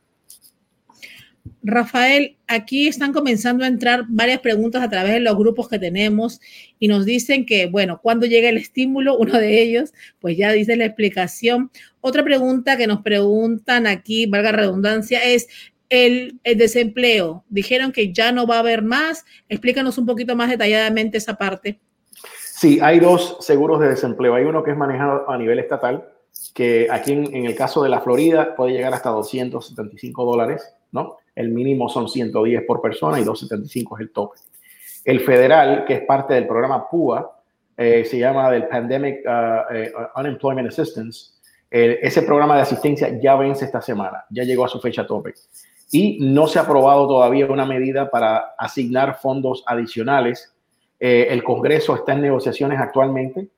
Rafael, 1.63 2.37
aquí 2.47 2.87
están 2.87 3.13
comenzando 3.13 3.63
a 3.63 3.67
entrar 3.67 4.05
varias 4.07 4.39
preguntas 4.39 4.83
a 4.83 4.89
través 4.89 5.13
de 5.13 5.19
los 5.19 5.37
grupos 5.37 5.69
que 5.69 5.79
tenemos 5.79 6.39
y 6.79 6.87
nos 6.87 7.05
dicen 7.05 7.45
que, 7.45 7.67
bueno, 7.67 7.99
cuando 8.01 8.25
llega 8.25 8.49
el 8.49 8.57
estímulo, 8.57 9.17
uno 9.17 9.37
de 9.37 9.61
ellos, 9.61 9.93
pues 10.19 10.37
ya 10.37 10.51
dice 10.51 10.75
la 10.75 10.85
explicación. 10.85 11.71
Otra 11.99 12.23
pregunta 12.23 12.77
que 12.77 12.87
nos 12.87 13.01
preguntan 13.01 13.87
aquí, 13.87 14.25
valga 14.25 14.51
redundancia, 14.51 15.19
es 15.23 15.47
el, 15.89 16.39
desempleo. 16.43 17.43
Dijeron 17.49 17.91
que 17.91 18.13
ya 18.13 18.31
no 18.31 18.47
va 18.47 18.57
a 18.57 18.59
haber 18.59 18.81
más. 18.81 19.25
Explícanos 19.49 19.97
un 19.97 20.05
poquito 20.05 20.35
más 20.35 20.49
detalladamente 20.49 21.17
esa 21.17 21.35
parte. 21.35 21.79
Sí, 22.61 22.77
hay 22.79 22.99
dos 22.99 23.37
seguros 23.39 23.79
de 23.79 23.89
desempleo. 23.89 24.35
Hay 24.35 24.43
uno 24.43 24.61
que 24.61 24.69
es 24.69 24.77
manejado 24.77 25.27
a 25.27 25.35
nivel 25.35 25.57
estatal, 25.57 26.07
que 26.53 26.87
aquí 26.91 27.11
en, 27.11 27.35
en 27.35 27.47
el 27.47 27.55
caso 27.55 27.81
de 27.81 27.89
la 27.89 28.01
Florida 28.01 28.53
puede 28.55 28.73
llegar 28.73 28.93
hasta 28.93 29.09
275 29.09 30.23
dólares, 30.23 30.71
¿no? 30.91 31.17
El 31.33 31.49
mínimo 31.49 31.89
son 31.89 32.07
110 32.07 32.61
por 32.67 32.79
persona 32.79 33.19
y 33.19 33.23
275 33.23 33.97
es 33.97 34.01
el 34.01 34.11
tope. 34.11 34.37
El 35.03 35.21
federal, 35.21 35.85
que 35.85 35.95
es 35.95 36.01
parte 36.01 36.35
del 36.35 36.45
programa 36.45 36.87
PUA, 36.87 37.31
eh, 37.77 38.05
se 38.05 38.19
llama 38.19 38.51
del 38.51 38.67
Pandemic 38.67 39.25
uh, 39.25 39.73
eh, 39.73 39.91
Unemployment 40.17 40.67
Assistance. 40.67 41.31
ese 41.71 42.21
programa 42.21 42.57
de 42.57 42.61
asistencia 42.61 43.19
ya 43.19 43.37
vence 43.37 43.65
esta 43.65 43.81
semana, 43.81 44.25
ya 44.29 44.43
llegó 44.43 44.65
a 44.65 44.67
su 44.67 44.79
fecha 44.79 45.07
tope. 45.07 45.33
Y 45.91 46.19
no 46.21 46.45
se 46.45 46.59
ha 46.59 46.61
aprobado 46.61 47.07
todavía 47.07 47.47
una 47.47 47.65
medida 47.65 48.11
para 48.11 48.53
asignar 48.55 49.17
fondos 49.19 49.63
adicionales. 49.65 50.53
Eh, 51.01 51.27
el 51.29 51.43
Congreso 51.43 51.95
está 51.95 52.13
en 52.13 52.21
negociaciones 52.21 52.79
actualmente. 52.79 53.49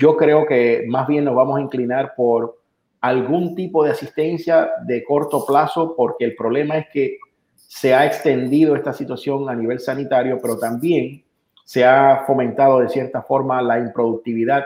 yo 0.00 0.16
creo 0.16 0.46
que 0.46 0.84
más 0.88 1.06
bien 1.06 1.24
nos 1.24 1.34
vamos 1.36 1.58
a 1.58 1.60
inclinar 1.60 2.14
por 2.16 2.58
algún 3.00 3.54
tipo 3.54 3.84
de 3.84 3.90
asistencia 3.90 4.70
de 4.86 5.04
corto 5.04 5.44
plazo, 5.44 5.94
porque 5.94 6.24
el 6.24 6.34
problema 6.34 6.78
es 6.78 6.86
que 6.90 7.18
se 7.54 7.92
ha 7.92 8.06
extendido 8.06 8.74
esta 8.74 8.92
situación 8.92 9.50
a 9.50 9.54
nivel 9.54 9.78
sanitario, 9.78 10.38
pero 10.40 10.58
también 10.58 11.22
se 11.64 11.84
ha 11.84 12.24
fomentado 12.26 12.80
de 12.80 12.88
cierta 12.88 13.22
forma 13.22 13.60
la 13.60 13.78
improductividad 13.78 14.64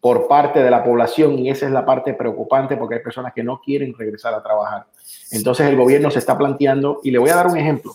por 0.00 0.26
parte 0.26 0.62
de 0.62 0.70
la 0.70 0.82
población 0.82 1.38
y 1.38 1.50
esa 1.50 1.66
es 1.66 1.72
la 1.72 1.84
parte 1.84 2.14
preocupante 2.14 2.76
porque 2.76 2.96
hay 2.96 3.02
personas 3.02 3.32
que 3.34 3.44
no 3.44 3.60
quieren 3.60 3.94
regresar 3.96 4.34
a 4.34 4.42
trabajar. 4.42 4.86
Entonces 5.30 5.66
el 5.66 5.76
gobierno 5.76 6.10
se 6.10 6.18
está 6.18 6.36
planteando, 6.36 7.00
y 7.02 7.10
le 7.10 7.18
voy 7.18 7.30
a 7.30 7.36
dar 7.36 7.46
un 7.46 7.56
ejemplo, 7.56 7.92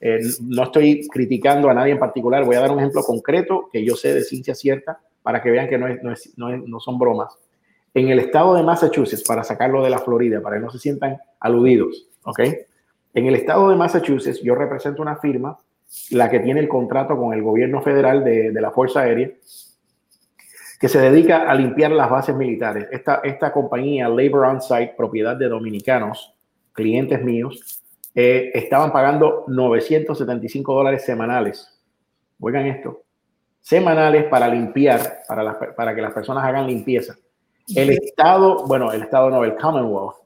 eh, 0.00 0.20
no 0.42 0.64
estoy 0.64 1.06
criticando 1.08 1.68
a 1.68 1.74
nadie 1.74 1.92
en 1.92 1.98
particular, 1.98 2.44
voy 2.44 2.56
a 2.56 2.60
dar 2.60 2.70
un 2.70 2.78
ejemplo 2.78 3.02
concreto 3.02 3.68
que 3.72 3.84
yo 3.84 3.96
sé 3.96 4.14
de 4.14 4.22
ciencia 4.22 4.54
cierta 4.54 5.00
para 5.22 5.42
que 5.42 5.50
vean 5.50 5.68
que 5.68 5.78
no, 5.78 5.88
no, 5.88 6.14
no, 6.36 6.56
no 6.56 6.80
son 6.80 6.98
bromas 6.98 7.36
en 7.94 8.08
el 8.10 8.18
estado 8.18 8.54
de 8.54 8.62
Massachusetts, 8.62 9.24
para 9.24 9.44
sacarlo 9.44 9.82
de 9.82 9.90
la 9.90 9.98
Florida, 9.98 10.40
para 10.40 10.56
que 10.56 10.62
no 10.62 10.70
se 10.70 10.78
sientan 10.78 11.18
aludidos, 11.40 12.08
¿ok? 12.24 12.40
En 13.14 13.26
el 13.26 13.34
estado 13.34 13.70
de 13.70 13.76
Massachusetts, 13.76 14.40
yo 14.42 14.54
represento 14.54 15.02
una 15.02 15.16
firma, 15.16 15.58
la 16.10 16.30
que 16.30 16.40
tiene 16.40 16.60
el 16.60 16.68
contrato 16.68 17.16
con 17.16 17.32
el 17.32 17.42
gobierno 17.42 17.80
federal 17.82 18.22
de, 18.22 18.52
la 18.52 18.70
Fuerza 18.70 19.00
Aérea, 19.00 19.30
que 20.78 20.88
se 20.88 21.00
dedica 21.00 21.50
a 21.50 21.54
limpiar 21.54 21.90
las 21.90 22.10
bases 22.10 22.36
militares. 22.36 22.86
Esta, 22.92 23.20
esta 23.24 23.52
compañía, 23.52 24.08
Labor 24.08 24.44
On 24.44 24.60
Site, 24.60 24.94
propiedad 24.96 25.34
de 25.34 25.48
dominicanos, 25.48 26.34
clientes 26.72 27.22
míos, 27.24 27.77
eh, 28.20 28.50
estaban 28.52 28.90
pagando 28.90 29.44
975 29.46 30.74
dólares 30.74 31.04
semanales. 31.04 31.68
Oigan 32.40 32.66
esto, 32.66 33.04
semanales 33.60 34.24
para 34.24 34.48
limpiar, 34.48 35.20
para, 35.28 35.56
para 35.76 35.94
que 35.94 36.02
las 36.02 36.12
personas 36.12 36.42
hagan 36.42 36.66
limpieza. 36.66 37.14
El 37.76 37.90
estado, 37.90 38.66
bueno, 38.66 38.90
el 38.90 39.02
estado 39.02 39.30
no, 39.30 39.44
el 39.44 39.54
Commonwealth, 39.54 40.16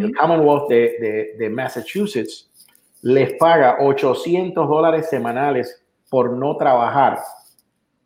el 0.00 0.12
Commonwealth 0.12 0.68
de, 0.68 1.36
de, 1.38 1.50
Massachusetts 1.50 2.50
les 3.02 3.34
paga 3.34 3.76
800 3.78 4.68
dólares 4.68 5.08
semanales 5.08 5.80
por 6.08 6.32
no 6.32 6.56
trabajar. 6.56 7.20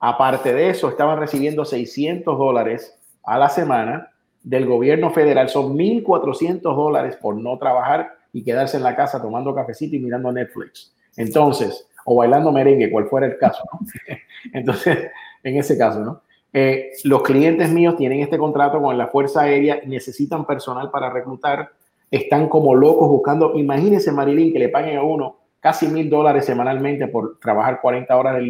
Aparte 0.00 0.52
de 0.52 0.68
eso, 0.68 0.90
estaban 0.90 1.18
recibiendo 1.18 1.64
600 1.64 2.36
dólares 2.36 2.94
a 3.22 3.38
la 3.38 3.48
semana 3.48 4.10
del 4.42 4.66
gobierno 4.66 5.10
federal. 5.12 5.48
Son 5.48 5.74
1.400 5.74 6.60
dólares 6.60 7.16
por 7.16 7.36
no 7.36 7.56
trabajar 7.56 8.13
y 8.34 8.42
quedarse 8.42 8.76
en 8.76 8.82
la 8.82 8.94
casa 8.94 9.22
tomando 9.22 9.54
cafecito 9.54 9.96
y 9.96 10.00
mirando 10.00 10.30
Netflix. 10.30 10.92
Entonces, 11.16 11.88
o 12.04 12.16
bailando 12.16 12.52
merengue, 12.52 12.90
cual 12.90 13.06
fuera 13.06 13.26
el 13.26 13.38
caso. 13.38 13.62
Entonces, 14.52 15.10
en 15.42 15.56
ese 15.56 15.78
caso, 15.78 16.00
¿no? 16.00 16.20
Eh, 16.52 16.90
los 17.04 17.22
clientes 17.22 17.70
míos 17.70 17.96
tienen 17.96 18.20
este 18.20 18.36
contrato 18.36 18.82
con 18.82 18.98
la 18.98 19.06
Fuerza 19.06 19.42
Aérea, 19.42 19.80
necesitan 19.86 20.46
personal 20.46 20.90
para 20.90 21.10
reclutar, 21.10 21.70
están 22.10 22.48
como 22.48 22.74
locos 22.74 23.08
buscando, 23.08 23.56
imagínense 23.56 24.12
Marilyn 24.12 24.52
que 24.52 24.58
le 24.58 24.68
paguen 24.68 24.98
a 24.98 25.02
uno 25.02 25.38
casi 25.58 25.88
mil 25.88 26.10
dólares 26.10 26.44
semanalmente 26.44 27.08
por 27.08 27.38
trabajar 27.40 27.80
40 27.80 28.16
horas 28.16 28.42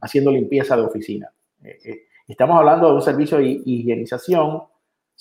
haciendo 0.00 0.30
limpieza 0.30 0.76
de 0.76 0.82
oficina. 0.82 1.30
Eh, 1.64 1.78
eh, 1.84 2.02
estamos 2.28 2.56
hablando 2.56 2.88
de 2.88 2.94
un 2.94 3.02
servicio 3.02 3.38
de 3.38 3.60
higienización, 3.64 4.62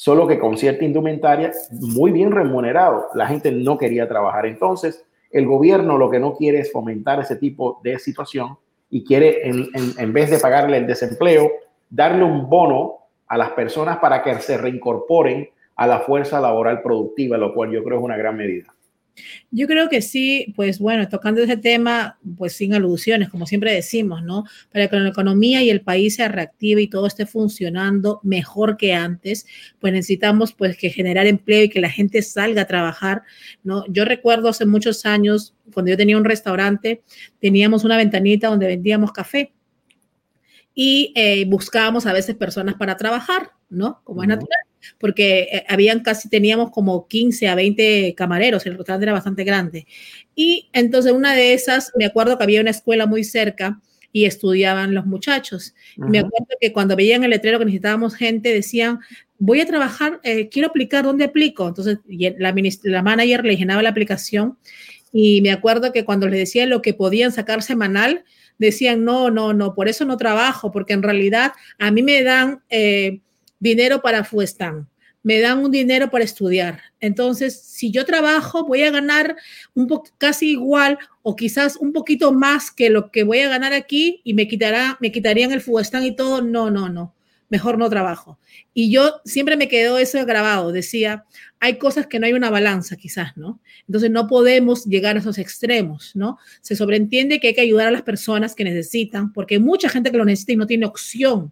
solo 0.01 0.27
que 0.27 0.39
con 0.39 0.57
cierta 0.57 0.83
indumentaria 0.83 1.51
muy 1.69 2.11
bien 2.11 2.31
remunerado. 2.31 3.09
La 3.13 3.27
gente 3.27 3.51
no 3.51 3.77
quería 3.77 4.07
trabajar. 4.07 4.47
Entonces, 4.47 5.05
el 5.29 5.45
gobierno 5.45 5.95
lo 5.95 6.09
que 6.09 6.19
no 6.19 6.33
quiere 6.33 6.57
es 6.61 6.71
fomentar 6.71 7.19
ese 7.19 7.35
tipo 7.35 7.79
de 7.83 7.99
situación 7.99 8.57
y 8.89 9.03
quiere, 9.03 9.47
en, 9.47 9.69
en 9.75 10.11
vez 10.11 10.31
de 10.31 10.39
pagarle 10.39 10.77
el 10.77 10.87
desempleo, 10.87 11.51
darle 11.87 12.23
un 12.23 12.49
bono 12.49 12.95
a 13.27 13.37
las 13.37 13.51
personas 13.51 13.99
para 13.99 14.23
que 14.23 14.33
se 14.39 14.57
reincorporen 14.57 15.47
a 15.75 15.85
la 15.85 15.99
fuerza 15.99 16.39
laboral 16.39 16.81
productiva, 16.81 17.37
lo 17.37 17.53
cual 17.53 17.69
yo 17.69 17.83
creo 17.83 17.99
es 17.99 18.03
una 18.03 18.17
gran 18.17 18.35
medida. 18.35 18.73
Yo 19.51 19.67
creo 19.67 19.89
que 19.89 20.01
sí, 20.01 20.53
pues 20.55 20.79
bueno, 20.79 21.07
tocando 21.09 21.41
ese 21.41 21.57
tema, 21.57 22.17
pues 22.37 22.53
sin 22.53 22.73
alusiones, 22.73 23.29
como 23.29 23.45
siempre 23.45 23.73
decimos, 23.73 24.23
¿no? 24.23 24.45
Para 24.71 24.87
que 24.87 24.95
la 24.95 25.09
economía 25.09 25.61
y 25.61 25.69
el 25.69 25.81
país 25.81 26.15
se 26.15 26.27
reactive 26.27 26.81
y 26.81 26.87
todo 26.87 27.07
esté 27.07 27.25
funcionando 27.25 28.19
mejor 28.23 28.77
que 28.77 28.93
antes, 28.93 29.45
pues 29.79 29.93
necesitamos 29.93 30.53
pues 30.53 30.77
que 30.77 30.89
generar 30.89 31.27
empleo 31.27 31.63
y 31.63 31.69
que 31.69 31.81
la 31.81 31.89
gente 31.89 32.21
salga 32.21 32.63
a 32.63 32.67
trabajar, 32.67 33.23
¿no? 33.63 33.85
Yo 33.87 34.05
recuerdo 34.05 34.49
hace 34.49 34.65
muchos 34.65 35.05
años, 35.05 35.55
cuando 35.73 35.91
yo 35.91 35.97
tenía 35.97 36.17
un 36.17 36.25
restaurante, 36.25 37.01
teníamos 37.39 37.83
una 37.83 37.97
ventanita 37.97 38.47
donde 38.47 38.67
vendíamos 38.67 39.11
café 39.11 39.53
y 40.73 41.13
eh, 41.15 41.45
buscábamos 41.45 42.05
a 42.05 42.13
veces 42.13 42.35
personas 42.35 42.75
para 42.75 42.95
trabajar, 42.95 43.51
¿no? 43.69 44.01
Como 44.03 44.23
es 44.23 44.29
natural, 44.29 44.59
porque 44.99 45.47
eh, 45.51 45.65
habían 45.67 46.01
casi, 46.01 46.29
teníamos 46.29 46.71
como 46.71 47.07
15 47.07 47.47
a 47.47 47.55
20 47.55 48.13
camareros, 48.15 48.65
el 48.65 48.77
restaurante 48.77 49.05
era 49.05 49.13
bastante 49.13 49.43
grande. 49.43 49.87
Y 50.35 50.69
entonces 50.73 51.11
una 51.11 51.33
de 51.35 51.53
esas, 51.53 51.91
me 51.97 52.05
acuerdo 52.05 52.37
que 52.37 52.43
había 52.43 52.61
una 52.61 52.71
escuela 52.71 53.05
muy 53.05 53.23
cerca 53.23 53.79
y 54.13 54.25
estudiaban 54.25 54.93
los 54.93 55.05
muchachos. 55.05 55.73
Me 55.95 56.19
acuerdo 56.19 56.47
que 56.59 56.73
cuando 56.73 56.95
veían 56.95 57.23
el 57.23 57.29
letrero 57.29 57.59
que 57.59 57.65
necesitábamos 57.65 58.15
gente, 58.15 58.53
decían, 58.53 58.99
voy 59.37 59.61
a 59.61 59.65
trabajar, 59.65 60.19
eh, 60.23 60.49
quiero 60.49 60.67
aplicar, 60.67 61.05
¿dónde 61.05 61.25
aplico? 61.25 61.67
Entonces 61.67 61.99
la, 62.07 62.53
la 62.83 63.03
manager 63.03 63.45
le 63.45 63.55
llenaba 63.55 63.81
la 63.81 63.89
aplicación 63.89 64.57
y 65.13 65.41
me 65.41 65.51
acuerdo 65.51 65.91
que 65.91 66.05
cuando 66.05 66.27
les 66.27 66.39
decía 66.39 66.65
lo 66.65 66.81
que 66.81 66.93
podían 66.93 67.31
sacar 67.31 67.63
semanal, 67.63 68.23
decían, 68.57 69.03
no, 69.03 69.31
no, 69.31 69.53
no, 69.53 69.73
por 69.73 69.87
eso 69.87 70.05
no 70.05 70.17
trabajo, 70.17 70.71
porque 70.71 70.93
en 70.93 71.03
realidad 71.03 71.53
a 71.79 71.91
mí 71.91 72.03
me 72.03 72.23
dan 72.23 72.61
eh, 72.69 73.19
dinero 73.61 74.01
para 74.01 74.25
Fuestan, 74.25 74.89
me 75.23 75.39
dan 75.39 75.59
un 75.59 75.71
dinero 75.71 76.09
para 76.09 76.23
estudiar. 76.23 76.81
Entonces, 76.99 77.61
si 77.61 77.91
yo 77.91 78.05
trabajo, 78.05 78.65
voy 78.65 78.81
a 78.81 78.91
ganar 78.91 79.37
un 79.75 79.87
casi 80.17 80.51
igual 80.51 80.97
o 81.21 81.35
quizás 81.35 81.77
un 81.77 81.93
poquito 81.93 82.33
más 82.33 82.71
que 82.71 82.89
lo 82.89 83.11
que 83.11 83.23
voy 83.23 83.39
a 83.39 83.49
ganar 83.49 83.71
aquí 83.71 84.21
y 84.23 84.33
me 84.33 84.47
quitará, 84.47 84.97
me 84.99 85.11
quitarían 85.11 85.51
el 85.51 85.61
Fuestan 85.61 86.03
y 86.03 86.15
todo. 86.15 86.41
No, 86.41 86.71
no, 86.71 86.89
no. 86.89 87.13
mejor 87.49 87.77
no 87.77 87.89
trabajo. 87.89 88.39
Y 88.73 88.91
yo 88.91 89.21
siempre 89.25 89.57
me 89.57 89.67
quedó 89.67 89.99
eso 89.99 90.25
grabado, 90.25 90.71
decía, 90.71 91.25
hay 91.59 91.77
cosas 91.77 92.07
que 92.07 92.17
no 92.17 92.25
hay 92.25 92.33
una 92.33 92.49
balanza 92.49 92.95
quizás, 92.95 93.37
¿no? 93.37 93.59
Entonces 93.87 94.09
no 94.09 94.25
podemos 94.27 94.85
llegar 94.85 95.17
a 95.17 95.19
esos 95.19 95.37
extremos, 95.37 96.15
¿no? 96.15 96.39
Se 96.61 96.75
sobreentiende 96.75 97.39
que 97.39 97.49
hay 97.49 97.53
que 97.53 97.61
ayudar 97.61 97.89
a 97.89 97.91
las 97.91 98.01
personas 98.03 98.55
que 98.55 98.63
necesitan, 98.63 99.33
porque 99.33 99.55
hay 99.55 99.61
mucha 99.61 99.89
gente 99.89 100.09
que 100.11 100.17
lo 100.17 100.25
necesita 100.25 100.53
y 100.53 100.55
no 100.55 100.65
tiene 100.65 100.85
opción 100.87 101.51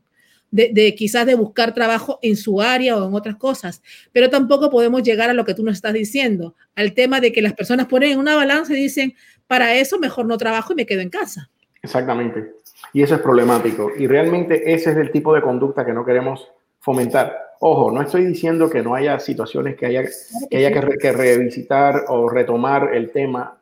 de, 0.51 0.95
quizás 0.95 1.25
de 1.25 1.35
buscar 1.35 1.73
trabajo 1.73 2.19
en 2.21 2.35
su 2.35 2.61
área 2.61 2.97
o 2.97 3.07
en 3.07 3.13
otras 3.13 3.35
cosas, 3.35 3.81
pero 4.11 4.29
tampoco 4.29 4.69
podemos 4.69 5.03
llegar 5.03 5.29
a 5.29 5.33
lo 5.33 5.45
que 5.45 5.53
tú 5.53 5.63
nos 5.63 5.75
estás 5.75 5.93
diciendo, 5.93 6.55
al 6.75 6.93
tema 6.93 7.19
de 7.19 7.31
que 7.31 7.41
las 7.41 7.53
personas 7.53 7.87
ponen 7.87 8.11
en 8.13 8.19
una 8.19 8.35
balanza 8.35 8.73
y 8.73 8.77
dicen, 8.81 9.13
para 9.47 9.75
eso 9.75 9.99
mejor 9.99 10.25
no 10.25 10.37
trabajo 10.37 10.73
y 10.73 10.75
me 10.75 10.85
quedo 10.85 11.01
en 11.01 11.09
casa. 11.09 11.49
Exactamente. 11.81 12.53
Y 12.93 13.03
eso 13.03 13.15
es 13.15 13.21
problemático. 13.21 13.91
Y 13.97 14.07
realmente 14.07 14.73
ese 14.73 14.91
es 14.91 14.97
el 14.97 15.11
tipo 15.11 15.33
de 15.33 15.41
conducta 15.41 15.85
que 15.85 15.93
no 15.93 16.05
queremos 16.05 16.47
fomentar. 16.79 17.37
Ojo, 17.59 17.91
no 17.91 18.01
estoy 18.01 18.25
diciendo 18.25 18.69
que 18.69 18.81
no 18.81 18.95
haya 18.95 19.19
situaciones 19.19 19.75
que 19.75 19.85
haya 19.85 20.03
que, 20.49 20.57
haya 20.57 20.71
que 20.71 21.11
revisitar 21.11 22.05
o 22.07 22.29
retomar 22.29 22.93
el 22.93 23.11
tema 23.11 23.59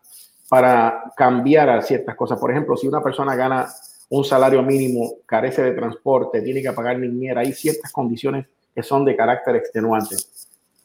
para 0.50 1.12
cambiar 1.16 1.70
a 1.70 1.82
ciertas 1.82 2.16
cosas. 2.16 2.40
Por 2.40 2.52
ejemplo, 2.52 2.78
si 2.78 2.88
una 2.88 3.02
persona 3.02 3.36
gana 3.36 3.68
un 4.10 4.24
salario 4.24 4.64
mínimo, 4.64 5.16
carece 5.26 5.62
de 5.64 5.72
transporte, 5.72 6.42
tiene 6.42 6.62
que 6.62 6.72
pagar 6.72 6.98
niñera, 6.98 7.42
hay 7.42 7.54
ciertas 7.54 7.92
condiciones 7.92 8.46
que 8.74 8.84
son 8.84 9.04
de 9.04 9.16
carácter 9.16 9.56
extenuante. 9.56 10.16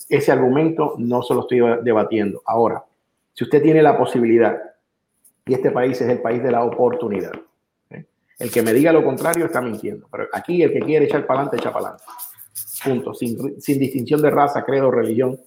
Ese 0.08 0.32
argumento 0.32 0.94
no 0.98 1.22
se 1.22 1.34
lo 1.34 1.40
estoy 1.42 1.60
debatiendo. 1.82 2.42
Ahora, 2.44 2.84
si 3.32 3.44
usted 3.44 3.62
tiene 3.62 3.82
la 3.82 3.96
posibilidad, 3.96 4.60
y 5.46 5.54
este 5.54 5.70
país 5.70 6.00
es 6.00 6.08
el 6.08 6.20
país 6.20 6.42
de 6.42 6.50
la 6.50 6.64
oportunidad, 6.64 7.32
¿eh? 7.90 8.04
el 8.38 8.50
que 8.50 8.62
me 8.62 8.72
diga 8.72 8.92
lo 8.92 9.04
contrario 9.04 9.46
está 9.46 9.60
mintiendo, 9.60 10.06
pero 10.10 10.28
aquí 10.32 10.62
el 10.62 10.72
que 10.72 10.80
quiere 10.80 11.04
echar 11.04 11.26
para 11.26 11.40
adelante, 11.40 11.56
echa 11.56 11.72
para 11.72 11.88
adelante. 11.88 12.04
Punto, 12.84 13.14
sin, 13.14 13.78
distinción 13.78 14.20
de 14.20 14.30
raza, 14.30 14.64
credo, 14.64 14.90
religión, 14.90 15.38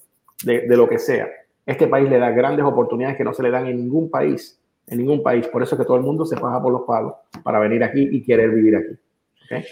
de, 0.44 0.62
de 0.62 0.78
lo 0.78 0.88
que 0.88 1.00
sea. 1.00 1.28
Este 1.66 1.88
país 1.88 2.10
le 2.10 2.18
da 2.18 2.30
grandes 2.30 2.66
oportunidades 2.66 3.18
que 3.18 3.24
no 3.24 3.34
se 3.34 3.44
le 3.44 3.52
dan 3.52 3.68
en 3.68 3.78
ningún 3.78 4.10
país 4.10 4.58
en 4.88 4.98
ningún 4.98 5.24
país. 5.24 5.48
Por 5.48 5.64
eso 5.64 5.76
es 5.76 5.80
que 5.80 5.86
todo 5.86 5.98
el 5.98 6.04
mundo 6.04 6.26
se 6.26 6.38
paga 6.38 6.62
por 6.62 6.72
los 6.72 6.84
palos 6.84 7.14
para 7.44 7.60
venir 7.60 7.84
aquí 7.84 8.08
y 8.12 8.24
querer 8.24 8.52
vivir 8.52 8.76
aquí. 8.76 9.64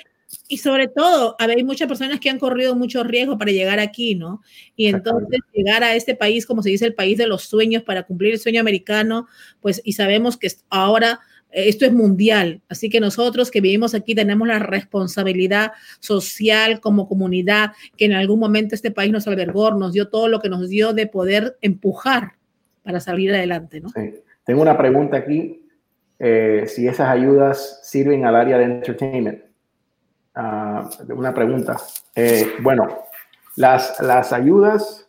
Y 0.48 0.58
sobre 0.58 0.88
todo, 0.88 1.36
hay 1.38 1.64
muchas 1.64 1.88
personas 1.88 2.20
que 2.20 2.30
han 2.30 2.40
corrido 2.40 2.76
mucho 2.76 3.04
riesgo 3.04 3.38
para 3.38 3.52
llegar 3.52 3.80
aquí, 3.80 4.16
¿no? 4.16 4.42
Y 4.76 4.88
entonces 4.88 5.40
llegar 5.54 5.84
a 5.84 5.96
este 5.96 6.16
país, 6.16 6.46
como 6.46 6.64
se 6.64 6.70
dice, 6.70 6.86
el 6.86 6.96
país 6.96 7.18
de 7.18 7.28
los 7.28 7.44
sueños, 7.44 7.84
para 7.84 8.04
cumplir 8.04 8.34
el 8.34 8.40
sueño 8.40 8.60
americano, 8.60 9.28
pues, 9.62 9.82
y 9.84 9.94
sabemos 9.94 10.38
que 10.38 10.48
ahora 10.70 11.20
eh, 11.52 11.70
esto 11.70 11.86
es 11.86 11.94
mundial, 11.94 12.62
así 12.68 12.90
que 12.90 13.00
nosotros 13.00 13.52
que 13.52 13.62
vivimos 13.62 13.94
aquí 13.94 14.16
tenemos 14.16 14.48
la 14.48 14.60
responsabilidad 14.60 15.74
social 16.00 16.80
como 16.80 17.08
comunidad, 17.08 17.72
que 17.96 18.06
en 18.06 18.14
algún 18.14 18.40
momento 18.40 18.76
este 18.76 18.92
país 18.92 19.12
nos 19.12 19.28
albergó, 19.28 19.72
nos 19.72 19.94
dio 19.94 20.10
todo 20.10 20.28
lo 20.28 20.40
que 20.40 20.50
nos 20.50 20.68
dio 20.68 20.94
de 20.94 21.08
poder 21.08 21.58
empujar 21.62 22.34
para 22.82 23.00
salir 23.00 23.34
adelante, 23.34 23.80
¿no? 23.80 23.90
Sí. 23.90 24.23
Tengo 24.46 24.62
una 24.62 24.78
pregunta 24.78 25.18
aquí, 25.18 25.68
eh, 26.20 26.66
si 26.68 26.88
esas 26.88 27.10
ayudas 27.10 27.82
sirven 27.84 28.26
al 28.26 28.36
área 28.36 28.58
de 28.58 28.66
entertainment. 28.66 29.44
Ah, 30.36 30.90
una 31.10 31.34
pregunta. 31.34 31.78
Eh, 32.16 32.54
bueno, 32.62 32.88
las, 33.56 34.00
las 34.02 34.34
ayudas 34.34 35.08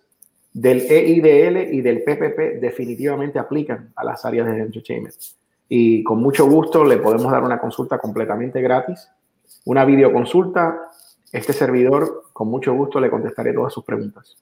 del 0.53 0.83
EIDL 0.83 1.75
y 1.75 1.81
del 1.81 2.03
PPP 2.05 2.61
definitivamente 2.61 3.39
aplican 3.39 3.93
a 3.97 4.05
las 4.05 4.25
áreas 4.25 4.47
de 4.47 4.61
entertainment. 4.61 5.15
Y 5.69 6.05
con 6.05 6.21
mucho 6.21 6.47
gusto 6.47 6.85
le 6.85 6.99
podemos 6.99 7.33
dar 7.33 7.43
una 7.43 7.59
consulta 7.59 7.99
completamente 7.99 8.61
gratis, 8.63 9.11
una 9.65 9.85
videoconsulta. 9.85 10.89
Este 11.33 11.53
servidor, 11.53 12.25
con 12.33 12.49
mucho 12.49 12.73
gusto, 12.75 13.01
le 13.01 13.11
contestaré 13.11 13.53
todas 13.53 13.73
sus 13.73 13.85
preguntas. 13.85 14.37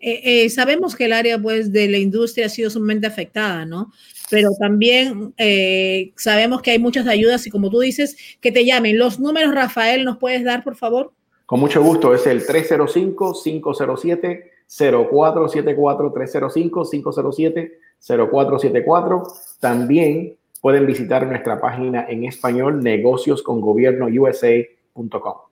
Eh, 0.00 0.44
eh, 0.44 0.50
sabemos 0.50 0.94
que 0.94 1.06
el 1.06 1.12
área 1.12 1.38
pues, 1.38 1.72
de 1.72 1.88
la 1.88 1.98
industria 1.98 2.46
ha 2.46 2.50
sido 2.50 2.70
sumamente 2.70 3.06
afectada, 3.06 3.64
¿no? 3.64 3.92
Pero 4.30 4.50
también 4.58 5.34
eh, 5.38 6.12
sabemos 6.16 6.62
que 6.62 6.72
hay 6.72 6.78
muchas 6.78 7.06
ayudas 7.06 7.46
y 7.46 7.50
como 7.50 7.70
tú 7.70 7.80
dices, 7.80 8.16
que 8.40 8.52
te 8.52 8.64
llamen. 8.64 8.98
Los 8.98 9.20
números, 9.20 9.54
Rafael, 9.54 10.04
¿nos 10.04 10.18
puedes 10.18 10.44
dar, 10.44 10.64
por 10.64 10.76
favor? 10.76 11.12
Con 11.46 11.60
mucho 11.60 11.82
gusto, 11.82 12.14
es 12.14 12.26
el 12.26 12.44
305-507. 12.44 14.50
0474 14.68 16.12
305 16.12 16.90
507 16.90 17.78
0474 18.00 19.22
También 19.60 20.34
pueden 20.60 20.86
visitar 20.86 21.24
nuestra 21.26 21.60
página 21.60 22.06
en 22.08 22.24
español 22.24 22.82
negocioscongobierno.usa.com. 22.82 25.45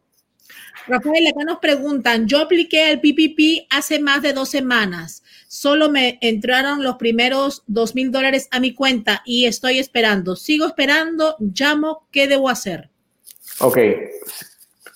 Rafael, 0.87 1.27
acá 1.27 1.45
nos 1.45 1.59
preguntan, 1.59 2.27
yo 2.27 2.41
apliqué 2.41 2.91
el 2.91 3.01
PPP 3.01 3.67
hace 3.71 4.01
más 4.01 4.21
de 4.23 4.35
dos 4.35 4.51
semanas, 4.51 5.23
solo 5.49 5.91
me 5.91 6.19
entraron 6.21 6.83
los 6.83 6.97
primeros 6.97 7.63
dos 7.67 7.95
mil 7.95 8.13
dólares 8.13 8.49
a 8.51 8.61
mi 8.61 8.75
cuenta 8.75 9.23
y 9.25 9.47
estoy 9.47 9.79
esperando. 9.79 10.37
Sigo 10.37 10.67
esperando, 10.67 11.37
llamo, 11.39 12.07
¿qué 12.13 12.29
debo 12.29 12.51
hacer? 12.51 12.91
Ok, 13.61 13.79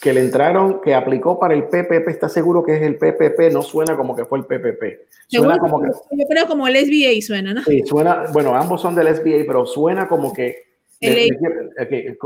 que 0.01 0.13
le 0.13 0.21
entraron, 0.21 0.81
que 0.83 0.95
aplicó 0.95 1.39
para 1.39 1.55
el 1.55 1.65
PPP, 1.65 2.09
¿está 2.09 2.29
seguro 2.29 2.63
que 2.63 2.77
es 2.77 2.83
el 2.83 2.97
PPP? 2.97 3.53
No 3.53 3.63
suena 3.63 3.97
como 3.97 4.15
que 4.15 4.27
fue 4.27 4.39
el 4.39 4.45
PPP. 4.45 5.09
Suena 5.29 5.59
como 5.59 5.81
que, 5.81 5.89
yo 5.89 6.27
creo 6.29 6.47
como 6.47 6.69
el 6.69 6.77
SBA 6.77 7.23
suena, 7.23 7.55
¿no? 7.55 7.63
Sí, 7.65 7.83
suena, 7.87 8.25
bueno, 8.33 8.55
ambos 8.55 8.83
son 8.83 8.95
del 8.95 9.15
SBA, 9.15 9.45
pero 9.47 9.65
suena 9.65 10.07
como 10.07 10.33
que, 10.33 10.65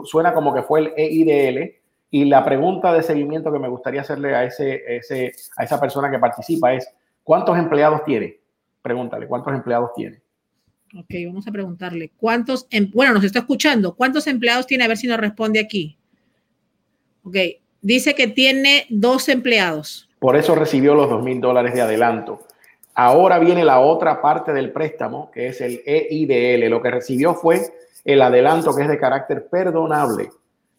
suena 0.04 0.34
como 0.34 0.54
que 0.54 0.62
fue 0.62 0.80
el 0.80 0.92
EIDL 0.96 1.81
y 2.14 2.26
la 2.26 2.44
pregunta 2.44 2.92
de 2.92 3.02
seguimiento 3.02 3.50
que 3.50 3.58
me 3.58 3.70
gustaría 3.70 4.02
hacerle 4.02 4.34
a, 4.34 4.44
ese, 4.44 4.82
ese, 4.86 5.32
a 5.56 5.64
esa 5.64 5.80
persona 5.80 6.10
que 6.10 6.18
participa 6.18 6.74
es, 6.74 6.86
¿cuántos 7.24 7.58
empleados 7.58 8.04
tiene? 8.04 8.38
Pregúntale, 8.82 9.26
¿cuántos 9.26 9.54
empleados 9.54 9.92
tiene? 9.96 10.20
Ok, 10.94 11.08
vamos 11.26 11.48
a 11.48 11.50
preguntarle, 11.50 12.12
¿cuántos, 12.18 12.66
em, 12.70 12.90
bueno, 12.92 13.14
nos 13.14 13.24
está 13.24 13.38
escuchando, 13.38 13.94
¿cuántos 13.96 14.26
empleados 14.26 14.66
tiene? 14.66 14.84
A 14.84 14.88
ver 14.88 14.98
si 14.98 15.06
nos 15.06 15.16
responde 15.16 15.58
aquí. 15.58 15.96
Ok, 17.24 17.36
dice 17.80 18.14
que 18.14 18.28
tiene 18.28 18.84
dos 18.90 19.30
empleados. 19.30 20.10
Por 20.18 20.36
eso 20.36 20.54
recibió 20.54 20.94
los 20.94 21.08
dos 21.08 21.24
mil 21.24 21.40
dólares 21.40 21.72
de 21.72 21.80
adelanto. 21.80 22.42
Ahora 22.94 23.38
viene 23.38 23.64
la 23.64 23.80
otra 23.80 24.20
parte 24.20 24.52
del 24.52 24.70
préstamo, 24.70 25.30
que 25.30 25.46
es 25.46 25.62
el 25.62 25.80
EIDL. 25.86 26.68
Lo 26.68 26.82
que 26.82 26.90
recibió 26.90 27.34
fue 27.34 27.62
el 28.04 28.20
adelanto 28.20 28.76
que 28.76 28.82
es 28.82 28.88
de 28.88 28.98
carácter 28.98 29.46
perdonable 29.46 30.28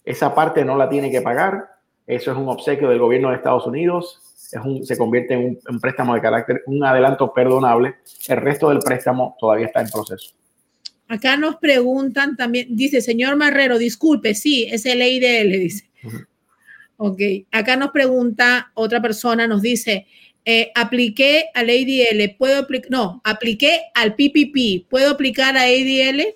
esa 0.05 0.33
parte 0.33 0.65
no 0.65 0.77
la 0.77 0.89
tiene 0.89 1.11
que 1.11 1.21
pagar. 1.21 1.69
Eso 2.05 2.31
es 2.31 2.37
un 2.37 2.49
obsequio 2.49 2.89
del 2.89 2.99
gobierno 2.99 3.29
de 3.29 3.37
Estados 3.37 3.65
Unidos. 3.65 4.21
Es 4.51 4.59
un, 4.63 4.85
se 4.85 4.97
convierte 4.97 5.33
en 5.33 5.59
un, 5.67 5.79
préstamo 5.79 6.13
de 6.13 6.21
carácter, 6.21 6.63
un 6.67 6.83
adelanto 6.83 7.33
perdonable. 7.33 7.95
El 8.27 8.37
resto 8.37 8.69
del 8.69 8.79
préstamo 8.79 9.35
todavía 9.39 9.67
está 9.67 9.81
en 9.81 9.89
proceso. 9.89 10.35
Acá 11.07 11.37
nos 11.37 11.57
preguntan 11.57 12.35
también, 12.35 12.75
dice, 12.75 13.01
señor 13.01 13.35
Marrero, 13.35 13.77
disculpe, 13.77 14.33
sí, 14.35 14.67
es 14.69 14.85
el 14.85 15.01
EIDL, 15.01 15.51
dice. 15.51 15.89
Ok, 16.97 17.19
acá 17.51 17.75
nos 17.75 17.91
pregunta 17.91 18.71
otra 18.75 19.01
persona, 19.01 19.47
nos 19.47 19.61
dice, 19.61 20.07
eh, 20.45 20.71
apliqué 20.75 21.45
al 21.53 21.69
ADL, 21.69 22.35
¿puedo 22.37 22.59
aplicar? 22.59 22.91
No, 22.91 23.21
apliqué 23.23 23.81
al 23.93 24.15
PPP, 24.15 24.89
¿puedo 24.89 25.11
aplicar 25.11 25.57
a 25.57 25.63
ADL? 25.63 26.35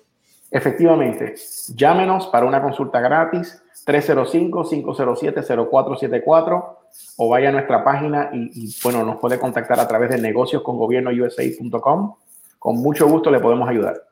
Efectivamente, 0.50 1.34
llámenos 1.74 2.28
para 2.28 2.46
una 2.46 2.62
consulta 2.62 3.00
gratis 3.00 3.62
305-507-0474 3.86 6.76
o 7.16 7.28
vaya 7.28 7.50
a 7.50 7.52
nuestra 7.52 7.84
página 7.84 8.30
y, 8.32 8.74
bueno, 8.82 9.04
nos 9.04 9.18
puede 9.18 9.38
contactar 9.38 9.78
a 9.78 9.86
través 9.86 10.08
de 10.10 10.18
negocios 10.18 10.62
con 10.62 10.76
mucho 12.76 13.06
gusto 13.08 13.30
le 13.30 13.40
podemos 13.40 13.68
ayudar. 13.68 14.02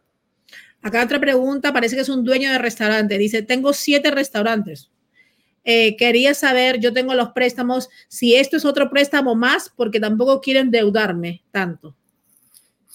Acá 0.82 1.02
otra 1.02 1.18
pregunta, 1.18 1.72
parece 1.72 1.96
que 1.96 2.02
es 2.02 2.08
un 2.08 2.22
dueño 2.22 2.52
de 2.52 2.58
restaurante. 2.58 3.18
Dice, 3.18 3.42
tengo 3.42 3.72
siete 3.72 4.10
restaurantes. 4.10 4.90
Eh, 5.64 5.96
quería 5.96 6.32
saber, 6.32 6.78
yo 6.78 6.92
tengo 6.92 7.14
los 7.14 7.30
préstamos, 7.30 7.88
si 8.06 8.36
esto 8.36 8.56
es 8.56 8.64
otro 8.64 8.88
préstamo 8.88 9.34
más, 9.34 9.72
porque 9.74 9.98
tampoco 9.98 10.40
quieren 10.40 10.66
endeudarme 10.66 11.42
tanto. 11.50 11.96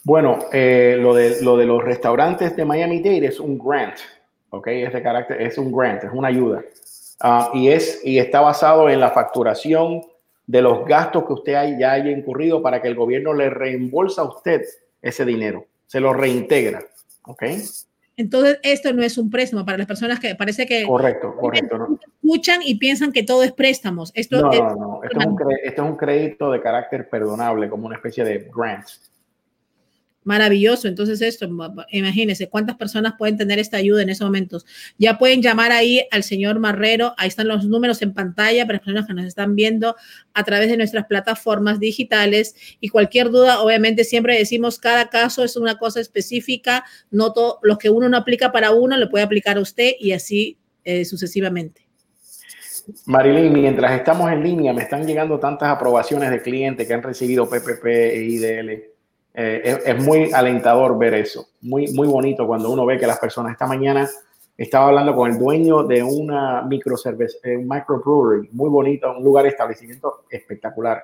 Bueno, 0.03 0.39
eh, 0.51 0.97
lo, 0.99 1.13
de, 1.13 1.41
lo 1.41 1.57
de 1.57 1.65
los 1.65 1.83
restaurantes 1.83 2.55
de 2.55 2.65
Miami-Dade 2.65 3.27
es 3.27 3.39
un 3.39 3.57
grant, 3.57 3.97
¿ok? 4.49 4.67
Es 4.67 4.93
de 4.93 5.03
carácter, 5.03 5.41
es 5.41 5.57
un 5.57 5.71
grant, 5.71 6.03
es 6.03 6.11
una 6.11 6.29
ayuda. 6.29 6.63
Ah, 7.19 7.51
y, 7.53 7.69
es, 7.69 8.01
y 8.03 8.17
está 8.17 8.41
basado 8.41 8.89
en 8.89 8.99
la 8.99 9.11
facturación 9.11 10.01
de 10.47 10.61
los 10.61 10.85
gastos 10.85 11.25
que 11.25 11.33
usted 11.33 11.77
ya 11.77 11.91
haya 11.91 12.09
incurrido 12.09 12.61
para 12.61 12.81
que 12.81 12.87
el 12.87 12.95
gobierno 12.95 13.33
le 13.33 13.49
reembolsa 13.49 14.23
a 14.23 14.25
usted 14.25 14.63
ese 15.01 15.23
dinero, 15.23 15.65
se 15.85 15.99
lo 15.99 16.13
reintegra, 16.13 16.83
¿ok? 17.25 17.43
Entonces, 18.17 18.59
esto 18.63 18.91
no 18.93 19.03
es 19.03 19.17
un 19.17 19.29
préstamo 19.29 19.65
para 19.65 19.77
las 19.77 19.87
personas 19.87 20.19
que 20.19 20.35
parece 20.35 20.65
que... 20.65 20.85
Correcto, 20.85 21.35
correcto. 21.35 21.77
¿no? 21.77 21.99
Escuchan 22.21 22.59
y 22.63 22.75
piensan 22.75 23.11
que 23.11 23.23
todo 23.23 23.41
es 23.41 23.51
préstamos. 23.51 24.11
Esto 24.13 24.41
no, 24.41 24.51
es, 24.51 24.59
no, 24.59 24.75
no. 24.75 24.99
Esto 25.03 25.19
es, 25.19 25.25
un 25.25 25.37
esto 25.63 25.83
es 25.83 25.89
un 25.89 25.95
crédito 25.95 26.51
de 26.51 26.61
carácter 26.61 27.09
perdonable, 27.09 27.69
como 27.69 27.87
una 27.87 27.95
especie 27.95 28.23
de 28.23 28.49
grant. 28.53 28.85
Maravilloso. 30.23 30.87
Entonces, 30.87 31.19
esto, 31.21 31.49
imagínense 31.89 32.47
cuántas 32.47 32.75
personas 32.75 33.13
pueden 33.17 33.37
tener 33.37 33.57
esta 33.57 33.77
ayuda 33.77 34.03
en 34.03 34.09
esos 34.11 34.25
momentos. 34.25 34.67
Ya 34.99 35.17
pueden 35.17 35.41
llamar 35.41 35.71
ahí 35.71 36.05
al 36.11 36.21
señor 36.21 36.59
Marrero. 36.59 37.15
Ahí 37.17 37.27
están 37.27 37.47
los 37.47 37.65
números 37.65 38.03
en 38.03 38.13
pantalla 38.13 38.67
para 38.67 38.73
las 38.73 38.85
personas 38.85 39.07
que 39.07 39.13
nos 39.15 39.25
están 39.25 39.55
viendo 39.55 39.95
a 40.35 40.43
través 40.43 40.69
de 40.69 40.77
nuestras 40.77 41.07
plataformas 41.07 41.79
digitales. 41.79 42.55
Y 42.79 42.89
cualquier 42.89 43.31
duda, 43.31 43.61
obviamente, 43.61 44.03
siempre 44.03 44.37
decimos 44.37 44.77
cada 44.77 45.09
caso 45.09 45.43
es 45.43 45.57
una 45.57 45.79
cosa 45.79 45.99
específica. 45.99 46.85
No 47.09 47.33
todo 47.33 47.57
lo 47.63 47.79
que 47.79 47.89
uno 47.89 48.07
no 48.07 48.17
aplica 48.17 48.51
para 48.51 48.71
uno 48.71 48.97
le 48.97 49.07
puede 49.07 49.23
aplicar 49.23 49.57
a 49.57 49.61
usted 49.61 49.93
y 49.99 50.11
así 50.11 50.59
eh, 50.83 51.03
sucesivamente. 51.03 51.87
Marilyn, 53.05 53.53
mientras 53.53 53.93
estamos 53.93 54.31
en 54.31 54.43
línea, 54.43 54.71
me 54.71 54.83
están 54.83 55.05
llegando 55.05 55.39
tantas 55.39 55.69
aprobaciones 55.69 56.29
de 56.29 56.41
clientes 56.43 56.87
que 56.87 56.93
han 56.93 57.01
recibido 57.01 57.49
PPP 57.49 57.85
e 57.85 58.23
IDL 58.23 58.90
eh, 59.33 59.81
es, 59.85 60.03
muy 60.03 60.31
alentador 60.33 60.97
ver 60.97 61.13
eso, 61.13 61.47
muy, 61.61 61.87
muy 61.93 62.07
bonito 62.07 62.45
cuando 62.45 62.69
uno 62.69 62.85
ve 62.85 62.97
que 62.97 63.07
las 63.07 63.19
personas, 63.19 63.53
esta 63.53 63.65
mañana 63.65 64.09
estaba 64.57 64.89
hablando 64.89 65.15
con 65.15 65.31
el 65.31 65.39
dueño 65.39 65.83
de 65.83 66.03
una 66.03 66.61
micro 66.61 66.95
eh, 67.43 67.57
microbrewery, 67.57 68.49
muy 68.51 68.69
bonito, 68.69 69.11
un 69.17 69.23
lugar 69.23 69.43
de 69.43 69.49
establecimiento 69.49 70.25
espectacular. 70.29 71.01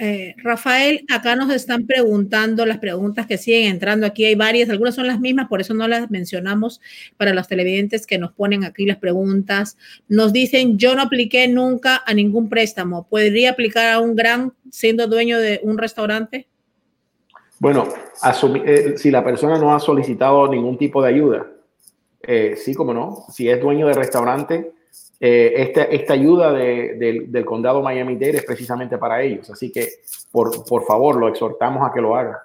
Eh, 0.00 0.36
Rafael, 0.38 1.04
acá 1.12 1.34
nos 1.34 1.50
están 1.50 1.84
preguntando 1.84 2.64
las 2.64 2.78
preguntas 2.78 3.26
que 3.26 3.36
siguen 3.36 3.64
entrando 3.72 4.06
aquí. 4.06 4.24
Hay 4.24 4.36
varias, 4.36 4.70
algunas 4.70 4.94
son 4.94 5.08
las 5.08 5.18
mismas, 5.18 5.48
por 5.48 5.60
eso 5.60 5.74
no 5.74 5.88
las 5.88 6.08
mencionamos 6.08 6.80
para 7.16 7.34
los 7.34 7.48
televidentes 7.48 8.06
que 8.06 8.16
nos 8.16 8.32
ponen 8.32 8.62
aquí 8.62 8.86
las 8.86 8.98
preguntas. 8.98 9.76
Nos 10.08 10.32
dicen, 10.32 10.78
yo 10.78 10.94
no 10.94 11.02
apliqué 11.02 11.48
nunca 11.48 12.00
a 12.06 12.14
ningún 12.14 12.48
préstamo. 12.48 13.08
¿Podría 13.08 13.50
aplicar 13.50 13.92
a 13.92 13.98
un 13.98 14.14
gran 14.14 14.52
siendo 14.70 15.08
dueño 15.08 15.40
de 15.40 15.58
un 15.64 15.76
restaurante? 15.76 16.46
Bueno, 17.58 17.88
eh, 18.64 18.94
si 18.96 19.10
la 19.10 19.24
persona 19.24 19.58
no 19.58 19.74
ha 19.74 19.80
solicitado 19.80 20.46
ningún 20.46 20.78
tipo 20.78 21.02
de 21.02 21.08
ayuda, 21.08 21.44
eh, 22.22 22.54
sí, 22.56 22.72
como 22.72 22.94
no. 22.94 23.24
Si 23.32 23.48
es 23.48 23.60
dueño 23.60 23.88
de 23.88 23.94
restaurante, 23.94 24.74
eh, 25.20 25.52
esta, 25.56 25.84
esta, 25.84 26.12
ayuda 26.12 26.52
del 26.52 27.44
condado 27.44 27.82
Miami-Dade 27.82 28.38
es 28.38 28.44
precisamente 28.44 28.98
para 28.98 29.22
ellos. 29.22 29.50
Así 29.50 29.72
que, 29.72 29.88
por, 30.30 30.64
por 30.64 30.84
favor, 30.84 31.16
lo 31.16 31.28
exhortamos 31.28 31.88
a 31.88 31.92
que 31.92 32.00
lo 32.00 32.16
haga. 32.16 32.42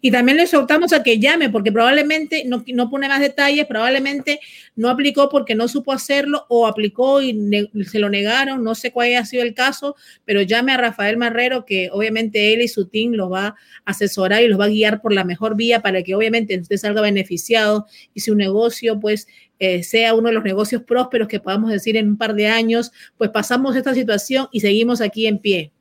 Y 0.00 0.10
también 0.10 0.36
le 0.36 0.44
exhortamos 0.44 0.92
a 0.92 1.02
que 1.02 1.18
llame, 1.18 1.50
porque 1.50 1.70
probablemente, 1.70 2.44
no, 2.44 2.64
no 2.66 2.90
pone 2.90 3.08
más 3.08 3.20
detalles, 3.20 3.66
probablemente 3.66 4.40
no 4.74 4.88
aplicó 4.88 5.28
porque 5.28 5.54
no 5.54 5.68
supo 5.68 5.92
hacerlo 5.92 6.46
o 6.48 6.66
aplicó 6.66 7.22
y 7.22 7.68
se 7.86 7.98
lo 7.98 8.10
negaron, 8.10 8.64
no 8.64 8.74
sé 8.74 8.90
cuál 8.90 9.14
ha 9.14 9.24
sido 9.24 9.44
el 9.44 9.54
caso, 9.54 9.94
pero 10.24 10.42
llame 10.42 10.72
a 10.72 10.78
Rafael 10.78 11.16
Marrero, 11.16 11.64
que 11.64 11.90
obviamente 11.92 12.52
él 12.52 12.62
y 12.62 12.68
su 12.68 12.88
team 12.88 13.12
lo 13.12 13.30
va 13.30 13.46
a 13.46 13.56
asesorar 13.84 14.42
y 14.42 14.48
los 14.48 14.58
va 14.58 14.64
a 14.64 14.68
guiar 14.68 15.00
por 15.00 15.12
la 15.12 15.24
mejor 15.24 15.54
vía 15.54 15.80
para 15.80 16.02
que 16.02 16.14
obviamente 16.14 16.58
usted 16.58 16.76
salga 16.76 17.00
beneficiado 17.00 17.86
y 18.14 18.20
su 18.20 18.34
negocio 18.34 18.98
pues 18.98 19.28
eh, 19.58 19.82
sea 19.82 20.14
uno 20.14 20.28
de 20.28 20.34
los 20.34 20.44
negocios 20.44 20.82
prósperos 20.82 21.28
que 21.28 21.40
podamos 21.40 21.70
decir 21.70 21.96
en 21.96 22.10
un 22.10 22.16
par 22.16 22.34
de 22.34 22.48
años, 22.48 22.92
pues 23.16 23.30
pasamos 23.30 23.74
esta 23.76 23.94
situación 23.94 24.48
y 24.52 24.60
seguimos 24.60 25.00
aquí 25.00 25.26
en 25.26 25.38
pie. 25.38 25.72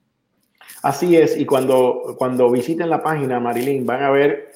Así 0.83 1.15
es, 1.15 1.37
y 1.37 1.45
cuando, 1.45 2.15
cuando 2.17 2.51
visiten 2.51 2.89
la 2.89 3.03
página, 3.03 3.39
Marilyn, 3.39 3.85
van 3.85 4.03
a 4.03 4.11
ver 4.11 4.49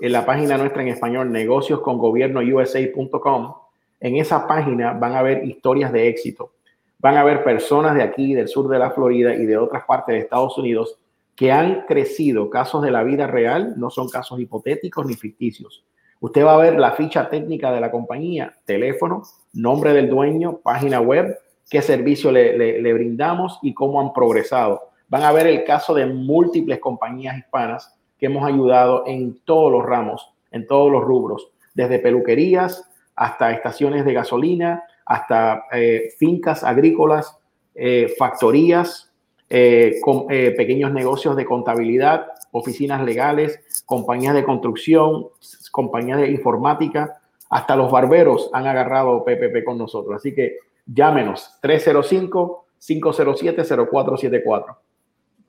en 0.00 0.12
la 0.12 0.24
página 0.24 0.56
nuestra 0.56 0.80
en 0.82 0.88
español, 0.88 1.30
negocioscongobierno.usa.com. 1.32 3.54
En 4.00 4.16
esa 4.16 4.46
página 4.46 4.92
van 4.92 5.16
a 5.16 5.22
ver 5.22 5.44
historias 5.44 5.92
de 5.92 6.06
éxito. 6.08 6.52
Van 6.98 7.16
a 7.16 7.24
ver 7.24 7.42
personas 7.44 7.94
de 7.94 8.02
aquí, 8.02 8.34
del 8.34 8.48
sur 8.48 8.68
de 8.68 8.78
la 8.78 8.90
Florida 8.90 9.34
y 9.34 9.46
de 9.46 9.56
otras 9.56 9.84
partes 9.84 10.14
de 10.14 10.20
Estados 10.20 10.58
Unidos 10.58 10.98
que 11.36 11.50
han 11.52 11.86
crecido, 11.86 12.50
casos 12.50 12.82
de 12.82 12.90
la 12.90 13.04
vida 13.04 13.28
real, 13.28 13.74
no 13.76 13.90
son 13.90 14.08
casos 14.08 14.40
hipotéticos 14.40 15.06
ni 15.06 15.14
ficticios. 15.14 15.84
Usted 16.20 16.44
va 16.44 16.54
a 16.54 16.58
ver 16.58 16.78
la 16.78 16.92
ficha 16.92 17.28
técnica 17.28 17.70
de 17.70 17.80
la 17.80 17.90
compañía, 17.90 18.54
teléfono, 18.64 19.22
nombre 19.52 19.92
del 19.92 20.10
dueño, 20.10 20.58
página 20.58 21.00
web, 21.00 21.38
qué 21.70 21.80
servicio 21.80 22.32
le, 22.32 22.92
brindamos 22.92 23.58
y 23.62 23.72
cómo 23.72 24.00
han 24.00 24.12
progresado. 24.12 24.90
Van 25.08 25.22
a 25.22 25.32
ver 25.32 25.46
el 25.46 25.64
caso 25.64 25.94
de 25.94 26.06
múltiples 26.06 26.80
compañías 26.80 27.38
hispanas 27.38 27.94
que 28.18 28.26
hemos 28.26 28.44
ayudado 28.44 29.04
en 29.06 29.38
todos 29.44 29.70
los 29.70 29.84
ramos, 29.84 30.34
en 30.50 30.66
todos 30.66 30.90
los 30.90 31.02
rubros, 31.04 31.50
desde 31.74 32.00
peluquerías 32.00 32.84
hasta 33.14 33.52
estaciones 33.52 34.04
de 34.04 34.12
gasolina, 34.12 34.84
hasta 35.04 35.64
eh, 35.72 36.10
fincas 36.18 36.64
agrícolas, 36.64 37.36
eh, 37.74 38.12
factorías, 38.18 39.12
eh, 39.50 39.94
con, 40.02 40.26
pequeños 40.26 40.92
negocios 40.92 41.36
de 41.36 41.44
contabilidad, 41.44 42.26
oficinas 42.52 43.04
legales, 43.04 43.60
compañías 43.86 44.34
de 44.34 44.44
construcción, 44.44 45.28
compañías 45.70 46.18
de 46.18 46.30
informática, 46.30 47.20
hasta 47.50 47.76
los 47.76 47.90
barberos 47.90 48.50
han 48.52 48.66
agarrado 48.66 49.24
PPP 49.24 49.64
con 49.64 49.78
nosotros. 49.78 50.16
Así 50.16 50.34
que 50.34 50.58
llámenos 50.86 51.58
305 51.60 52.66
507 52.78 53.62
0474. 53.64 54.78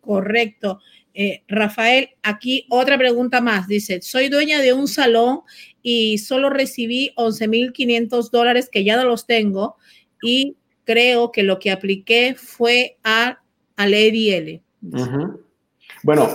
Correcto. 0.02 0.80
Eh, 1.14 1.44
Rafael, 1.48 2.12
aquí 2.24 2.66
otra 2.70 2.98
pregunta 2.98 3.42
más. 3.42 3.68
Dice, 3.68 4.02
soy 4.02 4.30
dueña 4.30 4.62
de 4.62 4.74
un 4.74 4.88
salón 4.88 5.42
y 5.82 6.18
solo 6.20 6.50
recibí 6.50 7.14
11.500 7.18 8.30
dólares 8.30 8.70
que 8.72 8.84
ya 8.84 8.96
no 8.96 9.04
los 9.04 9.26
tengo 9.26 9.76
y 10.22 10.56
creo 10.86 11.32
que 11.32 11.44
lo 11.44 11.60
que 11.60 11.72
apliqué 11.72 12.36
fue 12.36 12.98
a, 13.04 13.42
al 13.76 13.94
EDL. 13.94 14.62
Bueno, 16.04 16.30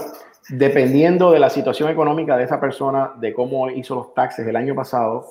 dependiendo 0.49 1.31
de 1.31 1.39
la 1.39 1.51
situación 1.51 1.91
económica 1.91 2.37
de 2.37 2.45
esa 2.45 2.61
persona, 2.61 3.13
de 3.17 3.33
cómo 3.33 3.71
hizo 3.71 3.95
los 3.95 4.15
taxes 4.15 4.47
el 4.47 4.57
año 4.57 4.75
pasado, 4.75 5.27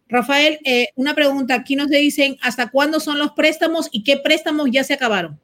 Rafael, 0.09 0.61
eh, 0.65 0.89
una 0.97 1.15
pregunta. 1.15 1.55
Aquí 1.55 1.75
nos 1.75 1.89
dicen 1.89 2.37
hasta 2.43 2.71
cuándo 2.71 3.01
son 3.01 3.19
los 3.19 3.33
préstamos 3.33 3.89
y 3.93 4.05
qué 4.05 4.19
préstamos 4.19 4.69
ya 4.71 4.85
se 4.85 4.93
acabaron. 4.95 5.41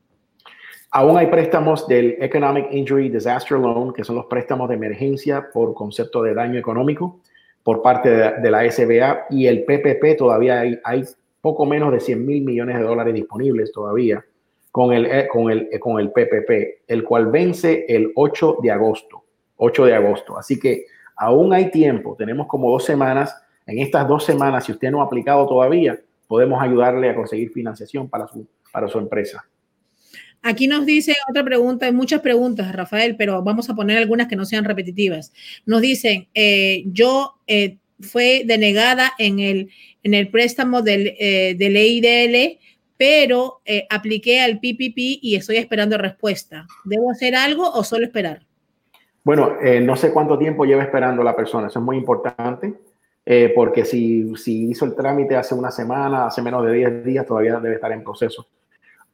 Aún 0.90 1.18
hay 1.18 1.26
préstamos 1.26 1.86
del 1.86 2.16
Economic 2.20 2.72
Injury 2.72 3.10
Disaster 3.10 3.58
Loan, 3.58 3.92
que 3.92 4.04
son 4.04 4.16
los 4.16 4.24
préstamos 4.26 4.70
de 4.70 4.76
emergencia 4.76 5.50
por 5.52 5.74
concepto 5.74 6.22
de 6.22 6.32
daño 6.34 6.58
económico 6.58 7.20
por 7.62 7.82
parte 7.82 8.08
de, 8.08 8.50
la 8.50 8.70
SBA 8.70 9.26
y 9.28 9.46
el 9.46 9.64
PPP 9.64 10.16
todavía 10.16 10.60
hay, 10.60 10.78
hay, 10.84 11.04
poco 11.42 11.66
menos 11.66 11.92
de 11.92 12.00
100 12.00 12.24
mil 12.24 12.42
millones 12.42 12.78
de 12.78 12.82
dólares 12.82 13.12
disponibles 13.14 13.70
todavía 13.72 14.24
con 14.70 14.92
el, 14.92 15.06
eh, 15.06 15.28
con, 15.30 15.50
el, 15.50 15.68
eh, 15.72 15.78
con 15.78 16.00
el 16.00 16.10
PPP, 16.10 16.82
el 16.86 17.04
cual 17.04 17.26
vence 17.30 17.86
el 17.88 18.12
8 18.14 18.58
de 18.62 18.70
agosto. 18.70 19.24
8 19.56 19.84
de 19.86 19.94
agosto. 19.94 20.38
Así 20.38 20.58
que 20.58 20.86
aún 21.16 21.52
hay 21.52 21.70
tiempo, 21.70 22.14
tenemos 22.16 22.46
como 22.46 22.70
dos 22.70 22.84
semanas 22.84 23.34
en 23.68 23.80
estas 23.80 24.08
dos 24.08 24.24
semanas, 24.24 24.64
si 24.64 24.72
usted 24.72 24.90
no 24.90 25.02
ha 25.02 25.04
aplicado 25.04 25.46
todavía, 25.46 26.00
podemos 26.26 26.60
ayudarle 26.62 27.10
a 27.10 27.14
conseguir 27.14 27.52
financiación 27.52 28.08
para 28.08 28.26
su, 28.26 28.48
para 28.72 28.88
su 28.88 28.98
empresa. 28.98 29.44
Aquí 30.40 30.68
nos 30.68 30.86
dice 30.86 31.14
otra 31.28 31.44
pregunta, 31.44 31.84
hay 31.84 31.92
muchas 31.92 32.22
preguntas, 32.22 32.74
Rafael, 32.74 33.16
pero 33.16 33.42
vamos 33.42 33.68
a 33.68 33.74
poner 33.74 33.98
algunas 33.98 34.26
que 34.26 34.36
no 34.36 34.46
sean 34.46 34.64
repetitivas. 34.64 35.34
Nos 35.66 35.82
dicen, 35.82 36.28
eh, 36.32 36.84
yo 36.86 37.34
eh, 37.46 37.76
fue 38.00 38.44
denegada 38.46 39.12
en 39.18 39.38
el, 39.38 39.68
en 40.02 40.14
el 40.14 40.30
préstamo 40.30 40.80
del, 40.80 41.14
eh, 41.18 41.54
del 41.58 41.76
EIDL 41.76 42.58
pero 42.98 43.60
eh, 43.64 43.86
apliqué 43.88 44.40
al 44.42 44.56
PPP 44.56 45.22
y 45.22 45.36
estoy 45.36 45.56
esperando 45.56 45.96
respuesta. 45.96 46.66
¿Debo 46.84 47.10
hacer 47.10 47.34
algo 47.34 47.70
o 47.70 47.84
solo 47.84 48.04
esperar? 48.04 48.40
Bueno, 49.22 49.56
eh, 49.62 49.80
no 49.80 49.94
sé 49.96 50.12
cuánto 50.12 50.36
tiempo 50.36 50.64
lleva 50.64 50.82
esperando 50.82 51.22
la 51.22 51.36
persona, 51.36 51.68
eso 51.68 51.78
es 51.78 51.84
muy 51.84 51.96
importante, 51.96 52.74
eh, 53.24 53.52
porque 53.54 53.84
si, 53.84 54.34
si 54.36 54.70
hizo 54.70 54.84
el 54.84 54.94
trámite 54.94 55.36
hace 55.36 55.54
una 55.54 55.70
semana, 55.70 56.26
hace 56.26 56.42
menos 56.42 56.64
de 56.66 56.72
10 56.72 57.04
días, 57.04 57.26
todavía 57.26 57.60
debe 57.60 57.76
estar 57.76 57.92
en 57.92 58.02
proceso. 58.02 58.46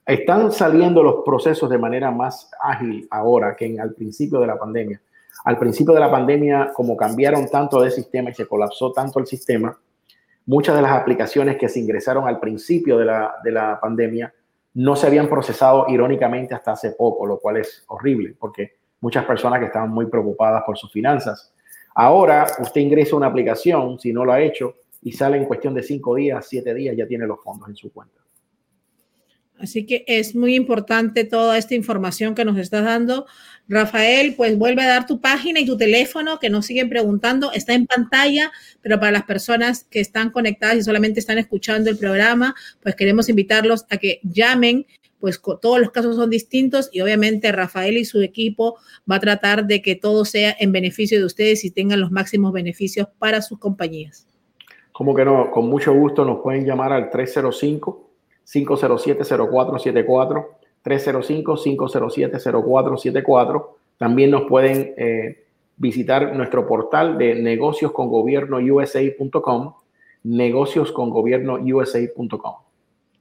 Están 0.06 0.52
saliendo 0.52 1.02
los 1.02 1.24
procesos 1.24 1.68
de 1.68 1.78
manera 1.78 2.10
más 2.10 2.50
ágil 2.60 3.06
ahora 3.10 3.54
que 3.56 3.66
en, 3.66 3.80
al 3.80 3.92
principio 3.92 4.40
de 4.40 4.46
la 4.46 4.58
pandemia. 4.58 5.00
Al 5.44 5.58
principio 5.58 5.92
de 5.92 6.00
la 6.00 6.10
pandemia, 6.10 6.72
como 6.74 6.96
cambiaron 6.96 7.48
tanto 7.50 7.82
de 7.82 7.90
sistema 7.90 8.30
y 8.30 8.34
se 8.34 8.46
colapsó 8.46 8.92
tanto 8.92 9.18
el 9.18 9.26
sistema, 9.26 9.76
muchas 10.46 10.76
de 10.76 10.82
las 10.82 10.92
aplicaciones 10.92 11.56
que 11.56 11.68
se 11.68 11.80
ingresaron 11.80 12.26
al 12.28 12.40
principio 12.40 12.98
de 12.98 13.04
la, 13.04 13.34
de 13.42 13.50
la 13.50 13.78
pandemia 13.80 14.32
no 14.74 14.96
se 14.96 15.06
habían 15.06 15.28
procesado 15.28 15.86
irónicamente 15.88 16.54
hasta 16.54 16.72
hace 16.72 16.90
poco, 16.92 17.26
lo 17.26 17.38
cual 17.38 17.58
es 17.58 17.84
horrible 17.88 18.34
porque 18.38 18.72
muchas 19.00 19.24
personas 19.24 19.60
que 19.60 19.66
estaban 19.66 19.90
muy 19.90 20.06
preocupadas 20.06 20.62
por 20.64 20.76
sus 20.76 20.90
finanzas. 20.90 21.52
Ahora 21.94 22.46
usted 22.58 22.80
ingresa 22.80 23.16
una 23.16 23.28
aplicación, 23.28 23.98
si 24.00 24.12
no 24.12 24.24
lo 24.24 24.32
ha 24.32 24.40
hecho, 24.40 24.74
y 25.02 25.12
sale 25.12 25.36
en 25.36 25.44
cuestión 25.44 25.74
de 25.74 25.82
cinco 25.82 26.14
días, 26.14 26.46
siete 26.48 26.74
días, 26.74 26.96
ya 26.96 27.06
tiene 27.06 27.26
los 27.26 27.42
fondos 27.42 27.68
en 27.68 27.76
su 27.76 27.92
cuenta. 27.92 28.23
Así 29.64 29.86
que 29.86 30.04
es 30.06 30.36
muy 30.36 30.54
importante 30.54 31.24
toda 31.24 31.56
esta 31.56 31.74
información 31.74 32.34
que 32.34 32.44
nos 32.44 32.58
estás 32.58 32.84
dando. 32.84 33.26
Rafael, 33.66 34.34
pues 34.36 34.58
vuelve 34.58 34.82
a 34.82 34.88
dar 34.88 35.06
tu 35.06 35.22
página 35.22 35.58
y 35.58 35.64
tu 35.64 35.78
teléfono 35.78 36.38
que 36.38 36.50
nos 36.50 36.66
siguen 36.66 36.90
preguntando. 36.90 37.50
Está 37.50 37.72
en 37.72 37.86
pantalla, 37.86 38.52
pero 38.82 39.00
para 39.00 39.10
las 39.10 39.24
personas 39.24 39.84
que 39.84 40.00
están 40.00 40.30
conectadas 40.30 40.76
y 40.76 40.82
solamente 40.82 41.18
están 41.18 41.38
escuchando 41.38 41.88
el 41.88 41.96
programa, 41.96 42.54
pues 42.82 42.94
queremos 42.94 43.30
invitarlos 43.30 43.86
a 43.88 43.96
que 43.96 44.20
llamen, 44.22 44.86
pues 45.18 45.40
todos 45.40 45.80
los 45.80 45.90
casos 45.90 46.16
son 46.16 46.28
distintos 46.28 46.90
y 46.92 47.00
obviamente 47.00 47.50
Rafael 47.50 47.96
y 47.96 48.04
su 48.04 48.20
equipo 48.20 48.76
va 49.10 49.16
a 49.16 49.20
tratar 49.20 49.66
de 49.66 49.80
que 49.80 49.94
todo 49.94 50.26
sea 50.26 50.54
en 50.60 50.72
beneficio 50.72 51.18
de 51.18 51.24
ustedes 51.24 51.64
y 51.64 51.70
tengan 51.70 52.02
los 52.02 52.10
máximos 52.10 52.52
beneficios 52.52 53.08
para 53.18 53.40
sus 53.40 53.58
compañías. 53.58 54.28
Como 54.92 55.14
que 55.14 55.24
no, 55.24 55.50
con 55.50 55.70
mucho 55.70 55.94
gusto 55.94 56.22
nos 56.22 56.42
pueden 56.42 56.66
llamar 56.66 56.92
al 56.92 57.08
305 57.08 58.03
507-0474, 58.46 60.46
305-507-0474. 60.84 63.66
También 63.98 64.30
nos 64.30 64.44
pueden 64.44 64.94
eh, 64.96 65.44
visitar 65.76 66.34
nuestro 66.34 66.66
portal 66.66 67.18
de 67.18 67.34
negocioscongobierno.usa.com, 67.36 69.74
negocioscongobierno.usa.com. 70.24 72.54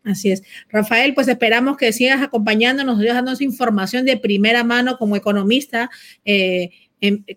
Así 0.03 0.31
es. 0.31 0.41
Rafael, 0.69 1.13
pues 1.13 1.29
esperamos 1.29 1.77
que 1.77 1.93
sigas 1.93 2.21
acompañándonos, 2.21 3.01
dándonos 3.01 3.39
información 3.41 4.03
de 4.05 4.17
primera 4.17 4.65
mano 4.65 4.97
como 4.97 5.15
economista. 5.15 5.89
Eh, 6.25 6.71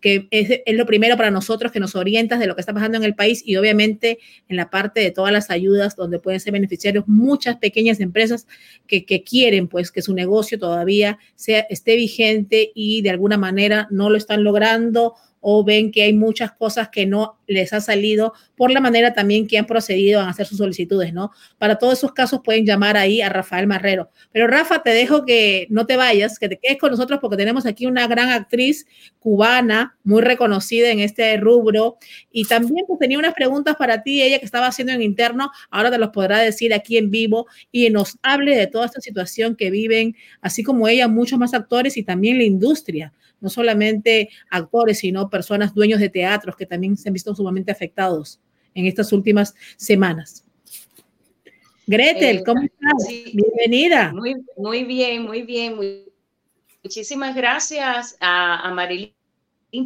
que 0.00 0.28
es, 0.30 0.76
lo 0.76 0.86
primero 0.86 1.16
para 1.16 1.30
nosotros 1.30 1.72
que 1.72 1.80
nos 1.80 1.96
orientas 1.96 2.38
de 2.38 2.46
lo 2.46 2.54
que 2.54 2.60
está 2.60 2.72
pasando 2.72 2.98
en 2.98 3.04
el 3.04 3.14
país 3.14 3.42
y 3.44 3.56
obviamente 3.56 4.18
en 4.48 4.56
la 4.56 4.70
parte 4.70 5.00
de 5.00 5.10
todas 5.10 5.32
las 5.32 5.50
ayudas 5.50 5.96
donde 5.96 6.20
pueden 6.20 6.38
ser 6.38 6.52
beneficiarios 6.52 7.08
muchas 7.08 7.56
pequeñas 7.56 7.98
empresas 7.98 8.46
que, 8.86 9.04
que 9.04 9.24
quieren 9.24 9.66
pues 9.66 9.90
que 9.90 10.02
su 10.02 10.14
negocio 10.14 10.58
todavía 10.58 11.18
sea, 11.34 11.60
esté 11.68 11.96
vigente 11.96 12.70
y 12.74 13.02
de 13.02 13.10
alguna 13.10 13.38
manera 13.38 13.88
no 13.90 14.08
lo 14.08 14.16
están 14.16 14.44
logrando 14.44 15.14
o 15.40 15.64
ven 15.64 15.90
que 15.90 16.02
hay 16.02 16.12
muchas 16.12 16.52
cosas 16.52 16.88
que 16.88 17.06
no 17.06 17.38
les 17.46 17.72
ha 17.72 17.80
salido 17.80 18.32
por 18.56 18.70
la 18.70 18.80
manera 18.80 19.12
también 19.12 19.46
que 19.46 19.58
han 19.58 19.66
procedido 19.66 20.20
a 20.20 20.28
hacer 20.28 20.46
sus 20.46 20.58
solicitudes, 20.58 21.12
¿no? 21.12 21.30
Para 21.58 21.76
todos 21.76 21.98
esos 21.98 22.12
casos 22.12 22.40
pueden 22.42 22.64
llamar 22.64 22.96
ahí 22.96 23.20
a 23.20 23.28
Rafael 23.28 23.66
Marrero. 23.66 24.10
Pero 24.32 24.46
Rafa, 24.46 24.82
te 24.82 24.90
dejo 24.90 25.24
que 25.24 25.66
no 25.70 25.86
te 25.86 25.96
vayas, 25.96 26.38
que 26.38 26.48
te 26.48 26.58
quedes 26.58 26.78
con 26.78 26.90
nosotros 26.90 27.18
porque 27.20 27.36
tenemos 27.36 27.66
aquí 27.66 27.86
una 27.86 28.06
gran 28.06 28.30
actriz 28.30 28.86
cubana, 29.18 29.96
muy 30.04 30.22
reconocida 30.22 30.90
en 30.90 31.00
este 31.00 31.36
rubro. 31.36 31.98
Y 32.32 32.44
también 32.44 32.86
pues, 32.86 32.98
tenía 32.98 33.18
unas 33.18 33.34
preguntas 33.34 33.76
para 33.76 34.02
ti, 34.02 34.22
ella 34.22 34.38
que 34.38 34.46
estaba 34.46 34.66
haciendo 34.66 34.92
en 34.92 35.02
interno, 35.02 35.50
ahora 35.70 35.90
te 35.90 35.98
los 35.98 36.10
podrá 36.10 36.38
decir 36.38 36.72
aquí 36.72 36.96
en 36.96 37.10
vivo 37.10 37.46
y 37.70 37.90
nos 37.90 38.18
hable 38.22 38.56
de 38.56 38.66
toda 38.66 38.86
esta 38.86 39.00
situación 39.00 39.56
que 39.56 39.70
viven, 39.70 40.16
así 40.40 40.62
como 40.62 40.88
ella, 40.88 41.08
muchos 41.08 41.38
más 41.38 41.54
actores 41.54 41.96
y 41.96 42.02
también 42.02 42.38
la 42.38 42.44
industria 42.44 43.12
no 43.38 43.50
solamente 43.50 44.30
actores, 44.50 45.00
sino 45.00 45.28
personas 45.28 45.74
dueños 45.74 46.00
de 46.00 46.08
teatros 46.08 46.56
que 46.56 46.64
también 46.64 46.96
se 46.96 47.10
han 47.10 47.12
visto 47.12 47.34
sumamente 47.34 47.70
afectados 47.70 48.40
en 48.76 48.86
estas 48.86 49.12
últimas 49.12 49.54
semanas. 49.76 50.44
Gretel, 51.86 52.38
eh, 52.38 52.42
¿cómo 52.44 52.62
estás? 52.62 53.08
Bienvenida. 53.32 54.12
Muy, 54.12 54.36
muy 54.56 54.84
bien, 54.84 55.22
muy 55.22 55.42
bien. 55.42 55.76
muchísimas 56.82 57.34
gracias 57.34 58.16
a, 58.20 58.68
a 58.68 58.74
Marilyn 58.74 59.12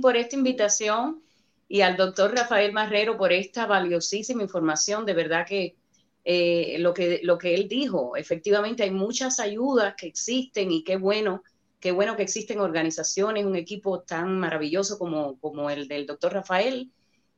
por 0.03 0.17
esta 0.17 0.37
invitación 0.37 1.23
y 1.69 1.83
al 1.83 1.97
doctor 1.97 2.35
Rafael 2.35 2.73
Marrero 2.73 3.17
por 3.17 3.33
esta 3.33 3.67
valiosísima 3.67 4.43
información. 4.43 5.07
De 5.07 5.15
verdad 5.15 5.47
que 5.47 5.77
eh, 6.25 6.77
lo, 6.81 6.93
que 6.93 7.21
lo 7.23 7.39
que 7.39 7.55
él 7.55 7.69
dijo, 7.69 8.17
efectivamente 8.17 8.83
hay 8.83 8.91
muchas 8.91 9.39
ayudas 9.39 9.95
que 9.97 10.07
existen 10.07 10.71
y 10.73 10.85
qué 10.85 10.97
bueno 10.97 11.43
qué 11.81 11.93
bueno 11.93 12.15
que 12.15 12.23
existen 12.23 12.61
organizaciones, 12.61 13.47
un 13.47 13.57
equipo 13.57 14.01
tan 14.03 14.39
maravilloso 14.39 14.99
como, 14.99 15.39
como 15.41 15.71
el 15.71 15.89
del 15.89 16.07
doctor 16.07 16.35
Rafael, 16.35 16.93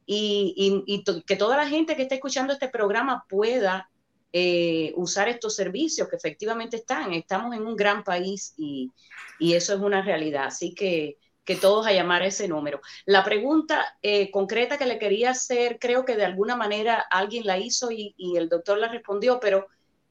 y, 0.06 1.04
que 1.26 1.36
toda 1.36 1.56
la 1.56 1.68
gente 1.68 1.96
que 1.96 2.02
está 2.02 2.14
escuchando 2.14 2.52
este 2.52 2.68
programa 2.68 3.24
pueda 3.28 3.88
eh, 4.32 4.92
usar 4.96 5.28
estos 5.28 5.54
servicios 5.54 6.08
que 6.08 6.16
efectivamente 6.16 6.76
están. 6.76 7.12
Estamos 7.12 7.54
en 7.54 7.66
un 7.66 7.76
gran 7.76 8.02
país 8.04 8.54
y, 8.56 8.90
eso 9.38 9.74
es 9.74 9.80
una 9.80 10.02
realidad. 10.02 10.46
Así 10.46 10.74
que, 10.74 11.18
que 11.44 11.56
todos 11.56 11.86
a 11.86 11.92
llamar 11.92 12.22
a 12.22 12.26
ese 12.26 12.48
número. 12.48 12.80
La 13.04 13.24
pregunta 13.24 13.96
eh, 14.02 14.30
concreta 14.30 14.78
que 14.78 14.86
le 14.86 14.98
quería 14.98 15.30
hacer, 15.30 15.78
creo 15.78 16.04
que 16.04 16.16
de 16.16 16.24
alguna 16.24 16.56
manera 16.56 17.04
alguien 17.10 17.46
la 17.46 17.58
hizo 17.58 17.90
y, 17.90 18.14
el 18.36 18.48
doctor 18.48 18.78
la 18.78 18.88
respondió, 18.88 19.40
pero 19.40 19.66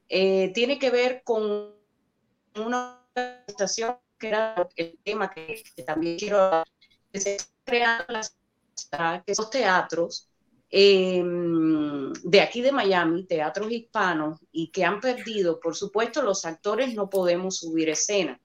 eh, 0.08 0.52
tiene 0.54 0.78
que 0.78 0.90
ver 0.90 1.22
con 1.24 1.74
una 2.56 3.02
organización 3.14 3.96
que 4.18 4.28
era 4.28 4.68
el 4.76 4.98
tema 5.02 5.30
que, 5.30 5.64
también 5.86 6.18
quiero 6.18 6.62
las, 8.90 9.22
esos 9.26 9.50
teatros 9.50 10.28
em, 10.70 12.12
de 12.12 12.40
aquí 12.40 12.62
de 12.62 12.72
Miami, 12.72 13.24
teatros 13.24 13.70
hispanos, 13.70 14.40
y 14.52 14.68
que 14.68 14.84
han 14.84 15.00
perdido, 15.00 15.60
por 15.60 15.76
supuesto, 15.76 16.22
los 16.22 16.44
actores 16.44 16.94
no 16.94 17.10
podemos 17.10 17.58
subir 17.58 17.88
escena, 17.88 18.40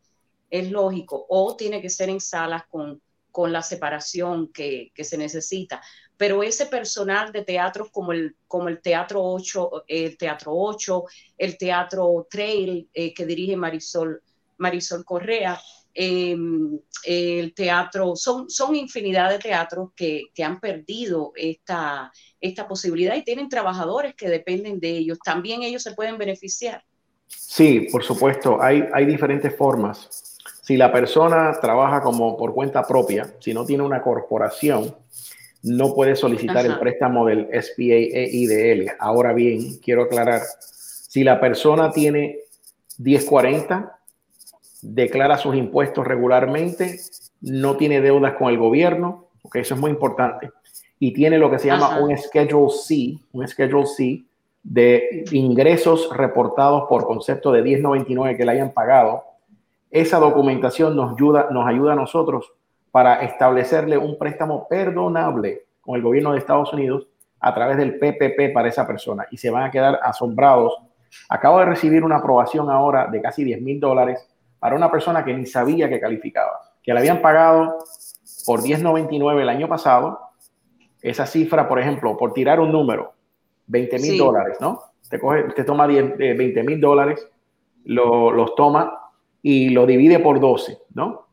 es 0.49 0.71
lógico, 0.71 1.25
o 1.30 1.55
tiene 1.55 1.82
que 1.82 1.89
ser 1.89 2.09
en 2.09 2.21
salas 2.21 2.63
con, 2.67 3.01
con 3.32 3.51
la 3.51 3.61
separación 3.61 4.51
que, 4.51 4.91
que, 4.93 5.03
se 5.03 5.17
necesita. 5.17 5.82
Pero 6.17 6.41
ese 6.41 6.65
personal 6.65 7.32
de 7.32 7.43
teatros 7.43 7.89
como 7.91 8.11
el, 8.11 8.36
como 8.47 8.67
el 8.67 8.82
Teatro 8.82 9.23
8, 9.23 9.84
el 9.88 10.17
Teatro 10.17 10.53
8, 10.53 11.03
el 11.38 11.57
Teatro 11.57 12.28
Trail 12.30 12.89
eh, 12.93 13.13
que 13.13 13.25
dirige 13.25 13.55
Marisol 13.55 14.21
Marisol 14.57 15.05
Correa, 15.05 15.59
em, 16.00 16.80
el 17.04 17.56
teatro, 17.56 18.16
son, 18.16 18.48
son 18.52 18.76
infinidad 18.76 19.32
de 19.32 19.39
teatros 19.39 19.89
que, 19.95 20.26
han 20.43 20.60
perdido 20.60 21.32
esta, 21.36 22.12
esta 22.39 22.68
posibilidad 22.68 23.16
y 23.16 23.24
tienen 23.24 23.50
trabajadores 23.50 24.14
que 24.14 24.30
dependen 24.30 24.80
de 24.80 24.89
ellos. 24.89 25.18
También 25.24 25.64
ellos 25.64 25.82
se 25.82 25.93
pueden 25.93 26.20
beneficiar. 26.20 26.84
Sí, 27.26 27.88
por 27.91 28.04
supuesto, 28.04 28.62
hay, 28.62 28.84
hay 28.93 29.08
diferentes 29.08 29.56
formas. 29.56 30.38
Si 30.62 30.78
la 30.78 30.91
persona 30.91 31.58
trabaja 31.60 32.02
como 32.02 32.38
por 32.38 32.54
cuenta 32.54 32.84
propia, 32.84 33.34
si 33.39 33.56
no 33.56 33.66
tiene 33.66 33.82
una 33.82 34.04
corporación, 34.04 34.95
no 35.64 35.95
puede 35.95 36.16
solicitar 36.16 36.64
el 36.66 36.78
préstamo 36.78 37.26
del 37.26 37.48
SPA 37.52 37.95
EIDL. 37.95 38.91
Ahora 39.00 39.34
bien, 39.34 39.80
quiero 39.80 40.04
aclarar, 40.04 40.41
si 40.60 41.24
la 41.24 41.39
persona 41.39 41.91
tiene 41.91 42.38
1040, 43.00 43.97
declara 44.82 45.38
sus 45.38 45.55
impuestos 45.55 46.05
regularmente, 46.05 46.99
no 47.41 47.78
tiene 47.78 48.01
deudas 48.01 48.34
con 48.34 48.49
el 48.49 48.57
gobierno, 48.57 49.28
porque 49.41 49.59
eso 49.59 49.75
es 49.75 49.80
muy 49.80 49.91
importante, 49.91 50.51
y 50.99 51.13
tiene 51.13 51.38
lo 51.38 51.49
que 51.49 51.59
se 51.59 51.67
llama 51.67 51.99
un 51.99 52.15
Schedule 52.17 52.69
C, 52.69 53.17
un 53.32 53.47
Schedule 53.47 53.86
C 53.86 54.23
de 54.63 55.23
ingresos 55.32 56.09
reportados 56.15 56.84
por 56.89 57.05
concepto 57.05 57.51
de 57.51 57.61
1099 57.61 58.36
que 58.36 58.45
le 58.45 58.51
hayan 58.51 58.73
pagado. 58.73 59.23
Esa 59.89 60.19
documentación 60.19 60.95
nos 60.95 61.13
ayuda, 61.13 61.47
nos 61.51 61.65
ayuda 61.65 61.93
a 61.93 61.95
nosotros 61.95 62.51
para 62.91 63.21
establecerle 63.21 63.97
un 63.97 64.17
préstamo 64.17 64.67
perdonable 64.67 65.67
con 65.80 65.95
el 65.95 66.01
gobierno 66.01 66.34
de 66.34 66.39
Estados 66.39 66.73
Unidos 66.73 67.07
a 67.39 67.53
través 67.53 67.78
del 67.78 67.97
PPP 67.97 68.53
para 68.53 68.67
esa 68.67 68.86
persona 68.86 69.25
y 69.32 69.38
se 69.38 69.49
van 69.49 69.63
a 69.63 69.71
quedar 69.71 69.99
asombrados. 70.03 70.73
Acabo 71.30 71.59
de 71.59 71.65
recibir 71.65 72.03
una 72.03 72.17
aprobación 72.17 72.69
ahora 72.69 73.07
de 73.07 73.21
casi 73.21 73.43
10 73.43 73.61
mil 73.61 73.80
dólares 73.80 74.28
para 74.60 74.76
una 74.76 74.91
persona 74.91 75.24
que 75.24 75.34
ni 75.34 75.45
sabía 75.45 75.89
que 75.89 75.99
calificaba, 75.99 76.74
que 76.82 76.93
le 76.93 76.99
habían 76.99 77.22
pagado 77.22 77.78
por 78.45 78.62
10.99 78.62 79.41
el 79.41 79.49
año 79.49 79.68
pasado, 79.68 80.20
esa 81.01 81.26
cifra, 81.26 81.68
por 81.68 81.80
ejemplo, 81.80 82.18
por 82.18 82.34
tirar 82.34 82.60
un 82.60 82.72
número, 82.72 83.14
20 83.68 83.99
mil 83.99 84.18
dólares, 84.18 84.58
¿no? 84.60 84.82
Te, 85.10 85.20
coge, 85.20 85.43
te 85.55 85.64
toma 85.64 85.88
20 85.88 86.64
mil 86.64 86.82
dólares 86.82 87.28
los 87.88 88.55
toma 88.55 88.99
y 89.41 89.70
lo 89.70 89.86
divide 89.86 90.20
por 90.20 90.39
12, 90.39 90.78
¿no? 90.93 91.28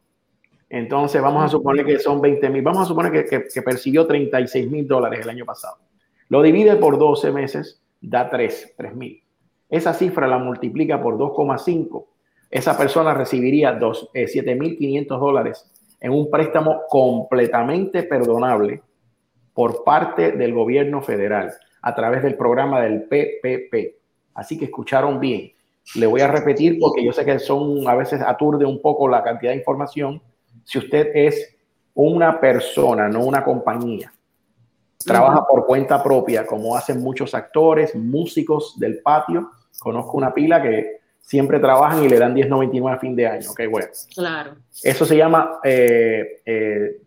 Entonces 0.70 1.20
vamos 1.20 1.44
a 1.44 1.48
suponer 1.48 1.84
que 1.84 1.98
son 1.98 2.20
20 2.20 2.50
mil, 2.50 2.62
vamos 2.62 2.82
a 2.82 2.84
suponer 2.86 3.12
que, 3.12 3.44
que, 3.52 3.62
persiguió 3.62 4.06
36 4.06 4.70
mil 4.70 4.86
dólares 4.86 5.20
el 5.22 5.30
año 5.30 5.44
pasado. 5.44 5.76
Lo 6.28 6.42
divide 6.42 6.76
por 6.76 6.98
12 6.98 7.30
meses, 7.32 7.82
da 8.00 8.28
3, 8.28 8.74
3 8.76 8.94
mil. 8.94 9.22
Esa 9.68 9.92
cifra 9.92 10.26
la 10.26 10.38
multiplica 10.38 11.00
por 11.00 11.16
2,5. 11.16 12.06
Esa 12.54 12.78
persona 12.78 13.14
recibiría 13.14 13.76
7.500 13.80 14.78
eh, 14.86 15.06
dólares 15.08 15.68
en 16.00 16.12
un 16.12 16.30
préstamo 16.30 16.82
completamente 16.88 18.04
perdonable 18.04 18.80
por 19.52 19.82
parte 19.82 20.30
del 20.30 20.54
gobierno 20.54 21.02
federal 21.02 21.52
a 21.82 21.94
través 21.96 22.22
del 22.22 22.36
programa 22.36 22.80
del 22.80 23.08
PPP. 23.08 23.96
Así 24.34 24.56
que 24.56 24.66
escucharon 24.66 25.18
bien. 25.18 25.50
Le 25.96 26.06
voy 26.06 26.20
a 26.20 26.28
repetir 26.28 26.78
porque 26.78 27.04
yo 27.04 27.12
sé 27.12 27.24
que 27.24 27.40
son 27.40 27.88
a 27.88 27.96
veces 27.96 28.22
aturde 28.22 28.64
un 28.64 28.80
poco 28.80 29.08
la 29.08 29.24
cantidad 29.24 29.50
de 29.50 29.58
información. 29.58 30.22
Si 30.62 30.78
usted 30.78 31.10
es 31.12 31.56
una 31.92 32.38
persona, 32.38 33.08
no 33.08 33.24
una 33.24 33.42
compañía, 33.42 34.14
trabaja 35.04 35.44
por 35.44 35.66
cuenta 35.66 36.00
propia, 36.00 36.46
como 36.46 36.76
hacen 36.76 37.02
muchos 37.02 37.34
actores, 37.34 37.96
músicos 37.96 38.78
del 38.78 39.02
patio. 39.02 39.50
Conozco 39.80 40.16
una 40.16 40.32
pila 40.32 40.62
que 40.62 41.03
siempre 41.24 41.58
trabajan 41.58 42.04
y 42.04 42.08
le 42.08 42.18
dan 42.18 42.34
10.99 42.34 42.94
a 42.94 42.98
fin 42.98 43.16
de 43.16 43.26
año. 43.26 43.50
Ok, 43.50 43.60
bueno. 43.70 43.88
Claro. 44.14 44.56
Eso 44.82 45.04
se 45.04 45.16
llama 45.16 45.58
eh, 45.64 46.42
eh, 46.44 47.00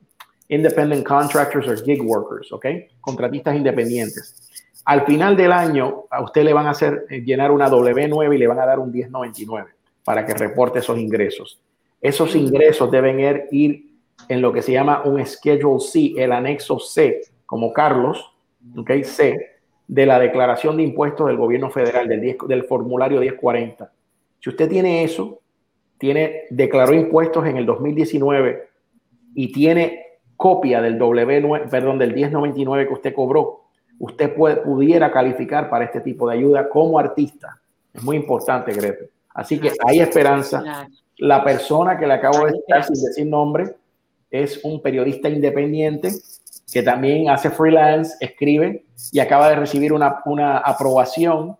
Independent 0.50 1.06
Contractors 1.06 1.68
or 1.68 1.84
Gig 1.84 2.02
Workers, 2.02 2.52
¿ok? 2.52 2.66
Contratistas 3.00 3.56
independientes. 3.56 4.50
Al 4.86 5.06
final 5.06 5.36
del 5.36 5.52
año, 5.52 6.06
a 6.10 6.24
usted 6.24 6.44
le 6.44 6.54
van 6.54 6.66
a 6.68 6.72
hacer 6.72 7.06
eh, 7.10 7.22
llenar 7.22 7.52
una 7.52 7.70
W9 7.70 8.36
y 8.36 8.38
le 8.38 8.48
van 8.48 8.60
a 8.60 8.66
dar 8.66 8.80
un 8.80 8.92
1099 8.92 9.70
para 10.04 10.26
que 10.26 10.34
reporte 10.34 10.80
esos 10.80 10.98
ingresos. 10.98 11.60
Esos 12.02 12.36
ingresos 12.36 12.90
deben 12.90 13.20
ir 13.52 13.86
en 14.30 14.42
lo 14.42 14.52
que 14.52 14.62
se 14.62 14.72
llama 14.72 15.04
un 15.04 15.24
Schedule 15.26 15.80
C, 15.80 16.14
el 16.18 16.32
anexo 16.32 16.80
C, 16.80 17.22
como 17.46 17.72
Carlos, 17.72 18.34
¿ok? 18.76 18.92
C, 19.04 19.58
de 19.88 20.06
la 20.06 20.20
declaración 20.20 20.78
de 20.78 20.84
impuestos 20.84 21.28
del 21.28 21.38
gobierno 21.38 21.70
federal, 21.70 22.08
del, 22.08 22.38
del 22.48 22.64
formulario 22.64 23.20
1040. 23.20 23.92
Si 24.40 24.50
usted 24.50 24.70
tiene 24.70 25.04
eso, 25.04 25.40
tiene, 25.98 26.44
declaró 26.50 26.94
impuestos 26.94 27.46
en 27.46 27.58
el 27.58 27.66
2019 27.66 28.70
y 29.36 29.52
tiene 29.52 30.06
copia 30.36 30.82
del 30.82 31.00
W9, 31.00 31.70
perdón, 31.70 31.98
del 31.98 32.14
1099 32.14 32.88
que 32.88 32.94
usted 32.94 33.14
cobró, 33.14 33.64
usted 34.00 34.34
puede, 34.34 34.58
pudiera 34.58 35.12
calificar 35.12 35.70
para 35.70 35.86
este 35.86 36.02
tipo 36.02 36.30
de 36.30 36.36
ayuda 36.38 36.70
como 36.70 37.00
artista. 37.00 37.60
Es 37.94 38.04
muy 38.04 38.16
importante, 38.16 38.72
Greta. 38.74 39.06
Así 39.34 39.60
que 39.60 39.72
hay 39.86 40.00
esperanza. 40.00 40.88
La 41.18 41.44
persona 41.44 41.98
que 41.98 42.06
le 42.06 42.14
acabo 42.14 42.46
de 42.46 42.54
citar 42.54 42.84
sin 42.84 43.04
decir 43.04 43.26
nombre 43.26 43.76
es 44.30 44.64
un 44.64 44.82
periodista 44.82 45.30
independiente 45.30 46.12
que 46.72 46.84
también 46.84 47.30
hace 47.30 47.50
freelance, 47.50 48.18
escribe 48.20 48.84
y 49.12 49.20
acaba 49.20 49.50
de 49.50 49.56
recibir 49.56 49.94
una, 49.94 50.22
una 50.26 50.58
aprobación 50.58 51.56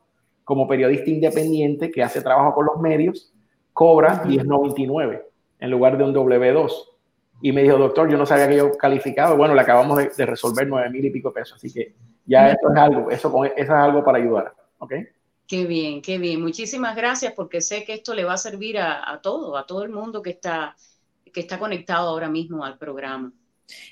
como 0.48 0.66
periodista 0.66 1.10
independiente 1.10 1.92
que 1.92 2.02
hace 2.02 2.22
trabajo 2.22 2.54
con 2.54 2.66
los 2.68 2.78
medios, 2.80 3.34
cobra 3.74 4.24
10.99 4.24 5.22
en 5.60 5.70
lugar 5.70 5.98
de 5.98 6.06
un 6.06 6.16
W2. 6.16 6.72
Y 7.42 7.52
me 7.52 7.64
dijo, 7.64 7.78
doctor, 7.78 8.10
yo 8.10 8.18
no 8.18 8.26
sabía 8.26 8.48
que 8.48 8.56
yo 8.56 8.72
calificaba. 8.78 9.36
Bueno, 9.36 9.54
le 9.54 9.60
acabamos 9.60 9.98
de, 9.98 10.10
de 10.16 10.26
resolver 10.26 10.66
nueve 10.66 10.90
mil 10.90 11.04
y 11.04 11.10
pico 11.10 11.34
pesos. 11.34 11.58
Así 11.58 11.74
que 11.74 11.96
ya 12.26 12.50
eso 12.50 12.72
es 12.74 12.78
algo, 12.78 13.12
eso, 13.12 13.44
eso 13.44 13.54
es 13.58 13.70
algo 13.70 14.06
para 14.06 14.20
ayudar. 14.20 14.54
¿Ok? 14.78 14.94
Qué 15.46 15.66
bien, 15.66 16.02
qué 16.02 16.18
bien. 16.18 16.42
Muchísimas 16.42 16.96
gracias 16.96 17.34
porque 17.34 17.60
sé 17.60 17.84
que 17.84 17.96
esto 17.96 18.16
le 18.16 18.24
va 18.24 18.36
a 18.36 18.38
servir 18.38 18.80
a, 18.80 19.12
a 19.12 19.20
todo, 19.22 19.58
a 19.58 19.66
todo 19.66 19.84
el 19.84 19.90
mundo 19.90 20.22
que 20.22 20.30
está, 20.30 20.78
que 21.34 21.42
está 21.42 21.60
conectado 21.60 22.08
ahora 22.08 22.30
mismo 22.30 22.64
al 22.64 22.78
programa. 22.78 23.34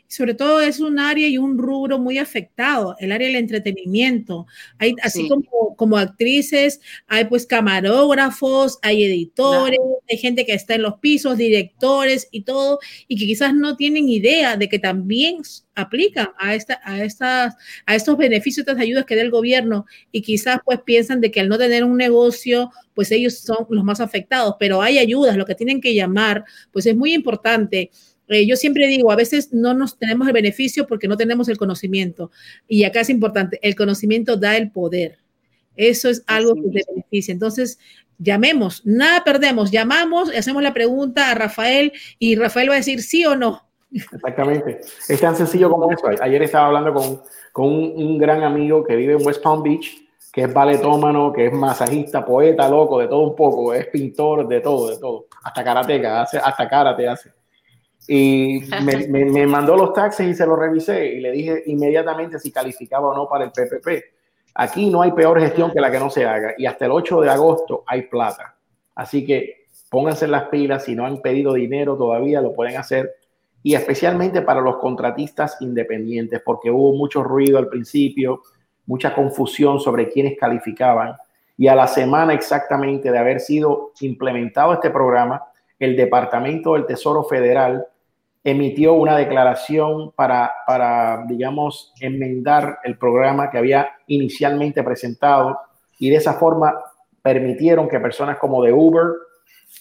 Sobre 0.08 0.34
todo 0.34 0.62
es 0.62 0.80
un 0.80 1.00
área 1.00 1.28
y 1.28 1.38
un 1.38 1.58
rubro 1.58 2.00
muy 2.00 2.18
afectado, 2.18 2.96
el 3.00 3.12
área 3.12 3.28
del 3.28 3.38
entretenimiento. 3.38 4.46
Hay, 4.78 4.96
así 5.02 5.28
como, 5.28 5.76
como 5.76 5.98
actrices, 5.98 6.80
hay 7.08 7.26
pues 7.26 7.46
camarógrafos, 7.46 8.80
hay 8.82 9.04
editores, 9.04 9.80
hay 10.10 10.18
gente 10.18 10.46
que 10.46 10.54
está 10.54 10.76
en 10.76 10.84
los 10.84 11.00
pisos, 11.00 11.38
directores 11.38 12.28
y 12.32 12.44
todo, 12.44 12.80
y 13.08 13.18
que 13.18 13.26
quizás 13.26 13.54
no 13.54 13.76
tienen 13.76 14.08
idea 14.08 14.56
de 14.58 14.70
que 14.70 14.80
también 14.80 15.38
aplican 15.74 16.30
a, 16.38 16.56
esta, 16.56 16.80
a, 16.84 17.04
estas, 17.04 17.56
a 17.86 17.96
estos 17.96 18.16
beneficios, 18.16 18.66
estas 18.66 18.82
ayudas 18.82 19.06
que 19.06 19.16
da 19.16 19.22
el 19.22 19.32
gobierno, 19.32 19.86
y 20.12 20.22
quizás 20.22 20.60
pues 20.64 20.80
piensan 20.86 21.20
de 21.20 21.32
que 21.32 21.42
al 21.42 21.50
no 21.50 21.58
tener 21.58 21.84
un 21.84 21.98
negocio, 21.98 22.72
pues 22.94 23.12
ellos 23.12 23.40
son 23.40 23.66
los 23.70 23.84
más 23.84 24.00
afectados, 24.00 24.56
pero 24.60 24.82
hay 24.82 25.00
ayudas, 25.00 25.36
lo 25.36 25.46
que 25.46 25.56
tienen 25.56 25.82
que 25.82 25.94
llamar, 25.94 26.46
pues 26.72 26.86
es 26.86 26.96
muy 26.96 27.14
importante 27.14 27.92
eh, 28.28 28.48
yo 28.48 28.56
siempre 28.56 28.88
digo, 28.88 29.12
a 29.12 29.16
veces 29.16 29.54
no 29.54 29.74
nos 29.74 29.98
tenemos 29.98 30.28
el 30.28 30.34
beneficio 30.34 30.88
porque 30.88 31.08
no 31.08 31.18
tenemos 31.18 31.48
el 31.50 31.58
conocimiento. 31.58 32.32
Y 32.68 32.84
acá 32.84 33.02
es 33.02 33.10
importante, 33.10 33.60
el 33.62 33.76
conocimiento 33.76 34.38
da 34.38 34.58
el 34.58 34.72
poder. 34.72 35.20
Eso 35.76 36.10
es 36.10 36.24
algo 36.28 36.56
que 36.56 36.62
te 36.62 36.84
beneficia. 36.88 37.32
Entonces, 37.32 37.80
llamemos, 38.18 38.86
nada 38.86 39.24
perdemos, 39.24 39.72
llamamos, 39.72 40.30
hacemos 40.36 40.64
la 40.64 40.74
pregunta 40.74 41.30
a 41.30 41.36
Rafael 41.36 41.92
y 42.18 42.36
Rafael 42.36 42.70
va 42.70 42.74
a 42.76 42.78
decir 42.78 43.02
sí 43.02 43.26
o 43.26 43.36
no. 43.36 43.62
Exactamente. 43.92 44.82
Es 45.08 45.22
tan 45.22 45.36
sencillo 45.36 45.70
como 45.70 45.92
eso. 45.92 46.08
Ayer 46.22 46.42
estaba 46.42 46.68
hablando 46.68 46.94
con, 46.94 47.22
con 47.52 47.68
un, 47.68 47.94
un, 47.96 48.18
gran 48.18 48.44
amigo 48.44 48.84
que 48.84 48.96
vive 48.96 49.14
en 49.14 49.26
West 49.26 49.42
Palm 49.42 49.64
Beach, 49.64 50.06
que 50.34 50.42
es 50.42 50.54
baletómano, 50.54 51.32
que 51.32 51.48
es 51.48 51.54
masajista, 51.54 52.26
poeta, 52.26 52.68
loco, 52.68 53.00
de 53.00 53.08
todo 53.08 53.22
un 53.22 53.36
poco, 53.36 53.74
es 53.74 53.88
pintor, 53.88 54.48
de 54.48 54.60
todo, 54.60 54.90
de 54.90 54.98
todo. 54.98 55.28
Hasta 55.44 55.64
karateca, 55.64 56.24
hace, 56.24 56.38
hasta 56.38 56.68
karate 56.68 57.08
hace. 57.08 57.32
Y 58.08 58.62
me, 58.84 59.26
me, 59.26 59.48
mandó 59.48 59.76
los 59.76 59.94
taxes 59.94 60.28
y 60.28 60.34
se 60.34 60.46
los 60.46 60.60
revisé 60.60 61.08
y 61.08 61.22
le 61.22 61.32
dije 61.32 61.64
inmediatamente 61.66 62.40
si 62.40 62.52
calificaba 62.52 63.10
o 63.10 63.16
no 63.16 63.28
para 63.28 63.46
el 63.46 63.52
PPP. 63.52 63.88
Aquí 64.54 64.90
no 64.90 65.02
hay 65.02 65.12
peor 65.12 65.40
gestión 65.40 65.72
que 65.72 65.82
la 65.82 65.92
que 65.92 66.00
no 66.00 66.10
se 66.10 66.26
haga 66.26 66.54
y 66.58 66.66
hasta 66.66 66.86
el 66.86 66.92
8 66.92 67.22
de 67.22 67.30
agosto 67.30 67.84
hay 67.88 68.04
plata. 68.04 68.56
Así 68.94 69.26
que 69.26 69.66
pónganse 69.90 70.28
las 70.28 70.50
pilas, 70.50 70.84
si 70.84 70.96
no 70.96 71.06
han 71.06 71.22
pedido 71.22 71.54
dinero 71.54 71.98
todavía 71.98 72.42
lo 72.42 72.54
pueden 72.54 72.78
hacer 72.78 73.16
y 73.64 73.74
especialmente 73.74 74.44
para 74.44 74.62
los 74.62 74.78
contratistas 74.78 75.58
independientes 75.60 76.42
porque 76.46 76.70
hubo 76.70 76.94
mucho 76.94 77.24
ruido 77.24 77.58
al 77.58 77.68
principio, 77.68 78.42
mucha 78.86 79.16
confusión 79.16 79.80
sobre 79.80 80.10
quiénes 80.10 80.38
calificaban 80.38 81.16
y 81.58 81.68
a 81.68 81.76
la 81.76 81.88
semana 81.88 82.34
exactamente 82.34 83.12
de 83.12 83.18
haber 83.18 83.40
sido 83.40 83.94
implementado 84.02 84.74
este 84.74 84.90
programa, 84.90 85.42
el 85.80 85.96
Departamento 85.96 86.74
del 86.74 86.86
Tesoro 86.86 87.24
Federal 87.24 87.88
emitió 88.46 88.94
una 88.94 89.18
declaración 89.18 90.12
para, 90.12 90.54
para, 90.68 91.26
digamos, 91.28 91.92
enmendar 92.00 92.78
el 92.84 92.96
programa 92.96 93.50
que 93.50 93.58
había 93.58 93.90
inicialmente 94.06 94.84
presentado 94.84 95.58
y 95.98 96.12
de 96.12 96.18
esa 96.18 96.36
forma 96.36 96.72
permitieron 97.24 97.90
que 97.90 98.00
personas 98.00 98.38
como 98.38 98.64
de 98.64 98.72
Uber, 98.72 99.06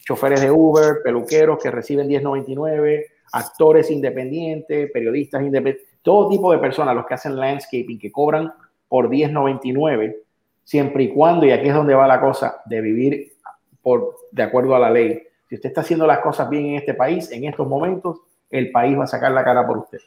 choferes 0.06 0.40
de 0.40 0.50
Uber, 0.50 1.02
peluqueros 1.04 1.62
que 1.62 1.70
reciben 1.70 2.08
1099, 2.08 3.06
actores 3.34 3.90
independientes, 3.90 4.90
periodistas 4.90 5.42
independientes, 5.42 5.98
todo 6.00 6.30
tipo 6.30 6.50
de 6.50 6.56
personas, 6.56 6.94
los 6.94 7.04
que 7.04 7.14
hacen 7.14 7.36
landscaping, 7.36 7.98
que 7.98 8.10
cobran 8.10 8.50
por 8.88 9.10
1099, 9.10 10.22
siempre 10.64 11.02
y 11.02 11.12
cuando, 11.12 11.44
y 11.44 11.50
aquí 11.50 11.68
es 11.68 11.74
donde 11.74 11.94
va 11.94 12.06
la 12.06 12.18
cosa, 12.18 12.62
de 12.64 12.80
vivir 12.80 13.32
por, 13.82 14.16
de 14.32 14.42
acuerdo 14.42 14.74
a 14.74 14.78
la 14.78 14.90
ley. 14.90 15.22
Si 15.50 15.56
usted 15.56 15.68
está 15.68 15.82
haciendo 15.82 16.06
las 16.06 16.20
cosas 16.20 16.48
bien 16.48 16.64
en 16.64 16.74
este 16.76 16.94
país, 16.94 17.30
en 17.30 17.44
estos 17.44 17.68
momentos, 17.68 18.22
el 18.54 18.70
país 18.70 18.96
va 18.96 19.04
a 19.04 19.08
sacar 19.08 19.32
la 19.32 19.44
cara 19.44 19.66
por 19.66 19.78
usted. 19.78 19.98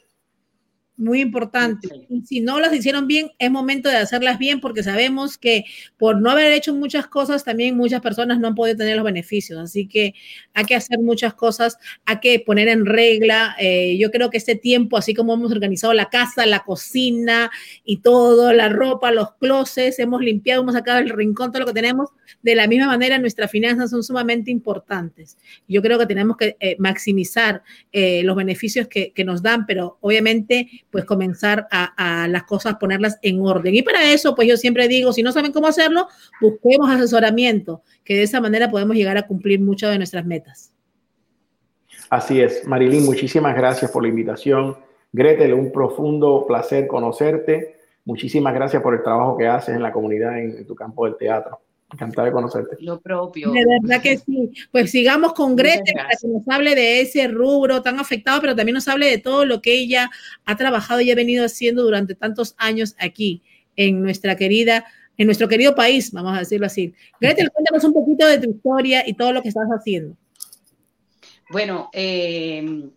Muy 0.99 1.21
importante. 1.21 2.07
si 2.25 2.41
no 2.41 2.59
las 2.59 2.73
hicieron 2.73 3.05
bien, 3.05 3.29
es 3.37 3.51
momento 3.51 3.87
de 3.87 3.97
hacerlas 3.97 4.39
bien 4.39 4.59
porque 4.59 4.81
sabemos 4.81 5.37
que 5.37 5.63
por 5.95 6.19
no 6.19 6.31
haber 6.31 6.51
hecho 6.53 6.73
muchas 6.73 7.05
cosas, 7.05 7.43
también 7.43 7.77
muchas 7.77 8.01
personas 8.01 8.39
no 8.39 8.47
han 8.47 8.55
podido 8.55 8.77
tener 8.77 8.95
los 8.95 9.05
beneficios. 9.05 9.59
Así 9.59 9.87
que 9.87 10.15
hay 10.55 10.65
que 10.65 10.73
hacer 10.73 10.97
muchas 10.97 11.35
cosas, 11.35 11.77
hay 12.03 12.19
que 12.19 12.39
poner 12.39 12.67
en 12.67 12.87
regla. 12.87 13.55
Eh, 13.59 13.95
yo 13.99 14.09
creo 14.09 14.31
que 14.31 14.37
este 14.37 14.55
tiempo, 14.55 14.97
así 14.97 15.13
como 15.13 15.35
hemos 15.35 15.51
organizado 15.51 15.93
la 15.93 16.09
casa, 16.09 16.47
la 16.47 16.63
cocina 16.63 17.51
y 17.85 17.97
todo, 17.97 18.51
la 18.51 18.67
ropa, 18.69 19.11
los 19.11 19.35
closets, 19.35 19.99
hemos 19.99 20.21
limpiado, 20.21 20.63
hemos 20.63 20.73
sacado 20.73 20.97
el 20.97 21.09
rincón, 21.09 21.51
todo 21.51 21.59
lo 21.59 21.67
que 21.67 21.73
tenemos, 21.73 22.09
de 22.41 22.55
la 22.55 22.65
misma 22.65 22.87
manera 22.87 23.19
nuestras 23.19 23.51
finanzas 23.51 23.91
son 23.91 24.01
sumamente 24.01 24.49
importantes. 24.49 25.37
Yo 25.67 25.83
creo 25.83 25.99
que 25.99 26.07
tenemos 26.07 26.37
que 26.37 26.57
eh, 26.59 26.75
maximizar 26.79 27.61
eh, 27.91 28.23
los 28.23 28.35
beneficios 28.35 28.87
que, 28.87 29.11
que 29.11 29.23
nos 29.23 29.43
dan, 29.43 29.67
pero 29.67 29.99
obviamente 30.01 30.85
pues 30.91 31.05
comenzar 31.05 31.67
a, 31.69 32.27
las 32.29 32.43
cosas, 32.43 32.75
ponerlas 32.75 33.19
en 33.21 33.41
orden. 33.41 33.75
Y 33.75 33.81
para 33.81 34.11
eso, 34.11 34.35
pues 34.35 34.47
yo 34.47 34.57
siempre 34.57 34.87
digo, 34.87 35.13
si 35.13 35.23
no 35.23 35.31
saben 35.31 35.51
cómo 35.51 35.67
hacerlo, 35.67 36.07
busquemos 36.41 36.89
asesoramiento, 36.89 37.81
que 38.03 38.15
de 38.15 38.23
esa 38.23 38.41
manera 38.41 38.71
podemos 38.71 38.95
llegar 38.95 39.17
a 39.17 39.27
cumplir 39.27 39.59
muchas 39.59 39.91
de 39.91 39.97
nuestras 39.97 40.25
metas. 40.25 40.71
Así 42.09 42.39
es, 42.39 42.65
Marilyn, 42.65 43.05
muchísimas 43.05 43.55
gracias 43.55 43.91
por 43.91 44.01
la 44.01 44.09
invitación. 44.09 44.77
Gretel, 45.11 45.53
un 45.53 45.71
profundo 45.71 46.45
placer 46.47 46.87
conocerte. 46.87 47.77
Muchísimas 48.05 48.53
gracias 48.53 48.81
por 48.81 48.93
el 48.93 49.03
trabajo 49.03 49.37
que 49.37 49.47
haces 49.47 49.75
en 49.75 49.83
la 49.83 49.91
comunidad 49.91 50.39
en, 50.39 50.65
tu 50.65 50.75
campo 50.75 51.05
del 51.05 51.17
teatro. 51.17 51.59
Encantado 51.91 52.25
de 52.25 52.33
conocerte. 52.33 52.75
Lo 52.81 52.99
propio. 52.99 53.51
De 53.51 53.63
verdad 53.65 54.01
que 54.01 54.17
sí. 54.17 54.51
Pues 54.71 54.91
sigamos 54.91 55.33
con 55.33 55.55
Greta 55.55 55.91
para 55.95 56.09
que 56.09 56.27
nos 56.27 56.47
hable 56.49 56.75
de 56.75 57.01
ese 57.01 57.27
rubro 57.29 57.81
tan 57.81 57.97
afectado, 57.99 58.41
pero 58.41 58.55
también 58.55 58.73
nos 58.73 58.87
hable 58.89 59.09
de 59.09 59.17
todo 59.19 59.45
lo 59.45 59.61
que 59.61 59.73
ella 59.73 60.09
ha 60.45 60.57
trabajado 60.57 60.99
y 60.99 61.11
ha 61.11 61.15
venido 61.15 61.45
haciendo 61.45 61.83
durante 61.83 62.13
tantos 62.13 62.55
años 62.57 62.95
aquí 62.99 63.41
en 63.77 64.01
nuestra 64.01 64.35
querida, 64.35 64.85
en 65.17 65.27
nuestro 65.27 65.47
querido 65.47 65.75
país, 65.75 66.11
vamos 66.11 66.35
a 66.35 66.39
decirlo 66.39 66.65
así. 66.65 66.93
Greta, 67.21 67.47
cuéntanos 67.49 67.83
un 67.85 67.93
poquito 67.93 68.27
de 68.27 68.39
tu 68.39 68.49
historia 68.49 69.07
y 69.07 69.13
todo 69.13 69.31
lo 69.31 69.41
que 69.41 69.49
estás 69.49 69.67
haciendo. 69.69 70.17
Bueno, 71.49 71.89
eh, 71.93 72.89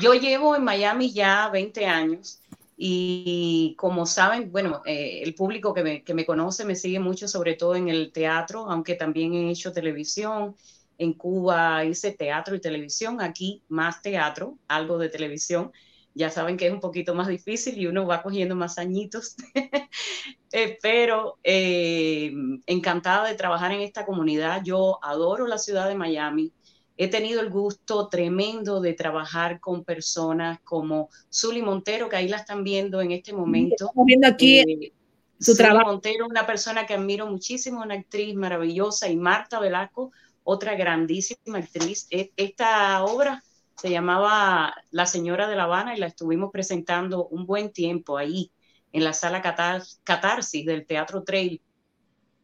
yo 0.00 0.12
llevo 0.12 0.54
en 0.54 0.64
Miami 0.64 1.10
ya 1.10 1.48
20 1.48 1.86
años 1.86 2.40
y 2.76 3.74
como 3.78 4.04
saben, 4.04 4.52
bueno, 4.52 4.82
eh, 4.84 5.22
el 5.22 5.34
público 5.34 5.72
que 5.72 5.82
me, 5.82 6.04
que 6.04 6.12
me, 6.12 6.26
conoce 6.26 6.64
me 6.66 6.76
sigue 6.76 7.00
mucho, 7.00 7.26
sobre 7.26 7.54
todo 7.54 7.74
en 7.74 7.88
el 7.88 8.12
teatro, 8.12 8.70
aunque 8.70 8.94
también 8.94 9.32
he 9.32 9.50
hecho 9.50 9.72
televisión. 9.72 10.54
En 10.98 11.14
Cuba 11.14 11.84
hice 11.84 12.12
teatro 12.12 12.54
y 12.54 12.60
televisión, 12.60 13.20
aquí 13.20 13.62
más 13.68 14.02
teatro, 14.02 14.58
algo 14.68 14.98
de 14.98 15.08
televisión. 15.08 15.72
Ya 16.14 16.30
saben 16.30 16.56
que 16.56 16.66
es 16.66 16.72
un 16.72 16.80
poquito 16.80 17.14
más 17.14 17.28
difícil 17.28 17.78
y 17.78 17.86
uno 17.86 18.06
va 18.06 18.22
cogiendo 18.22 18.56
más 18.56 18.78
añitos, 18.78 19.36
eh, 20.52 20.78
pero 20.82 21.38
eh, 21.44 22.32
encantada 22.66 23.28
de 23.28 23.34
trabajar 23.34 23.72
en 23.72 23.80
esta 23.82 24.06
comunidad. 24.06 24.62
Yo 24.64 24.98
adoro 25.02 25.46
la 25.46 25.58
ciudad 25.58 25.88
de 25.88 25.94
Miami 25.94 26.52
He 26.98 27.08
tenido 27.08 27.40
el 27.40 27.50
gusto 27.50 28.08
tremendo 28.08 28.80
de 28.80 28.94
trabajar 28.94 29.60
con 29.60 29.84
personas 29.84 30.60
como 30.60 31.10
Zully 31.30 31.60
Montero, 31.60 32.08
que 32.08 32.16
ahí 32.16 32.28
la 32.28 32.38
están 32.38 32.64
viendo 32.64 33.00
en 33.00 33.12
este 33.12 33.32
momento. 33.34 33.86
Estamos 33.86 34.06
viendo 34.06 34.26
aquí 34.26 34.60
eh, 34.60 34.92
su 35.38 35.54
trabajo. 35.54 35.90
Montero, 35.90 36.26
una 36.26 36.46
persona 36.46 36.86
que 36.86 36.94
admiro 36.94 37.26
muchísimo, 37.26 37.82
una 37.82 37.94
actriz 37.94 38.34
maravillosa, 38.34 39.08
y 39.10 39.16
Marta 39.16 39.60
Velasco, 39.60 40.10
otra 40.42 40.74
grandísima 40.74 41.58
actriz. 41.58 42.06
E, 42.10 42.32
esta 42.36 43.04
obra 43.04 43.42
se 43.76 43.90
llamaba 43.90 44.74
La 44.90 45.04
Señora 45.06 45.48
de 45.48 45.56
La 45.56 45.64
Habana 45.64 45.94
y 45.94 45.98
la 45.98 46.06
estuvimos 46.06 46.50
presentando 46.50 47.26
un 47.28 47.44
buen 47.44 47.72
tiempo 47.72 48.16
ahí, 48.16 48.50
en 48.92 49.04
la 49.04 49.12
sala 49.12 49.42
Catarsis 49.42 50.64
del 50.64 50.86
Teatro 50.86 51.22
Trail, 51.22 51.60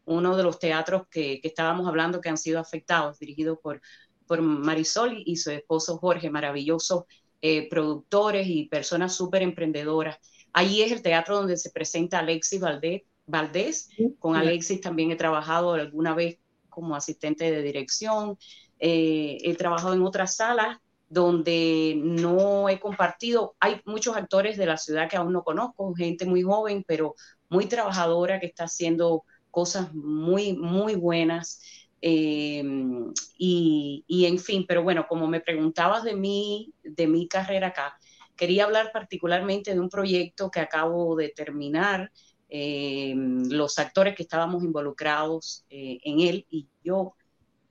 uno 0.04 0.36
de 0.36 0.42
los 0.42 0.58
teatros 0.58 1.06
que, 1.08 1.40
que 1.40 1.48
estábamos 1.48 1.88
hablando 1.88 2.20
que 2.20 2.28
han 2.28 2.36
sido 2.36 2.60
afectados, 2.60 3.18
dirigido 3.18 3.58
por 3.58 3.80
por 4.26 4.40
Marisol 4.42 5.22
y 5.24 5.36
su 5.36 5.50
esposo 5.50 5.98
Jorge, 5.98 6.30
maravillosos 6.30 7.04
eh, 7.40 7.68
productores 7.68 8.46
y 8.46 8.68
personas 8.68 9.14
súper 9.14 9.42
emprendedoras. 9.42 10.18
Allí 10.52 10.82
es 10.82 10.92
el 10.92 11.02
teatro 11.02 11.36
donde 11.36 11.56
se 11.56 11.70
presenta 11.70 12.20
Alexis 12.20 12.60
Valdés. 12.60 13.02
Valdés. 13.26 13.88
Con 14.18 14.36
Alexis 14.36 14.80
también 14.80 15.10
he 15.10 15.16
trabajado 15.16 15.72
alguna 15.72 16.14
vez 16.14 16.38
como 16.68 16.94
asistente 16.94 17.50
de 17.50 17.62
dirección. 17.62 18.36
Eh, 18.78 19.38
he 19.42 19.54
trabajado 19.54 19.94
en 19.94 20.02
otras 20.02 20.36
salas 20.36 20.78
donde 21.08 21.94
no 22.02 22.68
he 22.68 22.80
compartido. 22.80 23.54
Hay 23.60 23.80
muchos 23.84 24.16
actores 24.16 24.56
de 24.56 24.66
la 24.66 24.78
ciudad 24.78 25.10
que 25.10 25.16
aún 25.16 25.32
no 25.32 25.44
conozco, 25.44 25.94
gente 25.94 26.24
muy 26.24 26.42
joven, 26.42 26.84
pero 26.86 27.14
muy 27.50 27.66
trabajadora 27.66 28.40
que 28.40 28.46
está 28.46 28.64
haciendo 28.64 29.24
cosas 29.50 29.92
muy, 29.92 30.54
muy 30.54 30.94
buenas. 30.94 31.60
Em, 32.04 33.12
y, 33.38 34.04
y, 34.08 34.26
en 34.26 34.38
fin, 34.40 34.64
pero 34.66 34.82
bueno, 34.82 35.06
como 35.08 35.28
me 35.28 35.40
preguntabas 35.40 36.02
de 36.02 36.16
mí, 36.16 36.74
de 36.82 37.06
mi 37.06 37.28
carrera 37.28 37.68
acá, 37.68 37.96
quería 38.36 38.64
hablar 38.64 38.90
particularmente 38.92 39.72
de 39.72 39.78
un 39.80 39.88
proyecto 39.88 40.50
que 40.50 40.58
acabo 40.58 41.14
de 41.14 41.28
terminar, 41.28 42.10
em, 42.48 43.44
los 43.48 43.78
actores 43.78 44.16
que 44.16 44.24
estábamos 44.24 44.64
involucrados 44.64 45.64
eh, 45.70 46.00
en 46.02 46.20
él 46.20 46.46
y 46.50 46.68
yo. 46.82 47.14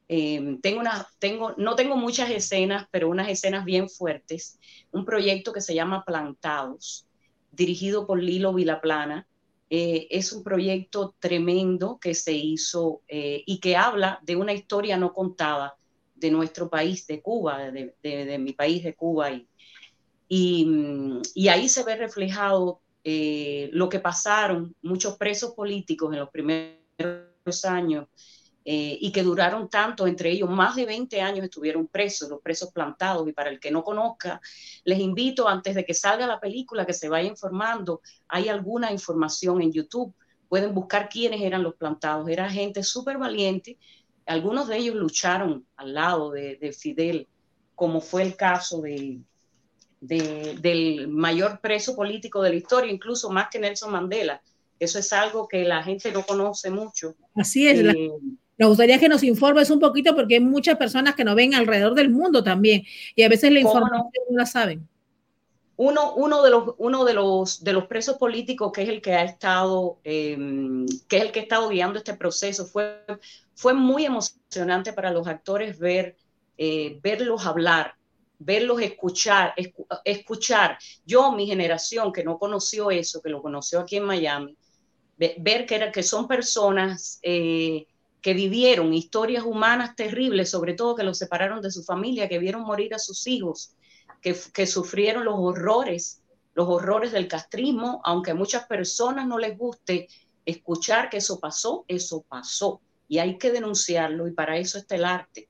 Em, 0.07 0.61
tengo 0.61 0.79
una, 0.79 1.07
tengo, 1.19 1.53
no 1.57 1.75
tengo 1.75 1.97
muchas 1.97 2.29
escenas, 2.29 2.87
pero 2.91 3.09
unas 3.09 3.27
escenas 3.29 3.65
bien 3.65 3.89
fuertes. 3.89 4.59
Un 4.91 5.03
proyecto 5.05 5.51
que 5.53 5.61
se 5.61 5.75
llama 5.75 6.05
Plantados, 6.05 7.05
dirigido 7.51 8.07
por 8.07 8.21
Lilo 8.21 8.53
Vilaplana, 8.53 9.27
eh, 9.73 10.09
es 10.11 10.33
un 10.33 10.43
proyecto 10.43 11.15
tremendo 11.17 11.97
que 11.97 12.13
se 12.13 12.33
hizo 12.33 13.03
eh, 13.07 13.41
y 13.45 13.61
que 13.61 13.77
habla 13.77 14.19
de 14.21 14.35
una 14.35 14.51
historia 14.51 14.97
no 14.97 15.13
contada 15.13 15.77
de 16.13 16.29
nuestro 16.29 16.69
país, 16.69 17.07
de 17.07 17.21
Cuba, 17.21 17.71
de, 17.71 18.37
mi 18.37 18.51
país, 18.51 18.83
de 18.83 18.93
Cuba. 18.95 19.31
Y, 20.27 21.21
y, 21.33 21.47
ahí 21.47 21.69
se 21.69 21.85
ve 21.85 21.95
reflejado 21.95 22.81
eh, 23.05 23.69
lo 23.71 23.87
que 23.87 24.01
pasaron 24.01 24.75
muchos 24.81 25.15
presos 25.15 25.53
políticos 25.53 26.11
en 26.11 26.19
los 26.19 26.29
primeros 26.31 27.63
años 27.63 28.09
eh, 28.63 28.95
y 29.01 29.11
que 29.11 29.23
duraron 29.23 29.69
tanto, 29.69 30.05
entre 30.05 30.29
ellos 30.29 30.47
más 30.47 30.75
de 30.75 30.85
20 30.85 31.19
años 31.19 31.45
estuvieron 31.45 31.87
presos, 31.87 32.29
los 32.29 32.41
presos 32.41 32.71
plantados. 32.71 33.27
Y 33.27 33.33
para 33.33 33.49
el 33.49 33.59
que 33.59 33.71
no 33.71 33.83
conozca, 33.83 34.39
les 34.83 34.99
invito 34.99 35.47
antes 35.47 35.73
de 35.73 35.83
que 35.83 35.95
salga 35.95 36.27
la 36.27 36.39
película 36.39 36.85
que 36.85 36.93
se 36.93 37.09
vaya 37.09 37.27
informando. 37.27 38.01
Hay 38.27 38.49
alguna 38.49 38.91
información 38.91 39.61
en 39.61 39.71
YouTube. 39.71 40.13
Pueden 40.47 40.75
buscar 40.75 41.09
quiénes 41.09 41.41
eran 41.41 41.63
los 41.63 41.75
plantados. 41.75 42.29
Era 42.29 42.49
gente 42.49 42.83
súper 42.83 43.17
valiente. 43.17 43.77
Algunos 44.27 44.67
de 44.67 44.77
ellos 44.77 44.95
lucharon 44.95 45.65
al 45.75 45.93
lado 45.95 46.29
de, 46.29 46.75
Fidel, 46.77 47.27
como 47.73 47.99
fue 47.99 48.21
el 48.21 48.35
caso 48.35 48.81
de, 48.81 49.21
del 49.99 51.07
mayor 51.07 51.59
preso 51.61 51.95
político 51.95 52.43
de 52.43 52.51
la 52.51 52.55
historia, 52.57 52.91
incluso 52.91 53.31
más 53.31 53.47
que 53.49 53.57
Nelson 53.57 53.91
Mandela. 53.91 54.39
Eso 54.79 54.99
es 54.99 55.11
algo 55.13 55.47
que 55.47 55.63
la 55.63 55.83
gente 55.83 56.11
no 56.11 56.23
conoce 56.23 56.69
mucho. 56.69 57.15
Así 57.35 57.67
es. 57.67 57.79
Eh, 57.79 58.09
nos 58.61 58.69
gustaría 58.69 58.99
que 58.99 59.09
nos 59.09 59.23
informes 59.23 59.71
un 59.71 59.79
poquito 59.79 60.15
porque 60.15 60.35
hay 60.35 60.39
muchas 60.39 60.77
personas 60.77 61.15
que 61.15 61.23
nos 61.23 61.33
ven 61.33 61.55
alrededor 61.55 61.95
del 61.95 62.11
mundo 62.11 62.43
también 62.43 62.83
y 63.15 63.23
a 63.23 63.27
veces 63.27 63.51
la 63.51 63.59
información 63.59 64.23
no? 64.29 64.37
la 64.37 64.45
saben. 64.45 64.87
Uno, 65.77 66.13
uno, 66.13 66.43
de 66.43 66.51
los, 66.51 66.75
uno 66.77 67.03
de, 67.03 67.15
los, 67.15 67.63
de 67.63 67.73
los 67.73 67.87
presos 67.87 68.17
políticos 68.17 68.71
que 68.71 68.83
es 68.83 68.89
el 68.89 69.01
que 69.01 69.15
ha 69.15 69.23
estado, 69.23 69.97
em, 70.03 70.85
que 71.07 71.17
es 71.17 71.23
el 71.23 71.31
que 71.31 71.39
ha 71.39 71.43
estado 71.43 71.69
guiando 71.69 71.97
este 71.97 72.13
proceso, 72.13 72.67
fue, 72.67 73.03
fue 73.55 73.73
muy 73.73 74.05
emocionante 74.05 74.93
para 74.93 75.09
los 75.09 75.25
actores 75.25 75.79
ver, 75.79 76.15
eh, 76.55 76.99
verlos 77.01 77.47
hablar, 77.47 77.95
verlos 78.37 78.79
escuchar, 78.79 79.55
escuchar. 80.05 80.77
Yo, 81.03 81.31
mi 81.31 81.47
generación 81.47 82.13
que 82.13 82.23
no 82.23 82.37
conoció 82.37 82.91
eso, 82.91 83.23
que 83.23 83.29
lo 83.29 83.41
conoció 83.41 83.79
aquí 83.79 83.95
en 83.95 84.03
Miami, 84.03 84.55
ver 85.17 85.65
que, 85.65 85.75
era, 85.75 85.91
que 85.91 86.03
son 86.03 86.27
personas 86.27 87.17
eh, 87.23 87.87
que 88.21 88.33
vivieron 88.33 88.93
historias 88.93 89.43
humanas 89.43 89.95
terribles, 89.95 90.49
sobre 90.49 90.73
todo 90.73 90.95
que 90.95 91.03
los 91.03 91.17
separaron 91.17 91.61
de 91.61 91.71
su 91.71 91.83
familia, 91.83 92.29
que 92.29 92.39
vieron 92.39 92.61
morir 92.61 92.93
a 92.93 92.99
sus 92.99 93.25
hijos, 93.27 93.75
que, 94.21 94.67
sufrieron 94.67 95.25
los 95.25 95.35
horrores, 95.37 96.21
los 96.53 96.67
horrores 96.69 97.11
del 97.11 97.27
castrismo, 97.27 98.01
aunque 98.03 98.31
a 98.31 98.35
muchas 98.35 98.67
personas 98.67 99.27
no 99.27 99.39
les 99.39 99.57
guste 99.57 100.07
escuchar 100.45 101.09
que 101.09 101.17
eso 101.17 101.39
pasó, 101.39 101.85
eso 101.87 102.23
pasó 102.27 102.81
y 103.07 103.17
hay 103.17 103.37
que 103.37 103.51
denunciarlo 103.51 104.27
y 104.27 104.31
para 104.31 104.57
eso 104.57 104.77
está 104.77 104.95
el 104.95 105.05
arte. 105.05 105.49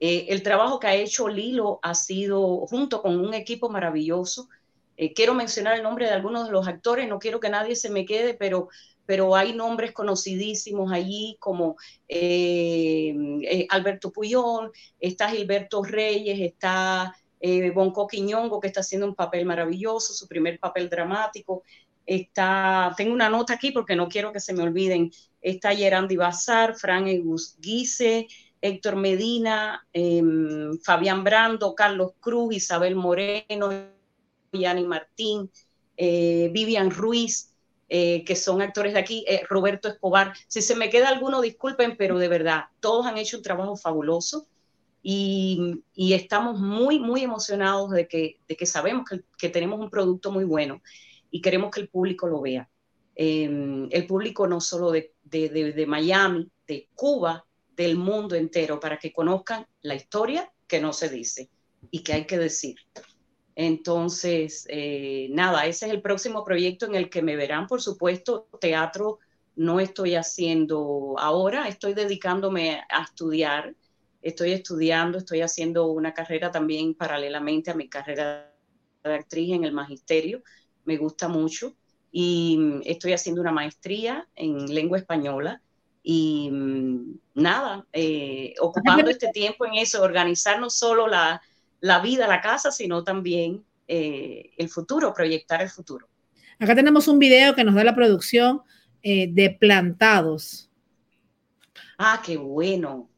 Eh, 0.00 0.26
el 0.28 0.42
trabajo 0.42 0.78
que 0.78 0.88
ha 0.88 0.94
hecho 0.94 1.28
Lilo 1.28 1.78
ha 1.82 1.94
sido, 1.94 2.66
junto 2.66 3.00
con 3.00 3.18
un 3.18 3.34
equipo 3.34 3.68
maravilloso, 3.68 4.48
eh, 4.96 5.12
quiero 5.12 5.34
mencionar 5.34 5.76
el 5.76 5.84
nombre 5.84 6.06
de 6.06 6.12
algunos 6.12 6.46
de 6.46 6.52
los 6.52 6.66
actores, 6.66 7.08
no 7.08 7.20
quiero 7.20 7.38
que 7.38 7.48
nadie 7.48 7.76
se 7.76 7.90
me 7.90 8.04
quede, 8.04 8.34
pero 8.34 8.68
pero 9.08 9.34
hay 9.34 9.54
nombres 9.54 9.92
conocidísimos 9.92 10.92
allí 10.92 11.38
como 11.40 11.76
eh, 12.06 13.14
eh, 13.42 13.66
Alberto 13.70 14.12
Puyol, 14.12 14.70
está 15.00 15.30
Gilberto 15.30 15.82
Reyes, 15.82 16.38
está 16.38 17.16
eh, 17.40 17.70
Bonco 17.70 18.06
Quiñongo, 18.06 18.60
que 18.60 18.66
está 18.66 18.80
haciendo 18.80 19.06
un 19.06 19.14
papel 19.14 19.46
maravilloso, 19.46 20.12
su 20.12 20.28
primer 20.28 20.60
papel 20.60 20.90
dramático. 20.90 21.62
Está, 22.04 22.92
tengo 22.98 23.14
una 23.14 23.30
nota 23.30 23.54
aquí 23.54 23.70
porque 23.70 23.96
no 23.96 24.10
quiero 24.10 24.30
que 24.30 24.40
se 24.40 24.52
me 24.52 24.62
olviden. 24.62 25.10
Está 25.40 25.72
Yerandi 25.72 26.16
Bazar, 26.16 26.74
Fran 26.74 27.06
Guise, 27.60 28.26
Héctor 28.60 28.96
Medina, 28.96 29.86
em, 29.90 30.78
Fabián 30.80 31.24
Brando, 31.24 31.74
Carlos 31.74 32.12
Cruz, 32.20 32.56
Isabel 32.56 32.94
Moreno, 32.94 33.70
Yani 34.52 34.84
Martín, 34.84 35.50
Vivian 35.96 36.90
Ruiz, 36.90 37.47
eh, 37.90 38.22
que 38.24 38.36
son 38.36 38.60
actores 38.60 38.92
de 38.92 38.98
aquí, 38.98 39.24
eh, 39.26 39.42
Roberto 39.48 39.88
Escobar. 39.88 40.34
Si 40.46 40.60
se 40.60 40.76
me 40.76 40.90
queda 40.90 41.08
alguno, 41.08 41.40
disculpen, 41.40 41.96
pero 41.96 42.18
de 42.18 42.28
verdad, 42.28 42.64
todos 42.80 43.06
han 43.06 43.16
hecho 43.16 43.38
un 43.38 43.42
trabajo 43.42 43.76
fabuloso 43.76 44.46
y, 45.02 45.82
estamos 45.96 46.60
muy, 46.60 46.98
muy 46.98 47.22
emocionados 47.22 47.90
de 47.90 48.06
que, 48.06 48.40
de 48.46 48.56
que 48.56 48.66
sabemos 48.66 49.08
que, 49.38 49.48
tenemos 49.48 49.80
un 49.80 49.88
producto 49.88 50.30
muy 50.30 50.44
bueno 50.44 50.82
y 51.30 51.40
queremos 51.40 51.70
que 51.70 51.80
el 51.80 51.88
público 51.88 52.26
lo 52.26 52.42
vea. 52.42 52.68
Em, 53.14 53.88
el 53.90 54.06
público 54.06 54.46
no 54.46 54.60
solo 54.60 54.90
de, 54.90 55.12
de 55.24 55.86
Miami, 55.86 56.50
de 56.66 56.88
Cuba, 56.94 57.46
del 57.74 57.96
mundo 57.96 58.34
entero, 58.34 58.78
para 58.80 58.98
que 58.98 59.12
conozcan 59.12 59.66
la 59.80 59.94
historia 59.94 60.52
que 60.66 60.80
no 60.80 60.92
se 60.92 61.08
dice 61.08 61.48
y 61.90 62.00
que 62.00 62.12
hay 62.12 62.26
que 62.26 62.36
decir. 62.36 62.76
Entonces, 63.60 64.66
eh, 64.70 65.26
nada, 65.32 65.66
ese 65.66 65.86
es 65.86 65.92
el 65.92 66.00
próximo 66.00 66.44
proyecto 66.44 66.86
en 66.86 66.94
el 66.94 67.10
que 67.10 67.22
me 67.22 67.34
verán, 67.34 67.66
por 67.66 67.82
supuesto, 67.82 68.46
teatro 68.60 69.18
no 69.56 69.80
estoy 69.80 70.14
haciendo 70.14 71.16
ahora, 71.18 71.66
estoy 71.66 71.92
dedicándome 71.92 72.80
a 72.88 73.02
estudiar, 73.02 73.74
estoy 74.22 74.52
estudiando, 74.52 75.18
estoy 75.18 75.40
haciendo 75.40 75.86
una 75.86 76.14
carrera 76.14 76.52
también 76.52 76.94
paralelamente 76.94 77.72
a 77.72 77.74
mi 77.74 77.88
carrera 77.88 78.54
de 79.02 79.14
actriz 79.14 79.52
en 79.52 79.64
el 79.64 79.72
magisterio, 79.72 80.44
me 80.84 80.96
gusta 80.96 81.26
mucho 81.26 81.74
y 82.12 82.78
estoy 82.84 83.12
haciendo 83.12 83.40
una 83.40 83.50
maestría 83.50 84.28
en 84.36 84.72
lengua 84.72 84.98
española 84.98 85.60
y 86.04 86.48
mm, 86.52 87.18
nada, 87.34 87.84
eh, 87.92 88.54
ocupando 88.60 89.10
este 89.10 89.32
tiempo 89.32 89.66
en 89.66 89.74
eso, 89.74 90.00
organizar 90.00 90.60
no 90.60 90.70
solo 90.70 91.08
la, 91.08 91.42
la 91.80 92.00
vida, 92.00 92.26
la 92.26 92.40
casa, 92.40 92.70
sino 92.70 93.04
también 93.04 93.64
eh, 93.86 94.50
el 94.56 94.68
futuro, 94.68 95.14
proyectar 95.14 95.62
el 95.62 95.70
futuro. 95.70 96.08
Acá 96.58 96.74
tenemos 96.74 97.08
un 97.08 97.18
video 97.18 97.54
que 97.54 97.64
nos 97.64 97.74
da 97.74 97.84
la 97.84 97.94
producción 97.94 98.62
eh, 99.02 99.28
de 99.30 99.50
plantados. 99.50 100.70
Ah, 101.96 102.20
qué 102.24 102.36
bueno. 102.36 103.08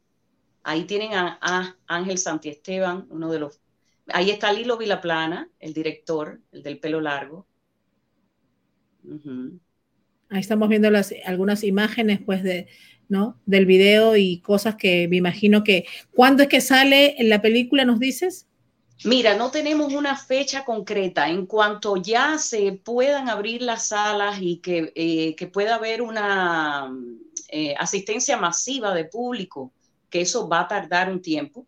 Ahí 0.63 0.83
tienen 0.83 1.13
a, 1.13 1.75
Ángel 1.87 2.17
Santiesteban, 2.17 3.07
uno 3.09 3.31
de 3.31 3.39
los... 3.39 3.59
Ahí 4.07 4.29
está 4.29 4.53
Lilo 4.53 4.77
Vilaplana, 4.77 5.49
el 5.59 5.73
director, 5.73 6.39
el 6.51 6.61
del 6.61 6.79
pelo 6.79 7.01
largo. 7.01 7.47
Ahí 10.29 10.39
estamos 10.39 10.69
viendo 10.69 10.91
las, 10.91 11.13
algunas 11.25 11.63
imágenes, 11.63 12.19
pues, 12.23 12.43
de, 12.43 12.67
¿no? 13.09 13.39
Del 13.45 13.65
video 13.65 14.15
y 14.15 14.39
cosas 14.41 14.75
que 14.75 15.07
me 15.07 15.17
imagino 15.17 15.63
que... 15.63 15.85
¿Cuándo 16.11 16.43
es 16.43 16.49
que 16.49 16.61
sale 16.61 17.19
en 17.19 17.29
la 17.29 17.41
película, 17.41 17.85
nos 17.85 17.99
dices? 17.99 18.47
Mira, 19.03 19.35
no 19.35 19.49
tenemos 19.49 19.93
una 19.93 20.15
fecha 20.15 20.63
concreta. 20.63 21.27
En 21.27 21.47
cuanto 21.47 21.97
ya 21.97 22.37
se 22.37 22.73
puedan 22.73 23.29
abrir 23.29 23.61
las 23.63 23.87
salas 23.87 24.37
y 24.39 24.57
que, 24.57 24.91
eh, 24.95 25.47
pueda 25.47 25.75
haber 25.75 26.01
una 26.01 26.91
eh, 27.49 27.73
asistencia 27.77 28.37
masiva 28.37 28.93
de 28.93 29.05
público, 29.05 29.73
que 30.09 30.21
eso 30.21 30.47
va 30.47 30.61
a 30.61 30.67
tardar 30.67 31.11
un 31.11 31.21
tiempo, 31.21 31.65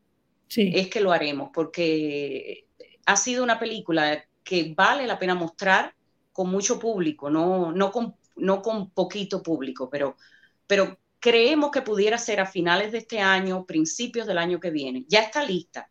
es 0.56 0.88
que 0.90 1.02
lo 1.02 1.12
haremos, 1.12 1.50
porque 1.52 2.68
ha 3.08 3.16
sido 3.16 3.44
una 3.44 3.58
película 3.58 4.24
que 4.44 4.72
vale 4.78 5.08
la 5.08 5.18
pena 5.18 5.34
mostrar 5.34 5.96
con 6.32 6.52
mucho 6.52 6.78
público, 6.78 7.32
no, 7.32 7.72
no, 7.72 7.92
con, 7.92 8.16
no 8.36 8.62
con 8.62 8.92
poquito 8.92 9.42
público, 9.42 9.90
pero, 9.90 10.16
pero 10.68 11.00
creemos 11.20 11.72
que 11.72 11.82
pudiera 11.82 12.20
ser 12.20 12.40
a 12.40 12.46
finales 12.46 12.92
de 12.92 13.00
este 13.00 13.20
año, 13.20 13.66
principios 13.66 14.28
del 14.28 14.38
año 14.38 14.60
que 14.60 14.70
viene. 14.70 15.06
Ya 15.08 15.22
está 15.22 15.44
lista 15.44 15.90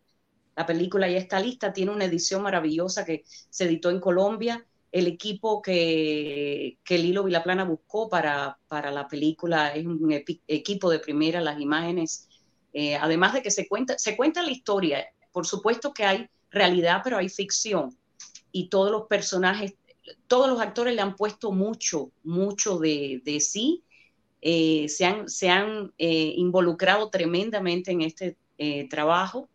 la 0.55 0.67
película 0.67 1.09
ya 1.09 1.19
está 1.19 1.41
lista, 1.41 1.73
tiene 1.73 1.93
una 1.93 2.05
edición 2.05 2.43
maravillosa 2.43 3.05
que 3.05 3.25
se 3.27 3.65
editó 3.65 3.91
en 3.91 4.01
Colombia. 4.01 4.65
El 4.91 5.07
equipo 5.07 5.63
que, 5.63 6.77
que 6.85 6.99
Lilo 6.99 7.25
Vilaplana 7.25 7.65
buscó 7.65 8.11
para, 8.11 8.59
para 8.69 8.91
la 8.91 9.09
película 9.09 9.75
es 9.75 9.87
un 9.87 10.13
equipo 10.47 10.91
de 10.91 10.99
primera, 10.99 11.41
las 11.41 11.59
imágenes, 11.59 12.29
eh, 12.75 12.97
además 12.97 13.33
de 13.33 13.43
que 13.43 13.51
se 13.51 13.67
cuenta, 13.67 13.99
se 13.99 14.17
cuenta 14.17 14.43
la 14.43 14.51
historia. 14.51 15.07
Por 15.33 15.47
supuesto 15.47 15.95
que 15.95 16.05
hay 16.05 16.29
realidad, 16.51 17.01
pero 17.03 17.17
hay 17.17 17.31
ficción. 17.31 17.97
Y 18.51 18.69
todos 18.69 18.91
los 18.91 19.07
personajes, 19.07 19.75
todos 20.27 20.51
los 20.51 20.61
actores 20.61 20.95
le 20.95 21.01
han 21.01 21.17
puesto 21.17 21.53
mucho, 21.53 22.11
mucho 22.23 22.79
de, 22.79 23.23
de 23.25 23.41
sí. 23.41 23.83
Eh, 24.43 24.89
se 24.89 25.07
han, 25.07 25.29
se 25.31 25.49
han 25.49 25.95
eh, 25.97 26.35
involucrado 26.37 27.09
tremendamente 27.09 27.93
en 27.93 28.03
este 28.03 28.37
trabajo 28.91 29.49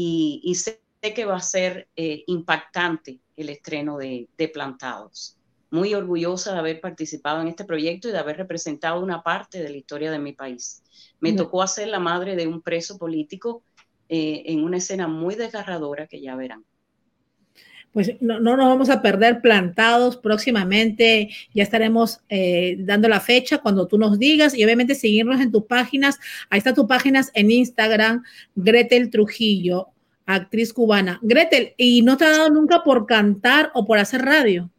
y, 0.00 0.54
sé 0.54 0.80
que 1.14 1.24
va 1.24 1.36
a 1.36 1.40
ser 1.40 1.88
eh, 1.96 2.22
impactante 2.26 3.20
el 3.36 3.48
estreno 3.48 3.98
de, 3.98 4.28
Plantados. 4.52 5.36
Muy 5.70 5.94
orgullosa 5.94 6.52
de 6.52 6.58
haber 6.58 6.80
participado 6.80 7.42
en 7.42 7.48
este 7.48 7.64
proyecto 7.64 8.08
y 8.08 8.12
de 8.12 8.18
haber 8.18 8.36
representado 8.36 9.02
una 9.02 9.22
parte 9.22 9.62
de 9.62 9.70
la 9.70 9.76
historia 9.76 10.10
de 10.10 10.18
mi 10.18 10.32
país. 10.32 10.82
Me 11.20 11.32
tocó 11.32 11.62
hacer 11.62 11.88
la 11.88 11.98
madre 11.98 12.36
de 12.36 12.46
un 12.46 12.62
preso 12.62 12.96
político 12.96 13.62
eh, 14.08 14.44
en 14.46 14.64
una 14.64 14.78
escena 14.78 15.08
muy 15.08 15.34
desgarradora 15.34 16.06
que 16.06 16.20
ya 16.20 16.36
verán 16.36 16.64
pues 17.92 18.12
no, 18.20 18.38
nos 18.38 18.56
vamos 18.56 18.90
a 18.90 19.02
perder 19.02 19.40
plantados 19.40 20.16
próximamente. 20.16 21.30
Ya 21.54 21.62
estaremos 21.62 22.20
eh, 22.28 22.76
dando 22.80 23.08
la 23.08 23.20
fecha 23.20 23.58
cuando 23.58 23.86
tú 23.86 23.98
nos 23.98 24.18
digas 24.18 24.54
y 24.54 24.64
obviamente 24.64 24.94
seguirnos 24.94 25.40
en 25.40 25.50
tus 25.50 25.64
páginas. 25.64 26.18
Ahí 26.50 26.58
está 26.58 26.74
tus 26.74 26.86
páginas 26.86 27.30
en 27.34 27.50
Instagram, 27.50 28.24
Gretel 28.54 29.10
Trujillo, 29.10 29.88
actriz 30.26 30.72
cubana. 30.72 31.18
Gretel, 31.22 31.74
¿y 31.76 32.02
no 32.02 32.16
te 32.16 32.26
ha 32.26 32.30
dado 32.30 32.50
nunca 32.50 32.84
por 32.84 33.06
cantar 33.06 33.70
o 33.74 33.84
por 33.84 33.98
hacer 33.98 34.22
radio? 34.22 34.70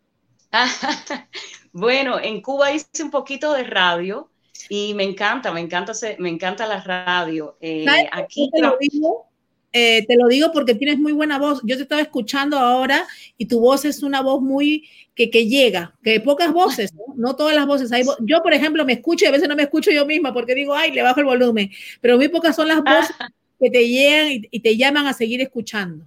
bueno, 1.72 2.20
en 2.20 2.42
Cuba 2.42 2.72
hice 2.72 3.04
un 3.04 3.12
poquito 3.12 3.54
de 3.54 3.64
radio 3.64 4.30
y 4.68 4.94
me 4.94 5.04
encanta, 5.04 5.52
me 5.52 5.62
encanta, 5.62 5.94
me 6.18 6.30
encanta 6.30 6.66
la 6.66 6.82
radio. 6.82 7.58
Eh, 7.62 7.86
aquí 8.12 8.50
te 8.52 8.62
lo 8.62 8.78
digo? 8.80 9.29
Eh, 9.72 10.06
te 10.08 10.16
lo 10.16 10.28
digo 10.28 10.52
porque 10.52 10.74
tienes 10.74 10.98
muy 10.98 11.12
buena 11.12 11.38
voz. 11.38 11.62
Yo 11.64 11.76
te 11.76 11.84
estaba 11.84 12.02
escuchando 12.02 12.58
ahora 12.58 13.08
y 13.38 13.46
tu 13.46 13.60
voz 13.60 13.86
es 13.86 14.02
una 14.02 14.22
voz 14.22 14.42
muy 14.42 14.90
que, 15.14 15.30
que 15.30 15.48
llega, 15.48 15.96
que 16.04 16.20
pocas 16.20 16.52
voces, 16.52 16.92
¿no? 17.16 17.36
todas 17.36 17.56
las 17.56 17.68
voces. 17.68 17.92
Hay 17.92 18.04
yo, 18.22 18.42
por 18.42 18.54
ejemplo, 18.54 18.84
me 18.86 18.94
escucho 18.94 19.26
y 19.26 19.28
a 19.28 19.32
veces 19.32 19.48
no 19.48 19.56
me 19.56 19.64
escucho 19.64 19.92
yo 19.92 20.06
misma 20.06 20.34
porque 20.34 20.56
digo, 20.56 20.74
ay, 20.74 20.92
le 20.92 21.04
bajo 21.04 21.20
el 21.20 21.26
volumen, 21.26 21.70
pero 22.02 22.18
muy 22.18 22.30
pocas 22.30 22.56
son 22.56 22.68
las 22.68 22.82
voces 22.82 23.16
que 23.60 23.70
te 23.70 23.88
llegan 23.88 24.48
y, 24.50 24.60
te 24.60 24.78
llaman 24.78 25.06
a 25.06 25.14
seguir 25.14 25.42
escuchando. 25.42 26.06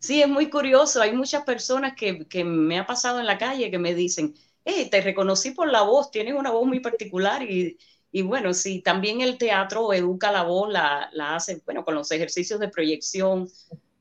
Sí, 0.00 0.20
es 0.20 0.28
muy 0.28 0.50
curioso. 0.50 1.00
Hay 1.00 1.12
muchas 1.12 1.44
personas 1.44 1.94
que, 1.94 2.26
que 2.26 2.44
me 2.44 2.78
ha 2.78 2.86
pasado 2.86 3.18
en 3.20 3.26
la 3.26 3.38
calle 3.38 3.70
que 3.70 3.78
me 3.78 3.94
dicen, 3.94 4.34
eh, 4.64 4.90
te 4.90 5.00
reconocí 5.00 5.52
por 5.52 5.70
la 5.70 5.82
voz, 5.82 6.10
tienes 6.10 6.34
una 6.34 6.50
voz 6.50 6.66
muy 6.66 6.80
particular 6.80 7.42
y, 7.42 7.78
y 8.10 8.22
bueno, 8.22 8.54
sí, 8.54 8.80
también 8.82 9.20
el 9.20 9.38
teatro 9.38 9.92
educa 9.92 10.32
la 10.32 10.42
voz, 10.44 10.70
la, 10.72 11.08
la 11.12 11.36
hace, 11.36 11.62
bueno, 11.66 11.84
con 11.84 11.94
los 11.94 12.10
ejercicios 12.10 12.58
de 12.60 12.68
proyección, 12.68 13.48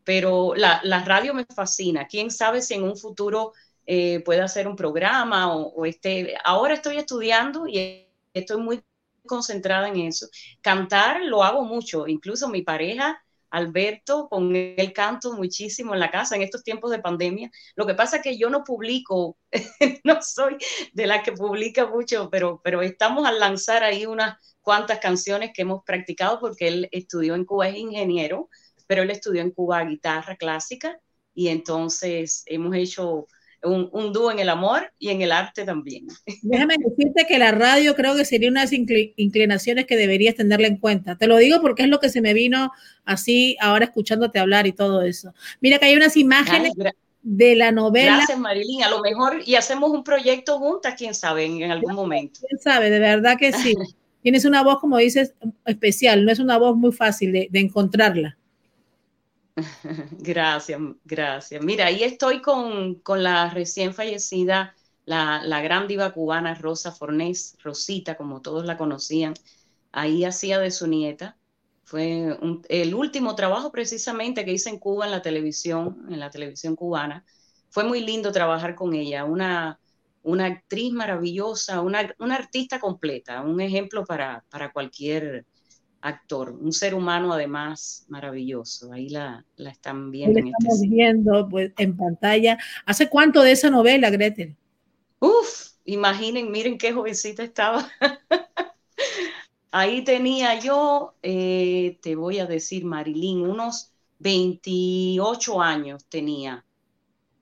pero 0.03 0.55
la, 0.55 0.79
la 0.83 1.03
radio 1.03 1.33
me 1.33 1.45
fascina. 1.45 2.07
¿Quién 2.07 2.31
sabe 2.31 2.61
si 2.61 2.75
en 2.75 2.83
un 2.83 2.97
futuro 2.97 3.53
eh, 3.85 4.21
pueda 4.23 4.45
hacer 4.45 4.67
un 4.67 4.75
programa 4.75 5.53
o, 5.55 5.67
o 5.73 5.85
este, 5.85 6.35
ahora 6.43 6.73
estoy 6.73 6.97
estudiando 6.97 7.67
y 7.67 8.07
estoy 8.33 8.57
muy 8.61 8.81
concentrada 9.25 9.89
en 9.89 9.97
eso. 9.97 10.27
Cantar 10.61 11.21
lo 11.23 11.43
hago 11.43 11.63
mucho, 11.65 12.07
incluso 12.07 12.47
mi 12.49 12.61
pareja 12.61 13.21
Alberto, 13.49 14.27
con 14.29 14.55
el 14.55 14.93
canto 14.93 15.33
muchísimo 15.33 15.93
en 15.93 15.99
la 15.99 16.11
casa 16.11 16.35
en 16.35 16.41
estos 16.41 16.63
tiempos 16.63 16.91
de 16.91 16.99
pandemia. 16.99 17.51
Lo 17.75 17.85
que 17.85 17.93
pasa 17.93 18.17
es 18.17 18.23
que 18.23 18.37
yo 18.37 18.49
no 18.49 18.63
publico, 18.63 19.37
no 20.03 20.21
soy 20.21 20.57
de 20.93 21.07
las 21.07 21.23
que 21.23 21.31
publica 21.31 21.85
mucho, 21.87 22.29
pero, 22.29 22.61
pero 22.63 22.81
estamos 22.81 23.25
a 23.25 23.31
lanzar 23.31 23.83
ahí 23.83 24.05
unas 24.05 24.37
cuantas 24.61 24.99
canciones 24.99 25.51
que 25.53 25.61
hemos 25.61 25.83
practicado 25.83 26.39
porque 26.39 26.67
él 26.67 26.89
estudió 26.91 27.35
en 27.35 27.45
Cuba, 27.45 27.69
es 27.69 27.77
ingeniero, 27.77 28.49
pero 28.85 29.03
él 29.03 29.11
estudió 29.11 29.41
en 29.41 29.51
Cuba 29.51 29.83
guitarra 29.83 30.35
clásica 30.35 30.99
y 31.33 31.49
entonces 31.49 32.43
hemos 32.47 32.75
hecho 32.75 33.27
un, 33.67 34.13
dúo 34.13 34.31
en 34.31 34.39
el 34.39 34.49
amor 34.49 34.91
y 34.99 35.09
en 35.09 35.21
el 35.21 35.31
arte 35.31 35.63
también. 35.63 36.07
Déjame 36.41 36.75
decirte 36.77 37.25
que 37.27 37.37
la 37.37 37.51
radio 37.51 37.95
creo 37.95 38.15
que 38.15 38.25
sería 38.25 38.49
unas 38.49 38.71
inclinaciones 38.73 39.85
que 39.85 39.95
deberías 39.95 40.35
tenerla 40.35 40.67
en 40.67 40.77
cuenta. 40.77 41.17
Te 41.17 41.27
lo 41.27 41.37
digo 41.37 41.61
porque 41.61 41.83
es 41.83 41.89
lo 41.89 41.99
que 41.99 42.09
se 42.09 42.21
me 42.21 42.33
vino 42.33 42.71
así 43.05 43.57
ahora 43.59 43.85
escuchándote 43.85 44.39
hablar 44.39 44.67
y 44.67 44.71
todo 44.71 45.01
eso. 45.01 45.33
Mira 45.61 45.79
que 45.79 45.85
hay 45.85 45.95
unas 45.95 46.17
imágenes 46.17 46.73
de 47.21 47.55
la 47.55 47.71
novela. 47.71 48.17
Gracias, 48.17 48.39
Marilyn. 48.39 48.83
A 48.83 48.89
lo 48.89 49.01
mejor 49.01 49.41
y 49.45 49.55
hacemos 49.55 49.91
un 49.91 50.03
proyecto 50.03 50.59
juntas, 50.59 50.95
quién 50.97 51.13
sabe, 51.13 51.45
en, 51.45 51.71
algún 51.71 51.93
momento. 51.93 52.39
Quién 52.47 52.59
sabe, 52.59 52.89
de 52.89 52.99
verdad 52.99 53.37
que 53.37 53.51
sí. 53.51 53.75
Tienes 54.21 54.45
una 54.45 54.63
voz, 54.63 54.79
como 54.79 54.97
dices, 54.97 55.33
especial, 55.65 56.25
no 56.25 56.31
es 56.31 56.39
una 56.39 56.57
voz 56.57 56.75
muy 56.75 56.91
fácil 56.91 57.31
de 57.31 57.59
encontrarla. 57.59 58.36
Gracias, 60.19 60.79
gracias. 61.03 61.63
Mira, 61.63 61.87
ahí 61.87 62.03
estoy 62.03 62.41
con, 62.41 63.01
la 63.07 63.49
recién 63.49 63.93
fallecida, 63.93 64.75
la, 65.05 65.61
gran 65.61 65.87
diva 65.87 66.13
cubana 66.13 66.53
Rosa 66.55 66.91
Fornés, 66.91 67.57
Rosita, 67.63 68.15
como 68.15 68.41
todos 68.41 68.65
la 68.65 68.77
conocían. 68.77 69.33
Ahí 69.91 70.25
hacía 70.25 70.59
de 70.59 70.71
su 70.71 70.87
nieta. 70.87 71.37
Fue 71.83 72.37
el 72.69 72.93
último 72.93 73.35
trabajo 73.35 73.71
precisamente 73.71 74.43
que 74.45 74.51
hice 74.51 74.69
en 74.69 74.77
Cuba 74.77 75.05
en 75.05 75.11
la 75.11 75.21
televisión, 75.21 76.05
en 76.09 76.19
la 76.19 76.29
televisión 76.29 76.75
cubana. 76.75 77.25
Fue 77.69 77.83
muy 77.83 78.01
lindo 78.01 78.31
trabajar 78.31 78.75
con 78.75 78.93
ella, 78.93 79.23
una, 79.23 79.79
una 80.23 80.45
actriz 80.45 80.91
maravillosa, 80.91 81.81
una, 81.81 82.13
una 82.19 82.35
artista 82.35 82.79
completa, 82.79 83.41
un 83.41 83.61
ejemplo 83.61 84.05
para, 84.05 84.43
para 84.49 84.71
cualquier 84.71 85.45
actor, 86.01 86.51
un 86.51 86.71
ser 86.71 86.93
humano 86.93 87.33
además 87.33 88.05
maravilloso. 88.09 88.91
Ahí 88.93 89.09
la, 89.09 89.45
la 89.55 89.71
están 89.71 90.11
viendo. 90.11 90.39
En 90.39 90.47
este 90.47 90.57
estamos 90.59 90.81
viendo 90.81 91.49
pues, 91.49 91.71
en 91.77 91.97
pantalla. 91.97 92.57
¿Hace 92.85 93.09
cuánto 93.09 93.41
de 93.41 93.51
esa 93.51 93.69
novela, 93.69 94.09
Gretel? 94.09 94.55
Uf, 95.19 95.71
imaginen, 95.85 96.51
miren 96.51 96.77
qué 96.77 96.93
jovencita 96.93 97.43
estaba. 97.43 97.89
Ahí 99.71 100.03
tenía 100.03 100.59
yo, 100.59 101.15
eh, 101.21 101.99
te 102.01 102.15
voy 102.15 102.39
a 102.39 102.45
decir, 102.45 102.85
Marilyn, 102.85 103.41
unos 103.41 103.91
28 104.19 105.61
años 105.61 106.05
tenía. 106.05 106.63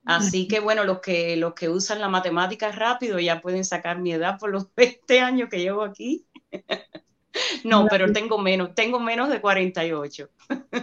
Así 0.04 0.46
que 0.46 0.60
bueno, 0.60 0.84
los 0.84 1.00
que, 1.00 1.36
los 1.36 1.54
que 1.54 1.68
usan 1.68 2.00
la 2.00 2.08
matemática 2.08 2.70
rápido 2.70 3.18
ya 3.18 3.40
pueden 3.40 3.64
sacar 3.64 3.98
mi 3.98 4.12
edad 4.12 4.38
por 4.38 4.50
los 4.50 4.68
20 4.76 5.20
años 5.20 5.48
que 5.48 5.58
llevo 5.58 5.82
aquí. 5.82 6.26
No, 7.64 7.86
pero 7.90 8.12
tengo 8.12 8.38
menos, 8.38 8.74
tengo 8.74 9.00
menos 9.00 9.28
de 9.28 9.40
48. 9.40 10.28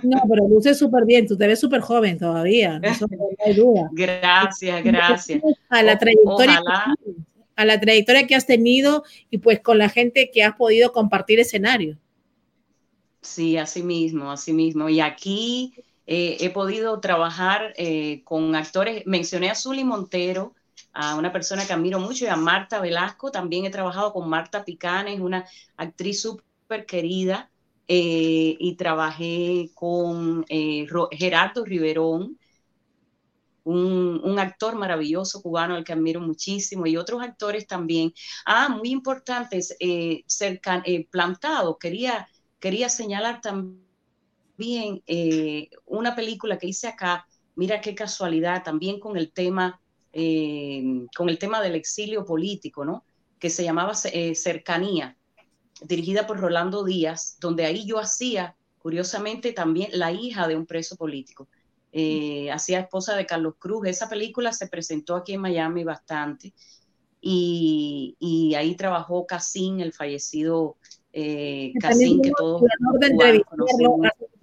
No, 0.03 0.21
pero 0.29 0.47
luce 0.47 0.73
súper 0.73 1.05
bien, 1.05 1.27
tú 1.27 1.37
te 1.37 1.47
ves 1.47 1.59
súper 1.59 1.81
joven 1.81 2.17
todavía, 2.17 2.79
no, 2.79 2.89
hay 3.45 3.53
duda. 3.53 3.89
Gracias, 3.91 4.83
gracias. 4.83 5.41
A 5.69 5.83
la 5.83 5.97
trayectoria, 5.97 6.61
a 7.55 7.65
la 7.65 7.79
trayectoria 7.79 8.27
que 8.27 8.35
has 8.35 8.45
tenido 8.45 9.03
y 9.29 9.37
pues 9.37 9.59
con 9.59 9.77
la 9.77 9.89
gente 9.89 10.31
que 10.33 10.43
has 10.43 10.55
podido 10.55 10.91
compartir 10.91 11.39
escenario. 11.39 11.97
Sí, 13.21 13.57
así 13.57 13.83
mismo, 13.83 14.31
así 14.31 14.51
mismo. 14.51 14.89
Y 14.89 14.99
aquí 14.99 15.73
eh, 16.05 16.37
he 16.41 16.49
podido 16.49 16.99
trabajar 16.99 17.73
eh, 17.77 18.21
con 18.25 18.55
actores, 18.55 19.03
mencioné 19.05 19.49
a 19.49 19.55
Zully 19.55 19.85
Montero, 19.85 20.53
a 20.93 21.15
una 21.15 21.31
persona 21.31 21.65
que 21.65 21.73
admiro 21.73 21.99
mucho, 21.99 22.25
y 22.25 22.27
a 22.27 22.35
Marta 22.35 22.79
Velasco, 22.79 23.31
también 23.31 23.65
he 23.65 23.69
trabajado 23.69 24.13
con 24.13 24.29
Marta 24.29 24.63
Picanes, 24.63 25.19
una 25.19 25.45
actriz 25.77 26.21
súper 26.21 26.85
querida, 26.85 27.49
eh, 27.87 28.55
y 28.59 28.75
trabajé 28.75 29.71
con 29.73 30.45
Gerardo 31.11 31.65
Riverón, 31.65 32.37
un, 33.65 34.21
un, 34.23 34.39
actor 34.39 34.75
maravilloso 34.75 35.41
cubano 35.41 35.75
al 35.75 35.83
que 35.83 35.93
admiro 35.93 36.19
muchísimo, 36.21 36.85
y 36.85 36.97
otros 36.97 37.21
actores 37.21 37.67
también. 37.67 38.13
Ah, 38.45 38.69
muy 38.69 38.89
importantes, 38.91 39.75
cerca, 40.27 40.83
plantado, 41.09 41.77
quería, 41.77 42.27
quería 42.59 42.89
señalar 42.89 43.41
también 43.41 43.83
eh, 45.07 45.69
una 45.85 46.15
película 46.15 46.57
que 46.57 46.67
hice 46.67 46.87
acá, 46.87 47.27
mira 47.55 47.81
qué 47.81 47.95
casualidad, 47.95 48.63
también 48.63 48.99
con 48.99 49.17
el 49.17 49.31
tema, 49.31 49.81
eh, 50.14 51.05
con 51.16 51.30
el 51.30 51.38
tema 51.38 51.61
del 51.61 51.76
exilio 51.76 52.26
político, 52.26 52.86
¿no? 52.86 53.03
Que 53.39 53.49
se 53.49 53.64
llamaba 53.64 53.93
eh, 54.05 54.36
Cercanía, 54.36 55.18
dirigida 55.82 56.26
por 56.26 56.39
Rolando 56.39 56.84
Díaz, 56.84 57.38
donde 57.41 57.66
ahí 57.66 57.86
yo 57.86 57.99
hacía, 57.99 58.55
curiosamente, 58.80 59.51
también 59.51 59.89
la 59.93 60.11
hija 60.11 60.47
de 60.47 60.55
un 60.55 60.66
preso 60.66 60.95
político. 60.95 61.49
hacía 62.51 62.80
esposa 62.80 63.16
de 63.16 63.26
Carlos 63.26 63.55
Cruz. 63.59 63.88
Esa 63.88 64.07
película 64.07 64.53
se 64.53 64.68
presentó 64.68 65.16
aquí 65.16 65.34
en 65.34 65.41
Miami 65.41 65.84
bastante. 65.84 66.53
Y, 67.20 68.16
y 68.20 68.55
ahí 68.55 68.76
trabajó 68.76 69.26
Casín, 69.26 69.80
el 69.80 69.93
fallecido 69.93 70.78
eh, 71.14 71.72
Casín, 71.80 72.22
que 72.22 72.32
todos 72.32 72.64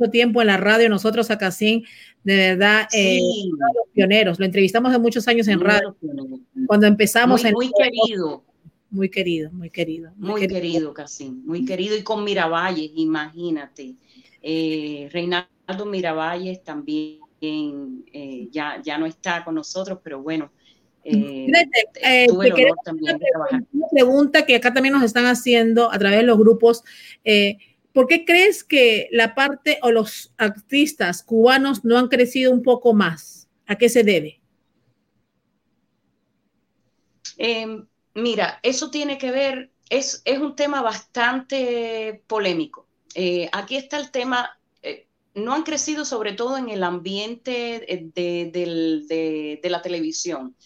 mucho 0.00 0.10
tiempo 0.10 0.40
en 0.40 0.46
la 0.46 0.56
radio, 0.56 0.88
nosotros 0.88 1.30
a 1.30 1.38
Casín, 1.38 1.84
de 2.24 2.36
verdad, 2.36 2.88
eh, 2.92 3.18
los 3.58 3.88
pioneros, 3.92 4.38
lo 4.38 4.44
entrevistamos 4.44 4.90
hace 4.90 4.98
muchos 4.98 5.26
años 5.28 5.48
en 5.48 5.60
radio, 5.60 5.96
cuando 6.66 6.86
empezamos 6.86 7.42
muy, 7.44 7.52
Muy 7.52 7.70
querido. 7.72 8.44
Muy 8.90 9.08
querido, 9.08 9.52
muy 9.52 9.70
querido. 9.70 10.12
Muy, 10.16 10.48
querido, 10.48 10.92
Casín, 10.92 11.46
muy 11.46 11.64
querido, 11.64 11.96
y 11.96 12.02
con 12.02 12.24
Miravalles, 12.24 12.90
imagínate. 12.96 13.94
Eh, 14.42 15.08
Reinaldo 15.12 15.86
Miravalles 15.86 16.64
también 16.64 17.20
eh, 17.40 18.48
ya, 18.50 18.82
ya 18.82 18.98
no 18.98 19.06
está 19.06 19.44
con 19.44 19.54
nosotros, 19.54 20.00
pero 20.02 20.20
bueno, 20.22 20.50
eh, 21.04 21.46
eh 22.02 22.26
una 22.30 22.48
pregunta 23.90 24.44
que 24.44 24.56
acá 24.56 24.72
también 24.72 24.94
nos 24.94 25.04
están 25.04 25.26
haciendo 25.26 25.90
a 25.90 25.98
través 25.98 26.18
de 26.18 26.24
los 26.24 26.38
grupos. 26.38 26.82
Eh, 27.24 27.56
¿Por 27.92 28.06
qué 28.06 28.24
crees 28.24 28.62
que 28.62 29.08
la 29.10 29.34
parte 29.34 29.78
o 29.82 29.90
los 29.90 30.32
artistas 30.38 31.22
cubanos 31.22 31.84
no 31.84 31.98
han 31.98 32.08
crecido 32.08 32.52
un 32.52 32.62
poco 32.62 32.94
más? 32.94 33.48
¿A 33.66 33.76
qué 33.76 33.88
se 33.88 34.04
debe? 34.04 34.40
Em, 37.36 37.86
mira, 38.14 38.60
eso 38.62 38.90
tiene 38.90 39.18
que 39.18 39.30
ver, 39.30 39.70
es, 39.88 40.22
es 40.24 40.38
un 40.38 40.54
tema 40.54 40.82
bastante 40.82 42.22
polémico. 42.26 42.86
Eh, 43.14 43.48
aquí 43.52 43.76
está 43.76 43.98
el 43.98 44.10
tema 44.10 44.60
no 45.34 45.54
han 45.54 45.62
crecido 45.62 46.04
sobre 46.04 46.32
todo 46.32 46.56
en 46.56 46.68
el 46.68 46.82
ambiente 46.82 47.86
de, 48.14 49.60
la 49.62 49.82
televisión. 49.82 50.56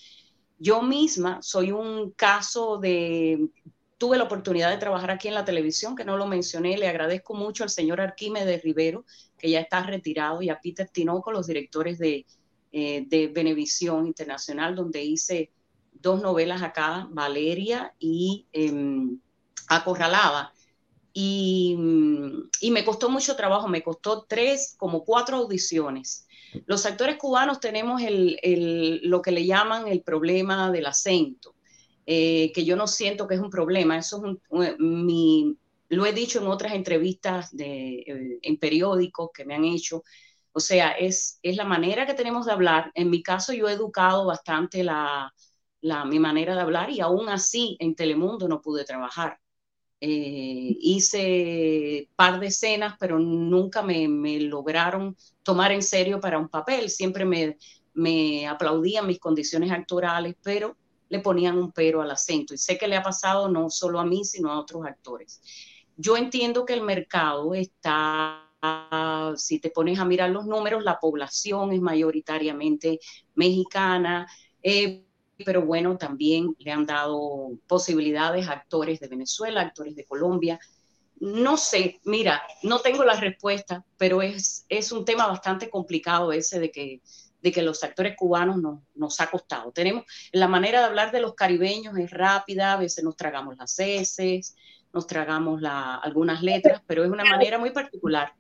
Yo 0.59 0.83
misma 0.83 1.43
soy 1.43 1.73
un 1.73 2.13
caso 2.13 2.79
de, 2.79 3.49
tuve 3.99 4.19
la 4.19 4.25
oportunidad 4.25 4.71
de 4.71 4.79
trabajar 4.79 5.11
aquí 5.11 5.29
en 5.29 5.35
la 5.35 5.45
televisión, 5.45 5.97
que 5.97 6.05
no 6.05 6.17
lo 6.17 6.27
mencioné, 6.27 6.77
le 6.77 6.89
agradezco 6.89 7.35
mucho 7.35 7.65
al 7.65 7.71
señor 7.71 8.01
Arquímedes 8.01 8.63
Rivero, 8.63 9.05
que 9.39 9.51
ya 9.51 9.61
está 9.61 9.83
retirado, 9.83 10.43
y 10.43 10.51
a 10.51 10.61
Peter 10.61 10.89
Tinoco, 10.89 11.33
los 11.33 11.47
directores 11.47 11.99
de, 11.99 12.27
eh, 12.73 13.05
de 13.07 13.29
Venevisión 13.29 14.07
Internacional, 14.07 14.75
donde 14.75 15.03
hice 15.03 15.53
dos 15.93 16.21
novelas 16.21 16.63
acá, 16.63 17.09
Valeria 17.11 17.95
y 17.99 18.47
em, 18.53 19.19
Acorralada. 19.69 20.53
Y, 21.13 21.79
y, 22.61 22.71
me 22.73 22.85
costó 22.85 23.09
mucho 23.09 23.37
trabajo, 23.37 23.69
me 23.69 23.85
costó 23.85 24.27
tres, 24.29 24.75
como 24.77 25.05
cuatro 25.05 25.37
audiciones. 25.37 26.27
Los 26.67 26.85
actores 26.87 27.17
cubanos 27.17 27.61
tenemos 27.61 28.03
lo 28.03 29.23
que 29.23 29.31
le 29.31 29.47
llaman 29.47 29.87
el 29.87 30.03
problema 30.03 30.73
del 30.73 30.87
acento, 30.87 31.54
eh, 32.07 32.53
que 32.53 32.65
yo 32.65 32.77
no 32.77 32.87
siento 32.87 33.27
que 33.27 33.35
es 33.35 33.41
un 33.41 33.51
problema, 33.51 33.99
eso 33.99 34.23
es 34.63 34.79
mi, 34.79 35.57
lo 35.89 36.07
he 36.07 36.13
dicho 36.13 36.41
en 36.41 36.49
otras 36.49 36.75
entrevistas 36.75 37.55
de, 37.57 37.97
eh, 38.07 38.39
en 38.43 38.57
periódicos 38.59 39.31
que 39.33 39.45
me 39.45 39.55
han 39.55 39.65
hecho, 39.65 40.03
o 40.53 40.61
sea, 40.61 40.93
es, 40.93 41.39
es 41.43 41.57
la 41.57 41.65
manera 41.65 42.07
que 42.07 42.15
tenemos 42.15 42.47
de 42.47 42.53
hablar. 42.53 42.93
En 42.95 43.11
mi 43.11 43.23
caso 43.23 43.53
yo 43.53 43.69
he 43.69 43.73
educado 43.73 44.27
bastante 44.27 44.85
la, 44.85 45.35
la, 45.81 46.05
mi 46.05 46.19
manera 46.19 46.55
de 46.55 46.61
hablar 46.61 46.91
y 46.91 47.01
aún 47.01 47.29
así 47.29 47.77
en 47.81 47.95
Telemundo 47.95 48.49
no 48.49 48.61
pude 48.61 48.85
trabajar. 48.85 49.41
Eh, 50.01 50.77
hice 50.81 52.11
par 52.17 52.39
de 52.41 52.49
escenas, 52.49 52.97
pero 53.01 53.19
nunca 53.19 53.83
me, 53.83 54.07
lograron 54.41 55.17
tomar 55.43 55.73
en 55.73 55.83
serio 55.83 56.21
para 56.21 56.39
un 56.39 56.49
papel. 56.49 56.91
Siempre 56.91 57.25
me, 57.25 57.59
me 57.95 58.47
aplaudían 58.47 59.07
mis 59.07 59.19
condiciones 59.19 59.73
actorales, 59.73 60.37
pero 60.43 60.77
le 61.09 61.21
ponían 61.21 61.59
un 61.59 61.73
pero 61.73 62.03
al 62.03 62.11
acento. 62.11 62.55
Y 62.55 62.59
sé 62.59 62.79
que 62.79 62.89
le 62.89 62.97
ha 62.97 63.03
pasado 63.03 63.49
no 63.49 63.71
solo 63.71 64.01
a 64.01 64.05
mí, 64.05 64.25
sino 64.25 64.51
a 64.51 64.59
otros 64.59 64.85
actores. 64.87 65.41
Yo 65.97 66.17
entiendo 66.17 66.65
que 66.65 66.75
el 66.75 66.83
mercado 66.83 67.55
está, 67.55 68.51
si 69.37 69.61
te 69.61 69.71
pones 69.71 69.99
a 69.99 70.05
mirar 70.05 70.31
los 70.31 70.47
números, 70.47 70.83
la 70.83 70.99
población 70.99 71.73
es 71.73 71.81
mayoritariamente 71.81 72.99
mexicana. 73.35 74.27
Eh, 74.63 75.05
pero 75.45 75.63
bueno, 75.63 75.97
también 75.97 76.55
le 76.59 76.71
han 76.71 76.87
dado 76.87 77.51
posibilidades 77.67 78.47
a 78.49 78.53
actores 78.53 79.01
de 79.01 79.09
Venezuela, 79.09 79.61
actores 79.61 79.97
de 79.97 80.05
Colombia. 80.05 80.59
No 81.21 81.57
sé, 81.57 82.01
mira, 82.05 82.43
no 82.63 82.81
tengo 82.81 83.05
la 83.05 83.19
respuesta, 83.19 83.85
pero 83.97 84.23
es, 84.23 84.65
es 84.69 84.93
un 84.93 85.05
tema 85.05 85.27
bastante 85.27 85.71
complicado 85.71 86.33
ese 86.33 86.61
de 86.61 86.71
que, 86.71 87.01
de 87.45 87.53
que 87.53 87.61
los 87.61 87.85
actores 87.85 88.17
cubanos 88.17 88.57
no, 88.57 88.83
nos 88.95 89.21
ha 89.21 89.27
costado. 89.27 89.71
Tenemos, 89.71 90.05
la 90.33 90.49
manera 90.49 90.81
de 90.81 90.87
hablar 90.87 91.13
de 91.13 91.21
los 91.21 91.35
caribeños 91.35 91.95
es 91.99 92.11
rápida, 92.11 92.73
a 92.73 92.79
veces 92.79 93.05
nos 93.05 93.19
tragamos 93.19 93.59
las 93.59 93.79
heces, 93.79 94.57
nos 94.95 95.07
tragamos 95.07 95.61
la, 95.61 95.97
algunas 95.97 96.43
letras, 96.43 96.81
pero 96.87 97.05
es 97.05 97.11
una 97.11 97.25
manera 97.25 97.59
muy 97.59 97.71
particular. 97.71 98.33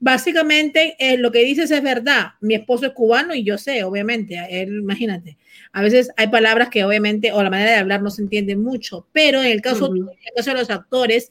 Básicamente, 0.00 0.96
eh, 0.98 1.18
lo 1.18 1.30
que 1.30 1.44
dices 1.44 1.70
es 1.70 1.82
verdad. 1.82 2.28
Mi 2.40 2.54
esposo 2.54 2.86
es 2.86 2.92
cubano 2.92 3.34
y 3.34 3.44
yo 3.44 3.58
sé, 3.58 3.84
obviamente, 3.84 4.38
él, 4.48 4.78
imagínate. 4.78 5.36
A 5.72 5.82
veces 5.82 6.10
hay 6.16 6.28
palabras 6.28 6.70
que 6.70 6.82
obviamente, 6.82 7.32
o 7.32 7.42
la 7.42 7.50
manera 7.50 7.72
de 7.72 7.76
hablar 7.76 8.00
no 8.00 8.08
se 8.08 8.22
entiende 8.22 8.56
mucho, 8.56 9.06
pero 9.12 9.42
en 9.42 9.52
el 9.52 9.60
caso, 9.60 9.94
en 9.94 10.08
el 10.08 10.34
caso 10.34 10.52
de 10.52 10.56
los 10.56 10.70
actores, 10.70 11.28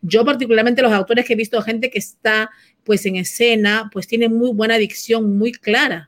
yo 0.00 0.24
particularmente 0.24 0.80
los 0.80 0.92
autores 0.92 1.24
que 1.24 1.32
he 1.32 1.36
visto, 1.36 1.60
gente 1.60 1.90
que 1.90 1.98
está 1.98 2.50
pues 2.84 3.04
en 3.04 3.16
escena, 3.16 3.90
pues 3.92 4.06
tiene 4.06 4.28
muy 4.28 4.52
buena 4.52 4.78
dicción, 4.78 5.36
muy 5.36 5.50
clara. 5.50 6.07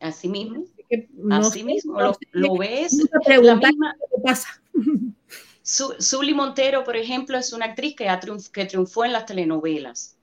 Así 0.00 0.28
mismo. 0.28 0.64
Así 1.30 1.64
mismo, 1.64 2.00
lo, 2.32 2.56
ves. 2.56 2.96
La 3.26 3.56
misma... 3.56 3.94
¿Qué 3.98 4.22
pasa? 4.22 4.62
Zuli 5.62 6.32
Montero, 6.32 6.82
por 6.82 6.96
ejemplo, 6.96 7.36
es 7.36 7.52
una 7.52 7.66
actriz 7.66 7.94
que, 7.94 8.08
que 8.52 8.64
triunfó 8.64 9.04
en 9.04 9.12
las 9.12 9.26
telenovelas 9.26 10.18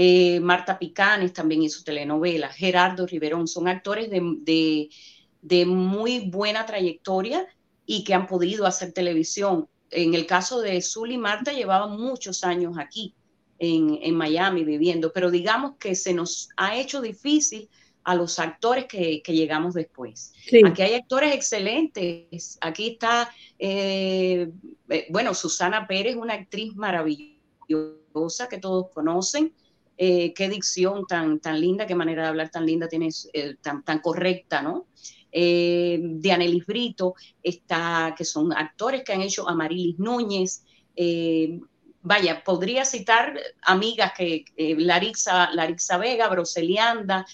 eh, 0.00 0.38
Marta 0.38 0.78
Picanes 0.78 1.32
también 1.32 1.60
hizo 1.64 1.82
telenovela, 1.82 2.50
Gerardo 2.50 3.04
Riverón, 3.04 3.48
son 3.48 3.66
actores 3.66 4.08
de, 4.08 5.66
muy 5.66 6.30
buena 6.30 6.64
trayectoria 6.66 7.48
y 7.84 8.04
que 8.04 8.14
han 8.14 8.28
podido 8.28 8.64
hacer 8.64 8.92
televisión. 8.92 9.68
En 9.90 10.14
el 10.14 10.24
caso 10.24 10.60
de 10.60 10.80
Zul 10.82 11.10
y 11.10 11.18
Marta 11.18 11.52
llevaban 11.52 12.00
muchos 12.00 12.44
años 12.44 12.78
aquí 12.78 13.12
en, 13.58 14.14
Miami 14.14 14.62
viviendo, 14.62 15.12
pero 15.12 15.32
digamos 15.32 15.74
que 15.80 15.96
se 15.96 16.14
nos 16.14 16.50
ha 16.56 16.76
hecho 16.78 17.00
difícil 17.00 17.68
a 18.08 18.14
los 18.14 18.38
actores 18.38 18.86
que, 18.86 19.20
llegamos 19.26 19.74
después. 19.74 20.32
Aquí 20.64 20.80
hay 20.80 20.94
actores 20.94 21.34
excelentes. 21.34 22.56
Aquí 22.62 22.92
está, 22.92 23.30
eh, 23.58 24.50
eh, 24.88 25.06
bueno, 25.10 25.34
Susana 25.34 25.86
Pérez, 25.86 26.16
una 26.16 26.32
actriz 26.32 26.74
maravillosa 26.74 28.48
que 28.48 28.56
todos 28.56 28.86
conocen. 28.94 29.52
Eh, 29.98 30.32
qué 30.32 30.48
dicción 30.48 31.06
tan, 31.06 31.38
tan 31.38 31.60
linda, 31.60 31.86
qué 31.86 31.94
manera 31.94 32.22
de 32.22 32.28
hablar 32.28 32.48
tan 32.48 32.64
linda 32.64 32.88
tienes, 32.88 33.28
eh, 33.34 33.56
tan, 33.60 33.84
tan 33.84 33.98
correcta, 33.98 34.62
¿no? 34.62 34.86
Eh, 35.30 36.00
Dianelis 36.00 36.64
Brito, 36.64 37.14
está, 37.42 38.14
que 38.16 38.24
son 38.24 38.54
actores 38.54 39.04
que 39.04 39.12
han 39.12 39.20
hecho 39.20 39.46
Amarilis 39.46 39.98
Núñez. 39.98 40.64
Eh, 40.96 41.60
vaya, 42.00 42.42
podría 42.42 42.84
citar 42.84 43.38
amigas 43.62 44.12
que 44.16 44.44
eh, 44.56 44.76
Larissa, 44.78 45.98
Vega, 45.98 46.28
Broselianda, 46.28 47.26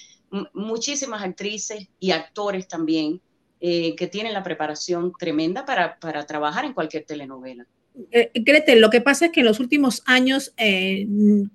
muchísimas 0.53 1.23
actrices 1.23 1.89
y 2.01 2.11
actores 2.11 2.69
también 2.69 3.21
eh, 3.61 3.95
que 3.97 4.09
tienen 4.09 4.33
la 4.33 4.43
preparación 4.43 5.13
tremenda 5.19 5.65
para, 5.65 5.99
para 5.99 6.27
trabajar 6.27 6.65
en 6.65 6.75
cualquier 6.75 7.05
telenovela. 7.05 7.67
Eh, 8.11 8.31
Gretel, 8.35 8.81
lo 8.81 8.91
que 8.91 9.01
pasa 9.01 9.27
es 9.27 9.33
que 9.33 9.41
en 9.41 9.47
los 9.47 9.61
últimos 9.61 10.03
años 10.05 10.53
eh, 10.57 11.07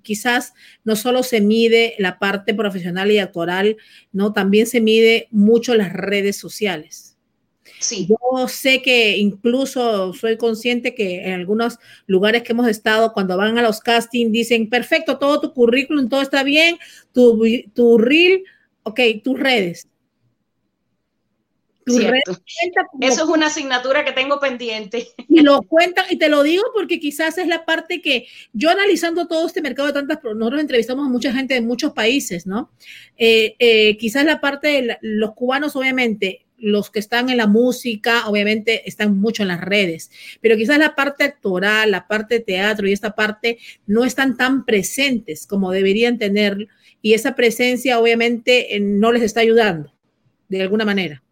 quizás 0.02 0.54
no 0.84 0.96
solo 0.96 1.22
se 1.22 1.40
mide 1.42 1.94
la 1.98 2.18
parte 2.18 2.54
profesional 2.54 3.10
y 3.10 3.18
actoral, 3.18 3.76
no, 4.12 4.32
también 4.32 4.66
se 4.66 4.80
mide 4.80 5.28
mucho 5.30 5.74
las 5.74 5.92
redes 5.92 6.36
sociales. 6.36 7.16
Sí. 7.78 8.08
Yo 8.08 8.48
sé 8.48 8.82
que 8.82 9.18
incluso 9.18 10.12
soy 10.12 10.36
consciente 10.36 10.94
que 10.94 11.26
en 11.26 11.34
algunos 11.34 11.78
lugares 12.06 12.42
que 12.42 12.52
hemos 12.52 12.68
estado, 12.68 13.12
cuando 13.12 13.36
van 13.36 13.58
a 13.58 13.62
los 13.62 13.80
castings, 13.80 14.32
dicen, 14.32 14.68
perfecto, 14.68 15.18
todo 15.18 15.40
tu 15.40 15.52
currículum, 15.52 16.08
todo 16.08 16.22
está 16.22 16.42
bien, 16.42 16.78
tu, 17.12 17.42
tu 17.74 17.98
reel, 17.98 18.44
ok, 18.82 19.00
tus 19.22 19.38
redes. 19.38 19.86
Eso 21.86 23.24
es 23.24 23.28
una 23.28 23.46
asignatura 23.46 24.04
que 24.04 24.12
tengo 24.12 24.38
pendiente. 24.38 25.08
Y 25.28 25.40
lo 25.40 25.62
cuentan, 25.62 26.06
y 26.10 26.16
te 26.16 26.28
lo 26.28 26.42
digo 26.42 26.62
porque 26.74 27.00
quizás 27.00 27.38
es 27.38 27.46
la 27.46 27.64
parte 27.64 28.00
que 28.00 28.26
yo 28.52 28.70
analizando 28.70 29.26
todo 29.26 29.46
este 29.46 29.62
mercado 29.62 29.88
de 29.88 29.94
tantas, 29.94 30.18
nosotros 30.22 30.60
entrevistamos 30.60 31.06
a 31.06 31.10
mucha 31.10 31.32
gente 31.32 31.54
de 31.54 31.60
muchos 31.60 31.92
países, 31.92 32.46
¿no? 32.46 32.70
Eh, 33.16 33.56
eh, 33.58 33.96
quizás 33.96 34.24
la 34.24 34.40
parte 34.40 34.68
de 34.68 34.98
los 35.00 35.32
cubanos, 35.32 35.76
obviamente, 35.76 36.46
los 36.58 36.90
que 36.90 36.98
están 36.98 37.30
en 37.30 37.38
la 37.38 37.46
música, 37.46 38.28
obviamente, 38.28 38.88
están 38.88 39.18
mucho 39.18 39.42
en 39.42 39.48
las 39.48 39.60
redes, 39.60 40.10
pero 40.40 40.56
quizás 40.56 40.78
la 40.78 40.94
parte 40.94 41.24
actoral, 41.24 41.90
la 41.90 42.06
parte 42.06 42.36
de 42.36 42.40
teatro 42.40 42.86
y 42.86 42.92
esta 42.92 43.14
parte 43.14 43.58
no 43.86 44.04
están 44.04 44.36
tan 44.36 44.66
presentes 44.66 45.46
como 45.46 45.72
deberían 45.72 46.18
tener, 46.18 46.68
y 47.02 47.14
esa 47.14 47.34
presencia, 47.34 47.98
obviamente, 47.98 48.78
no 48.80 49.12
les 49.12 49.22
está 49.22 49.40
ayudando 49.40 49.92
de 50.48 50.62
alguna 50.62 50.84
manera. 50.84 51.22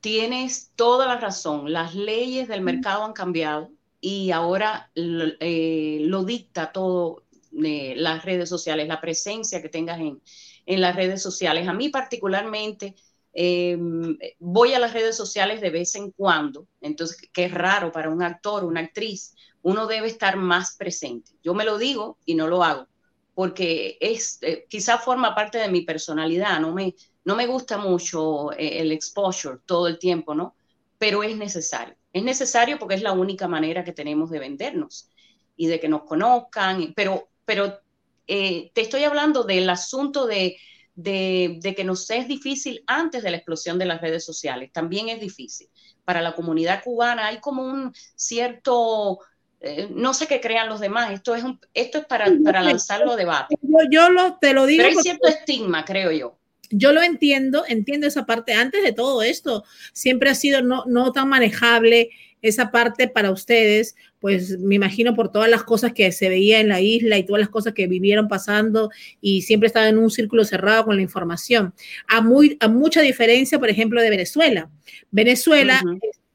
Tienes 0.00 0.70
toda 0.76 1.06
la 1.06 1.18
razón. 1.18 1.72
Las 1.72 1.94
leyes 1.94 2.48
del 2.48 2.60
mercado 2.60 3.04
han 3.04 3.12
cambiado 3.12 3.70
y 4.00 4.30
ahora 4.30 4.90
eh, 4.94 5.98
lo 6.02 6.24
dicta 6.24 6.70
todo 6.70 7.24
eh, 7.64 7.94
las 7.96 8.24
redes 8.24 8.48
sociales, 8.48 8.86
la 8.86 9.00
presencia 9.00 9.60
que 9.60 9.68
tengas 9.68 9.98
en, 9.98 10.20
en 10.66 10.80
las 10.80 10.94
redes 10.94 11.22
sociales. 11.22 11.66
A 11.66 11.72
mí 11.72 11.88
particularmente 11.88 12.94
em, 13.32 14.16
voy 14.38 14.74
a 14.74 14.78
las 14.78 14.92
redes 14.92 15.16
sociales 15.16 15.60
de 15.60 15.70
vez 15.70 15.94
en 15.94 16.10
cuando, 16.12 16.68
entonces, 16.80 17.18
qué 17.32 17.46
es 17.46 17.52
raro 17.52 17.90
para 17.90 18.10
un 18.10 18.22
actor, 18.22 18.64
una 18.64 18.80
actriz, 18.80 19.34
uno 19.62 19.86
debe 19.86 20.06
estar 20.08 20.36
más 20.36 20.76
presente. 20.76 21.32
Yo 21.42 21.54
me 21.54 21.64
lo 21.64 21.78
digo 21.78 22.18
y 22.24 22.34
no 22.34 22.46
lo 22.46 22.62
hago, 22.62 22.86
porque 23.38 23.98
es, 24.00 24.40
eh, 24.42 24.66
quizá 24.68 24.98
forma 24.98 25.32
parte 25.32 25.58
de 25.58 25.68
mi 25.68 25.82
personalidad, 25.82 26.58
no 26.58 26.74
me, 26.74 26.96
no 27.24 27.36
me 27.36 27.46
gusta 27.46 27.78
mucho 27.78 28.50
eh, 28.50 28.80
el 28.80 28.90
exposure 28.90 29.60
todo 29.64 29.86
el 29.86 30.00
tiempo, 30.00 30.34
¿no? 30.34 30.56
Pero 30.98 31.22
es 31.22 31.36
necesario. 31.36 31.94
Es 32.12 32.24
necesario 32.24 32.80
porque 32.80 32.96
es 32.96 33.02
la 33.02 33.12
única 33.12 33.46
manera 33.46 33.84
que 33.84 33.92
tenemos 33.92 34.30
de 34.30 34.40
vendernos 34.40 35.08
y 35.54 35.68
de 35.68 35.78
que 35.78 35.88
nos 35.88 36.02
conozcan. 36.02 36.92
Pero, 36.96 37.28
pero 37.44 37.78
eh, 38.26 38.72
te 38.74 38.80
estoy 38.80 39.04
hablando 39.04 39.44
del 39.44 39.70
asunto 39.70 40.26
de, 40.26 40.56
que 40.96 41.84
nos 41.84 42.10
es 42.10 42.26
difícil 42.26 42.82
antes 42.88 43.22
de 43.22 43.30
la 43.30 43.36
explosión 43.36 43.78
de 43.78 43.86
las 43.86 44.00
redes 44.00 44.24
sociales. 44.24 44.72
También 44.72 45.10
es 45.10 45.20
difícil. 45.20 45.68
Para 46.04 46.22
la 46.22 46.34
comunidad 46.34 46.82
cubana 46.82 47.28
hay 47.28 47.38
como 47.38 47.62
un 47.62 47.94
cierto 48.16 49.20
eh, 49.60 49.88
no 49.90 50.14
sé 50.14 50.26
qué 50.26 50.40
crean 50.40 50.68
los 50.68 50.80
demás, 50.80 51.12
esto 51.12 51.34
es, 51.34 51.44
esto 51.74 51.98
es 51.98 52.06
para, 52.06 52.26
para 52.44 52.62
lanzarlo 52.62 53.12
a 53.12 53.16
debate. 53.16 53.56
Yo, 53.90 54.08
lo, 54.10 54.36
te 54.40 54.52
lo 54.52 54.66
digo. 54.66 54.84
Pero 54.84 54.96
hay 54.96 55.02
cierto 55.02 55.28
estigma, 55.28 55.84
creo 55.84 56.12
yo 56.12 56.38
yo 56.70 56.92
lo 56.92 57.02
entiendo, 57.02 57.64
entiendo 57.66 58.06
esa 58.06 58.26
parte. 58.26 58.52
Antes 58.52 58.82
de 58.82 58.92
todo 58.92 59.22
esto, 59.22 59.64
siempre 59.92 60.30
ha 60.30 60.34
sido 60.34 60.62
no, 60.62 60.84
no 60.86 61.12
tan 61.12 61.28
manejable 61.28 62.10
esa 62.42 62.70
parte 62.70 63.08
para 63.08 63.32
ustedes, 63.32 63.96
pues 64.20 64.58
me 64.58 64.76
imagino 64.76 65.14
por 65.14 65.32
todas 65.32 65.50
las 65.50 65.64
cosas 65.64 65.92
que 65.92 66.12
se 66.12 66.28
veía 66.28 66.60
en 66.60 66.68
la 66.68 66.80
isla 66.80 67.18
y 67.18 67.24
todas 67.24 67.40
las 67.40 67.48
cosas 67.48 67.72
que 67.72 67.88
vivieron 67.88 68.28
pasando 68.28 68.90
y 69.20 69.42
siempre 69.42 69.66
estaba 69.66 69.88
en 69.88 69.98
un 69.98 70.10
círculo 70.10 70.44
cerrado 70.44 70.84
con 70.84 70.96
la 70.96 71.02
información. 71.02 71.74
A, 72.06 72.20
muy, 72.20 72.56
a 72.60 72.68
mucha 72.68 73.00
diferencia, 73.00 73.58
por 73.58 73.68
ejemplo, 73.68 74.00
de 74.00 74.10
Venezuela. 74.10 74.70
Venezuela 75.10 75.82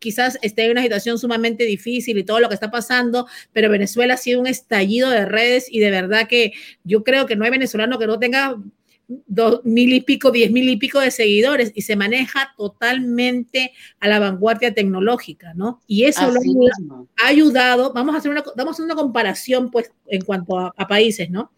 quizás 0.04 0.38
esté 0.42 0.66
en 0.66 0.72
una 0.72 0.84
situación 0.84 1.18
sumamente 1.18 1.64
difícil 1.64 2.18
y 2.18 2.24
todo 2.24 2.42
lo 2.42 2.50
que 2.50 2.56
está 2.56 2.70
pasando, 2.70 3.26
pero 3.54 3.70
Venezuela 3.70 4.16
ha 4.16 4.18
sido 4.18 4.42
un 4.42 4.48
estallido 4.48 5.10
de 5.10 5.26
redes 5.26 5.68
y 5.72 5.80
de 5.80 5.90
verdad 5.90 6.28
que 6.28 6.52
yo 6.84 7.04
creo 7.04 7.26
que 7.26 7.38
no 7.38 7.46
hay 7.46 7.52
venezolano 7.52 7.98
que 7.98 8.08
no 8.08 8.20
tenga 8.20 8.58
dos 9.08 9.62
mil 9.64 9.94
y 9.94 10.02
pico, 10.02 10.32
diez 10.32 10.52
mil 10.52 10.68
y 10.68 10.78
pico 10.78 11.00
de 11.00 11.12
seguidores 11.12 11.72
y 11.76 11.82
se 11.82 11.96
maneja 11.96 12.54
totalmente 12.58 13.74
a 14.00 14.08
la 14.08 14.20
vanguardia 14.20 14.74
tecnológica, 14.74 15.54
¿no? 15.54 15.82
Y 15.88 16.04
eso 16.06 16.30
lo 16.32 16.40
ha 17.22 17.28
ayudado, 17.28 17.94
vamos 17.94 18.16
a 18.16 18.18
hacer 18.18 18.32
una, 18.32 18.44
vamos 18.56 18.72
a 18.72 18.74
hacer 18.74 18.86
una 18.86 18.96
comparación, 18.96 19.72
pues, 19.72 19.92
en 20.08 20.22
cuanto 20.22 20.58
a, 20.60 20.88
países, 20.88 21.30
¿no? 21.30 21.52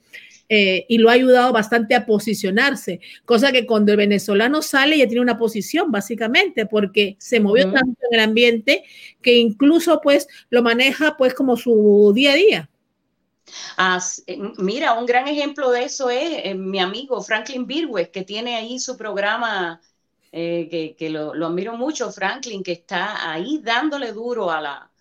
Eh, 0.47 0.85
y 0.87 0.99
lo 0.99 1.09
ha 1.09 1.13
ayudado 1.13 1.51
bastante 1.51 1.95
a 1.95 2.05
posicionarse, 2.05 2.99
cosa 3.25 3.51
que 3.51 3.65
cuando 3.65 3.91
el 3.91 3.97
venezolano 3.97 4.61
sale 4.61 4.97
ya 4.97 5.07
tiene 5.07 5.21
una 5.21 5.39
posición, 5.39 5.91
básicamente, 5.91 6.67
porque 6.67 7.15
se 7.17 7.39
movió 7.39 7.71
tanto 7.71 7.99
en 8.11 8.19
el 8.19 8.23
ambiente 8.23 8.83
que 9.23 9.37
incluso, 9.37 10.01
pues, 10.01 10.27
lo 10.51 10.61
maneja, 10.61 11.17
pues, 11.17 11.33
como 11.33 11.57
su 11.57 12.11
día 12.13 12.33
a 12.33 12.35
día. 12.35 12.69
Eh, 14.27 14.39
mira, 14.57 14.93
un 14.93 15.05
gran 15.05 15.27
ejemplo 15.27 15.71
de 15.71 15.83
eso 15.83 16.09
es 16.09 16.45
eh, 16.45 16.55
mi 16.55 16.79
amigo 16.79 17.21
Franklin 17.21 17.65
Birwes, 17.65 18.09
que 18.09 18.23
tiene 18.23 18.55
ahí 18.55 18.79
su 18.79 18.97
programa, 18.97 19.81
eh, 20.31 20.95
que, 20.97 21.09
lo, 21.09 21.31
admiro 21.45 21.77
mucho, 21.77 22.11
Franklin, 22.11 22.63
que 22.63 22.73
está 22.73 23.31
ahí 23.31 23.59
dándole 23.63 24.11
duro 24.11 24.51
a, 24.51 24.61
la, 24.61 24.91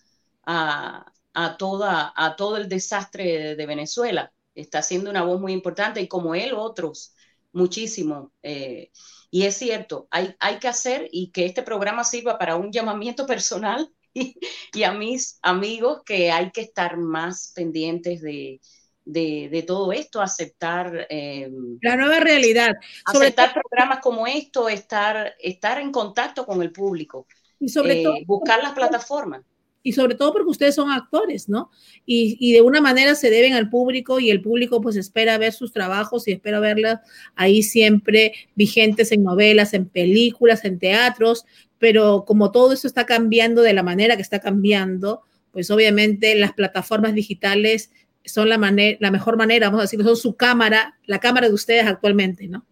a, 0.44 1.56
toda, 1.56 2.12
a 2.14 2.36
todo 2.36 2.56
el 2.56 2.68
desastre 2.68 3.56
de, 3.56 3.66
Venezuela. 3.66 4.32
Está 4.54 4.78
haciendo 4.78 5.10
una 5.10 5.24
voz 5.24 5.40
muy 5.40 5.52
importante 5.52 6.00
y 6.00 6.08
como 6.08 6.34
él, 6.34 6.52
otros, 6.54 7.14
muchísimo. 7.52 8.32
y 8.42 9.42
es 9.42 9.56
cierto, 9.56 10.08
hay, 10.10 10.34
hay 10.40 10.58
que 10.58 10.68
hacer 10.68 11.08
y 11.10 11.30
que 11.30 11.46
este 11.46 11.62
programa 11.62 12.04
sirva 12.04 12.38
para 12.38 12.56
un 12.56 12.72
llamamiento 12.72 13.26
personal 13.26 13.90
y, 14.14 14.82
a 14.84 14.92
mis 14.92 15.38
amigos 15.42 16.02
que 16.04 16.30
hay 16.30 16.50
que 16.52 16.62
estar 16.62 16.96
más 16.96 17.52
pendientes 17.54 18.22
de, 18.22 18.60
de, 19.04 19.64
todo 19.66 19.92
esto, 19.92 20.20
aceptar 20.20 21.06
eh, 21.10 21.50
la 21.82 21.96
nueva 21.96 22.20
realidad, 22.20 22.72
aceptar 23.04 23.52
programas 23.52 23.98
como 24.00 24.26
esto, 24.26 24.68
estar, 24.68 25.34
estar 25.40 25.80
en 25.80 25.90
contacto 25.90 26.46
con 26.46 26.62
el 26.62 26.72
público 26.72 27.26
y 27.58 27.68
sobre 27.68 28.00
eh, 28.00 28.04
todo 28.04 28.14
buscar 28.26 28.62
las 28.62 28.72
plataformas. 28.72 29.42
Y 29.84 29.92
sobre 29.92 30.16
todo 30.16 30.32
porque 30.32 30.50
ustedes 30.50 30.74
son 30.74 30.90
actores, 30.90 31.48
¿no? 31.48 31.70
Y, 32.04 32.36
y, 32.40 32.54
de 32.54 32.62
una 32.62 32.80
manera 32.80 33.14
se 33.14 33.30
deben 33.30 33.52
al 33.52 33.70
público 33.70 34.18
y 34.18 34.30
el 34.30 34.42
público 34.42 34.80
pues 34.80 34.96
espera 34.96 35.38
ver 35.38 35.52
sus 35.52 35.72
trabajos 35.72 36.26
y 36.26 36.32
espera 36.32 36.58
verlas 36.58 37.00
ahí 37.36 37.62
siempre 37.62 38.32
vigentes 38.56 39.12
en 39.12 39.22
novelas, 39.22 39.74
en 39.74 39.86
películas, 39.86 40.64
en 40.64 40.80
teatros, 40.80 41.44
pero 41.78 42.24
como 42.26 42.50
todo 42.50 42.72
eso 42.72 42.88
está 42.88 43.04
cambiando 43.04 43.62
de 43.62 43.74
la 43.74 43.82
manera 43.82 44.16
que 44.16 44.22
está 44.22 44.40
cambiando, 44.40 45.22
pues 45.52 45.70
obviamente 45.70 46.34
las 46.34 46.54
plataformas 46.54 47.14
digitales 47.14 47.90
son 48.24 48.48
la, 48.48 48.58
manera, 48.58 48.96
la 49.00 49.10
mejor 49.10 49.36
manera, 49.36 49.68
vamos 49.68 49.80
a 49.80 49.82
decir, 49.82 50.02
son 50.02 50.16
su 50.16 50.34
cámara, 50.34 50.98
la 51.04 51.20
cámara 51.20 51.48
de 51.48 51.54
ustedes 51.54 51.86
actualmente, 51.86 52.48
¿no? 52.48 52.64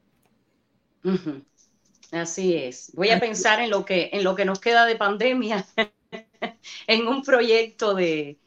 Así 2.11 2.55
es. 2.55 2.91
Voy 2.95 3.11
a 3.11 3.21
pensar 3.21 3.61
en 3.61 3.71
lo 3.71 3.85
que, 3.85 4.11
en 4.13 4.25
lo 4.25 4.35
que 4.35 4.45
nos 4.45 4.61
queda 4.61 4.87
de 4.87 4.97
pandemia, 4.97 5.67
en 6.87 7.07
un 7.07 7.23
proyecto 7.23 7.95
de, 7.95 8.39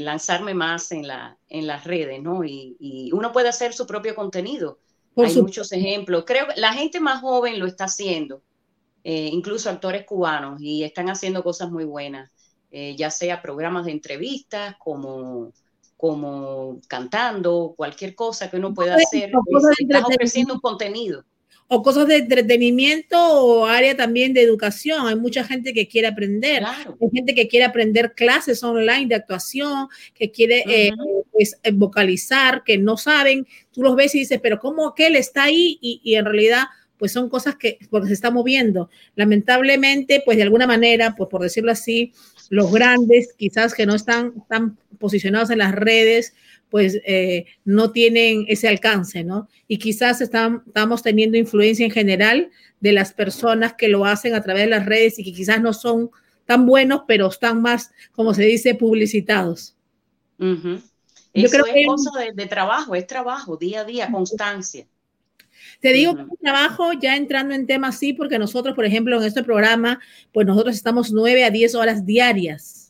lanzarme 0.00 0.54
más 0.54 0.92
en, 0.92 1.06
la, 1.06 1.38
en 1.48 1.66
las 1.66 1.84
redes, 1.84 2.22
¿no? 2.22 2.44
Y, 2.44 3.10
uno 3.12 3.32
puede 3.32 3.48
hacer 3.48 3.72
su 3.72 3.86
propio 3.86 4.14
contenido. 4.14 4.78
Hay 5.16 5.34
muchos 5.42 5.72
ejemplos. 5.72 6.24
Creo 6.26 6.46
que 6.46 6.60
la 6.60 6.72
gente 6.72 7.00
más 7.00 7.20
joven 7.20 7.58
lo 7.58 7.66
está 7.66 7.84
haciendo. 7.84 8.42
Eh, 9.04 9.30
incluso 9.32 9.70
actores 9.70 10.04
cubanos, 10.04 10.60
y 10.60 10.84
están 10.84 11.08
haciendo 11.08 11.42
cosas 11.42 11.70
muy 11.70 11.84
buenas, 11.84 12.30
eh, 12.70 12.94
ya 12.96 13.10
sea 13.10 13.40
programas 13.40 13.86
de 13.86 13.92
entrevistas, 13.92 14.76
como, 14.78 15.52
como 15.96 16.80
cantando, 16.88 17.74
cualquier 17.76 18.14
cosa 18.14 18.50
que 18.50 18.56
uno 18.56 18.74
pueda 18.74 18.96
hacer, 18.96 19.30
pues, 19.50 19.64
está 19.78 20.00
ofreciendo 20.00 20.54
un 20.54 20.60
contenido. 20.60 21.24
O 21.70 21.82
cosas 21.82 22.08
de 22.08 22.16
entretenimiento 22.16 23.18
o 23.18 23.66
área 23.66 23.94
también 23.94 24.32
de 24.32 24.42
educación. 24.42 25.06
Hay 25.06 25.16
mucha 25.16 25.44
gente 25.44 25.74
que 25.74 25.86
quiere 25.86 26.08
aprender. 26.08 26.64
Hay 26.64 27.10
gente 27.12 27.34
que 27.34 27.46
quiere 27.46 27.66
aprender 27.66 28.14
clases 28.14 28.64
online 28.64 29.06
de 29.06 29.14
actuación, 29.14 29.88
que 30.14 30.30
quiere 30.30 30.64
eh, 30.66 30.90
pues, 31.30 31.58
eh, 31.62 31.70
vocalizar, 31.72 32.64
que 32.64 32.78
no 32.78 32.96
saben. 32.96 33.46
Tú 33.70 33.82
los 33.82 33.94
ves 33.96 34.14
y 34.14 34.20
dices, 34.20 34.40
pero 34.42 34.58
¿cómo 34.58 34.88
aquel 34.88 35.14
está 35.14 35.44
ahí? 35.44 35.78
Y, 35.82 36.00
y 36.02 36.14
en 36.14 36.24
realidad 36.24 36.64
pues 36.96 37.12
son 37.12 37.28
cosas 37.28 37.54
que, 37.54 37.78
porque 37.90 38.08
se 38.08 38.14
está 38.14 38.30
moviendo. 38.30 38.90
Lamentablemente, 39.14 40.20
pues 40.24 40.36
de 40.36 40.42
alguna 40.42 40.66
manera, 40.66 41.14
pues 41.16 41.30
por 41.30 41.42
decirlo 41.42 41.70
así, 41.70 42.12
los 42.50 42.72
grandes, 42.72 43.32
quizás 43.34 43.72
que 43.72 43.86
no 43.86 43.94
están 43.94 44.44
tan 44.48 44.76
posicionados 44.98 45.50
en 45.50 45.58
las 45.58 45.72
redes, 45.72 46.34
pues 46.70 47.00
eh, 47.04 47.46
no 47.64 47.92
tienen 47.92 48.44
ese 48.48 48.68
alcance, 48.68 49.24
¿no? 49.24 49.48
Y 49.66 49.78
quizás 49.78 50.20
estamos 50.20 51.02
teniendo 51.02 51.38
influencia 51.38 51.84
en 51.84 51.90
general 51.90 52.50
de 52.80 52.92
las 52.92 53.12
personas 53.12 53.74
que 53.74 53.88
lo 53.88 54.04
hacen 54.04 54.34
a 54.34 54.42
través 54.42 54.64
de 54.64 54.70
las 54.70 54.86
redes 54.86 55.18
y 55.18 55.24
que 55.24 55.32
quizás 55.32 55.60
no 55.60 55.72
son 55.72 56.10
tan 56.44 56.66
buenos, 56.66 57.02
pero 57.06 57.28
están 57.28 57.62
más, 57.62 57.90
como 58.12 58.34
se 58.34 58.42
dice, 58.44 58.74
publicitados. 58.74 59.76
Yo 60.38 61.50
creo 61.50 61.66
es 61.66 61.72
que 61.72 61.84
cosa 61.86 62.10
de, 62.34 62.46
trabajo, 62.46 62.94
es 62.94 63.06
trabajo, 63.06 63.56
día 63.56 63.80
a 63.80 63.84
día, 63.84 64.10
constancia. 64.10 64.86
Te 65.80 65.92
digo 65.92 66.16
que 66.16 66.24
trabajo 66.40 66.92
ya 66.92 67.16
entrando 67.16 67.54
en 67.54 67.66
temas 67.66 67.98
sí, 67.98 68.12
porque 68.12 68.38
nosotros, 68.38 68.74
por 68.74 68.84
ejemplo, 68.84 69.16
en 69.18 69.24
este 69.24 69.42
programa, 69.42 70.00
pues 70.32 70.46
nosotros 70.46 70.74
estamos 70.74 71.12
nueve 71.12 71.44
a 71.44 71.50
diez 71.50 71.74
horas 71.74 72.06
diarias 72.06 72.87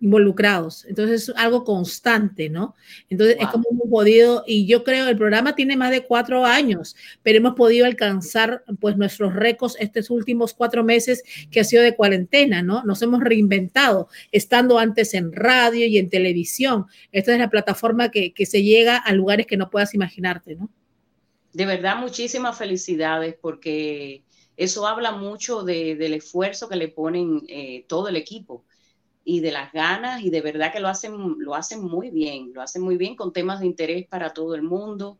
involucrados. 0.00 0.84
Entonces 0.84 1.28
es 1.28 1.36
algo 1.36 1.64
constante, 1.64 2.48
¿no? 2.48 2.74
Entonces 3.08 3.36
es 3.40 3.48
como 3.48 3.64
hemos 3.70 3.88
podido, 3.88 4.44
y 4.46 4.66
yo 4.66 4.84
creo 4.84 5.08
el 5.08 5.16
programa 5.16 5.54
tiene 5.54 5.76
más 5.76 5.90
de 5.90 6.04
cuatro 6.04 6.44
años, 6.44 6.96
pero 7.22 7.38
hemos 7.38 7.54
podido 7.54 7.86
alcanzar 7.86 8.62
pues 8.80 8.96
nuestros 8.96 9.34
récords 9.34 9.76
estos 9.80 10.10
últimos 10.10 10.52
cuatro 10.52 10.84
meses 10.84 11.22
que 11.50 11.60
ha 11.60 11.64
sido 11.64 11.82
de 11.82 11.96
cuarentena, 11.96 12.62
¿no? 12.62 12.84
Nos 12.84 13.00
hemos 13.02 13.20
reinventado, 13.22 14.08
estando 14.32 14.78
antes 14.78 15.14
en 15.14 15.32
radio 15.32 15.86
y 15.86 15.98
en 15.98 16.10
televisión. 16.10 16.86
Esta 17.12 17.32
es 17.32 17.38
la 17.38 17.50
plataforma 17.50 18.10
que, 18.10 18.32
que 18.34 18.46
se 18.46 18.62
llega 18.62 18.96
a 18.96 19.12
lugares 19.12 19.46
que 19.46 19.56
no 19.56 19.70
puedas 19.70 19.94
imaginarte, 19.94 20.56
¿no? 20.56 20.70
De 21.54 21.64
verdad, 21.64 21.96
muchísimas 21.96 22.58
felicidades 22.58 23.34
porque 23.40 24.22
eso 24.58 24.86
habla 24.86 25.12
mucho 25.12 25.62
de, 25.62 25.96
del 25.96 26.12
esfuerzo 26.12 26.68
que 26.68 26.76
le 26.76 26.88
ponen 26.88 27.42
eh, 27.48 27.86
todo 27.88 28.08
el 28.08 28.16
equipo 28.16 28.65
y 29.28 29.40
de 29.40 29.50
las 29.50 29.72
ganas 29.72 30.22
y 30.22 30.30
de 30.30 30.40
verdad 30.40 30.72
que 30.72 30.78
lo 30.78 30.86
hacen, 30.86 31.34
lo 31.38 31.56
hacen 31.56 31.82
muy 31.82 32.10
bien, 32.10 32.52
lo 32.54 32.62
hacen 32.62 32.80
muy 32.80 32.96
bien 32.96 33.16
con 33.16 33.32
temas 33.32 33.58
de 33.58 33.66
interés 33.66 34.06
para 34.06 34.32
todo 34.32 34.54
el 34.54 34.62
mundo. 34.62 35.18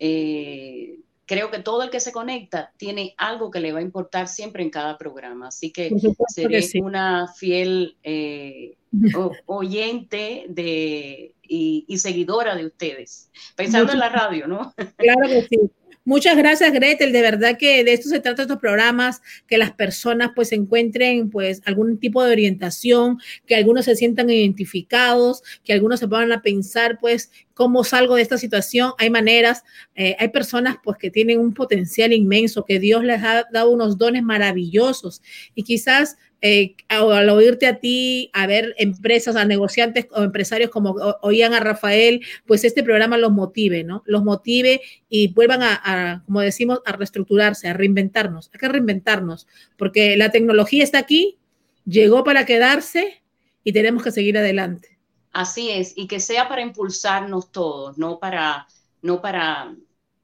Eh, 0.00 0.98
creo 1.24 1.52
que 1.52 1.60
todo 1.60 1.84
el 1.84 1.90
que 1.90 2.00
se 2.00 2.10
conecta 2.10 2.72
tiene 2.76 3.14
algo 3.16 3.52
que 3.52 3.60
le 3.60 3.72
va 3.72 3.78
a 3.78 3.82
importar 3.82 4.26
siempre 4.26 4.64
en 4.64 4.70
cada 4.70 4.98
programa, 4.98 5.48
así 5.48 5.70
que 5.70 5.92
seré 6.26 6.68
una 6.82 7.28
fiel 7.28 7.96
eh, 8.02 8.76
oyente 9.46 10.46
de, 10.48 11.36
y, 11.40 11.84
y, 11.86 11.98
seguidora 11.98 12.56
de 12.56 12.66
ustedes, 12.66 13.30
pensando 13.54 13.92
en 13.92 14.00
la 14.00 14.08
radio, 14.08 14.48
¿no? 14.48 14.74
Claro 14.96 15.28
que 15.28 15.42
sí. 15.42 15.70
Muchas 16.06 16.36
gracias, 16.36 16.70
Gretel. 16.70 17.12
De 17.12 17.22
verdad 17.22 17.56
que 17.58 17.82
de 17.82 17.94
esto 17.94 18.10
se 18.10 18.20
trata 18.20 18.42
estos 18.42 18.58
programas, 18.58 19.22
que 19.46 19.56
las 19.56 19.72
personas 19.72 20.32
pues 20.34 20.52
encuentren 20.52 21.30
pues 21.30 21.62
algún 21.64 21.98
tipo 21.98 22.22
de 22.22 22.30
orientación, 22.30 23.18
que 23.46 23.54
algunos 23.54 23.86
se 23.86 23.96
sientan 23.96 24.28
identificados, 24.28 25.42
que 25.64 25.72
algunos 25.72 26.00
se 26.00 26.08
pongan 26.08 26.32
a 26.32 26.42
pensar 26.42 26.98
pues 27.00 27.30
cómo 27.54 27.84
salgo 27.84 28.16
de 28.16 28.22
esta 28.22 28.36
situación. 28.36 28.92
Hay 28.98 29.08
maneras, 29.08 29.64
eh, 29.94 30.14
hay 30.18 30.28
personas 30.28 30.76
pues 30.84 30.98
que 30.98 31.10
tienen 31.10 31.40
un 31.40 31.54
potencial 31.54 32.12
inmenso, 32.12 32.66
que 32.66 32.78
Dios 32.78 33.02
les 33.02 33.22
ha 33.22 33.44
dado 33.50 33.70
unos 33.70 33.96
dones 33.96 34.22
maravillosos 34.22 35.22
y 35.54 35.62
quizás 35.62 36.18
eh, 36.46 36.76
al 36.88 37.30
oírte 37.30 37.66
a 37.66 37.80
ti, 37.80 38.28
a 38.34 38.46
ver 38.46 38.74
empresas, 38.76 39.34
a 39.34 39.46
negociantes 39.46 40.08
o 40.10 40.22
empresarios 40.22 40.68
como 40.68 40.94
oían 41.22 41.54
a 41.54 41.60
Rafael, 41.60 42.20
pues 42.44 42.64
este 42.64 42.82
programa 42.82 43.16
los 43.16 43.32
motive, 43.32 43.82
¿no? 43.82 44.02
Los 44.04 44.24
motive 44.24 44.82
y 45.08 45.32
vuelvan 45.32 45.62
a, 45.62 46.22
como 46.26 46.42
decimos, 46.42 46.82
a 46.84 46.92
reestructurarse, 46.92 47.68
a 47.68 47.72
reinventarnos. 47.72 48.50
Hay 48.52 48.60
que 48.60 48.68
reinventarnos, 48.68 49.46
porque 49.78 50.18
la 50.18 50.30
tecnología 50.30 50.84
está 50.84 50.98
aquí, 50.98 51.38
llegó 51.86 52.24
para 52.24 52.44
quedarse 52.44 53.22
y 53.62 53.72
tenemos 53.72 54.02
que 54.02 54.10
seguir 54.10 54.36
adelante. 54.36 54.98
Así 55.32 55.70
es, 55.70 55.94
y 55.96 56.06
que 56.08 56.20
sea 56.20 56.46
para 56.46 56.60
impulsarnos 56.60 57.52
todos, 57.52 57.96
no 57.96 58.18
para, 58.18 58.66
no 59.00 59.22
para, 59.22 59.74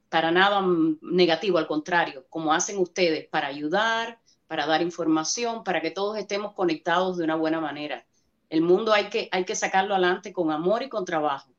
para 0.09 0.29
nada 0.29 0.63
negativo, 1.01 1.57
al 1.57 1.65
contrario, 1.65 2.27
como 2.29 2.53
hacen 2.53 2.77
ustedes, 2.77 3.27
para 3.27 3.47
ayudar, 3.47 4.20
para 4.51 4.65
dar 4.65 4.81
información, 4.81 5.63
para 5.63 5.79
que 5.79 5.91
todos 5.91 6.17
estemos 6.17 6.51
conectados 6.53 7.17
de 7.17 7.23
una 7.23 7.35
buena 7.35 7.61
manera. 7.61 8.05
El 8.49 8.59
mundo 8.59 8.91
hay 8.91 9.05
que, 9.05 9.29
hay 9.31 9.45
que 9.45 9.55
sacarlo 9.55 9.93
adelante 9.93 10.33
con 10.33 10.51
amor 10.51 10.83
y 10.83 10.89
con 10.89 11.05
trabajo. 11.05 11.49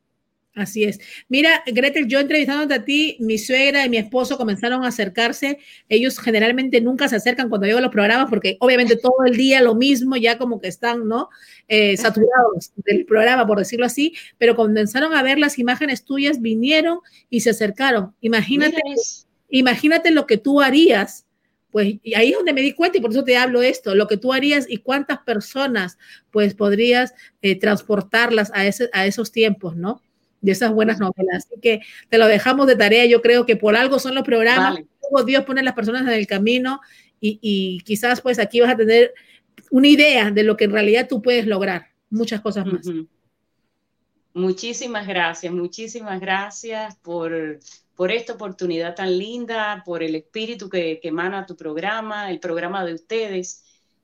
Así 0.54 0.84
es. 0.84 1.00
Mira, 1.26 1.62
Gretel, 1.64 2.06
yo 2.06 2.20
entrevistándote 2.20 2.74
a 2.74 2.84
ti, 2.84 3.16
mi 3.18 3.38
suegra 3.38 3.86
y 3.86 3.88
mi 3.88 3.96
esposo 3.96 4.36
comenzaron 4.36 4.84
a 4.84 4.88
acercarse. 4.88 5.58
Ellos 5.88 6.18
generalmente 6.18 6.82
nunca 6.82 7.08
se 7.08 7.16
acercan 7.16 7.48
cuando 7.48 7.66
llego 7.66 7.78
a 7.78 7.80
los 7.80 7.90
programas 7.90 8.28
porque 8.28 8.58
obviamente 8.60 8.96
todo 8.96 9.24
el 9.24 9.38
día 9.38 9.62
lo 9.62 9.74
mismo, 9.74 10.18
ya 10.18 10.36
como 10.36 10.60
que 10.60 10.68
están, 10.68 11.08
¿no? 11.08 11.30
Eh, 11.68 11.96
saturados 11.96 12.72
del 12.76 13.06
programa, 13.06 13.46
por 13.46 13.56
decirlo 13.56 13.86
así, 13.86 14.12
pero 14.36 14.54
comenzaron 14.54 15.14
a 15.14 15.22
ver 15.22 15.38
las 15.38 15.58
imágenes 15.58 16.04
tuyas, 16.04 16.42
vinieron 16.42 16.98
y 17.30 17.40
se 17.40 17.48
acercaron. 17.48 18.14
Imagínate, 18.20 18.82
imagínate 19.48 20.10
lo 20.10 20.26
que 20.26 20.36
tú 20.36 20.60
harías 20.60 21.24
pues 21.72 21.94
y 22.02 22.14
ahí 22.14 22.30
es 22.30 22.36
donde 22.36 22.52
me 22.52 22.60
di 22.60 22.74
cuenta 22.74 22.98
y 22.98 23.00
por 23.00 23.10
eso 23.10 23.24
te 23.24 23.36
hablo 23.36 23.62
esto, 23.62 23.94
lo 23.94 24.06
que 24.06 24.18
tú 24.18 24.32
harías 24.32 24.66
y 24.68 24.76
cuántas 24.76 25.18
personas 25.20 25.98
pues 26.30 26.54
podrías 26.54 27.14
eh, 27.40 27.58
transportarlas 27.58 28.52
a, 28.54 28.66
ese, 28.66 28.90
a 28.92 29.06
esos 29.06 29.32
tiempos, 29.32 29.74
¿no? 29.74 30.02
De 30.42 30.52
esas 30.52 30.72
buenas 30.72 31.00
novelas. 31.00 31.46
Así 31.46 31.60
que 31.60 31.80
te 32.10 32.18
lo 32.18 32.26
dejamos 32.26 32.66
de 32.66 32.76
tarea, 32.76 33.06
yo 33.06 33.22
creo 33.22 33.46
que 33.46 33.56
por 33.56 33.74
algo 33.74 33.98
son 33.98 34.14
los 34.14 34.22
programas, 34.22 34.78
Dios 35.26 35.44
pone 35.44 35.60
a 35.60 35.64
las 35.64 35.74
personas 35.74 36.02
en 36.02 36.10
el 36.10 36.26
camino 36.26 36.80
y, 37.20 37.38
y, 37.40 37.80
quizás 37.84 38.20
pues 38.20 38.38
aquí 38.38 38.60
vas 38.60 38.70
a 38.70 38.76
tener 38.76 39.12
una 39.70 39.88
idea 39.88 40.30
de 40.30 40.42
lo 40.42 40.56
que 40.56 40.64
en 40.64 40.72
realidad 40.72 41.06
tú 41.08 41.22
puedes 41.22 41.46
lograr, 41.46 41.88
muchas 42.10 42.40
cosas 42.40 42.66
más. 42.66 42.86
Muchísimas 44.34 45.06
gracias, 45.06 45.52
muchísimas 45.52 46.20
gracias 46.20 46.96
por 46.96 47.60
por 48.02 48.10
esta 48.10 48.32
oportunidad 48.32 48.96
tan 48.96 49.16
linda, 49.16 49.80
por 49.86 50.02
el 50.02 50.16
espíritu 50.16 50.68
que, 50.68 50.98
emana 51.04 51.46
tu 51.46 51.54
programa, 51.54 52.32
el 52.32 52.40
programa 52.40 52.84
de 52.84 52.94
ustedes. 52.94 53.62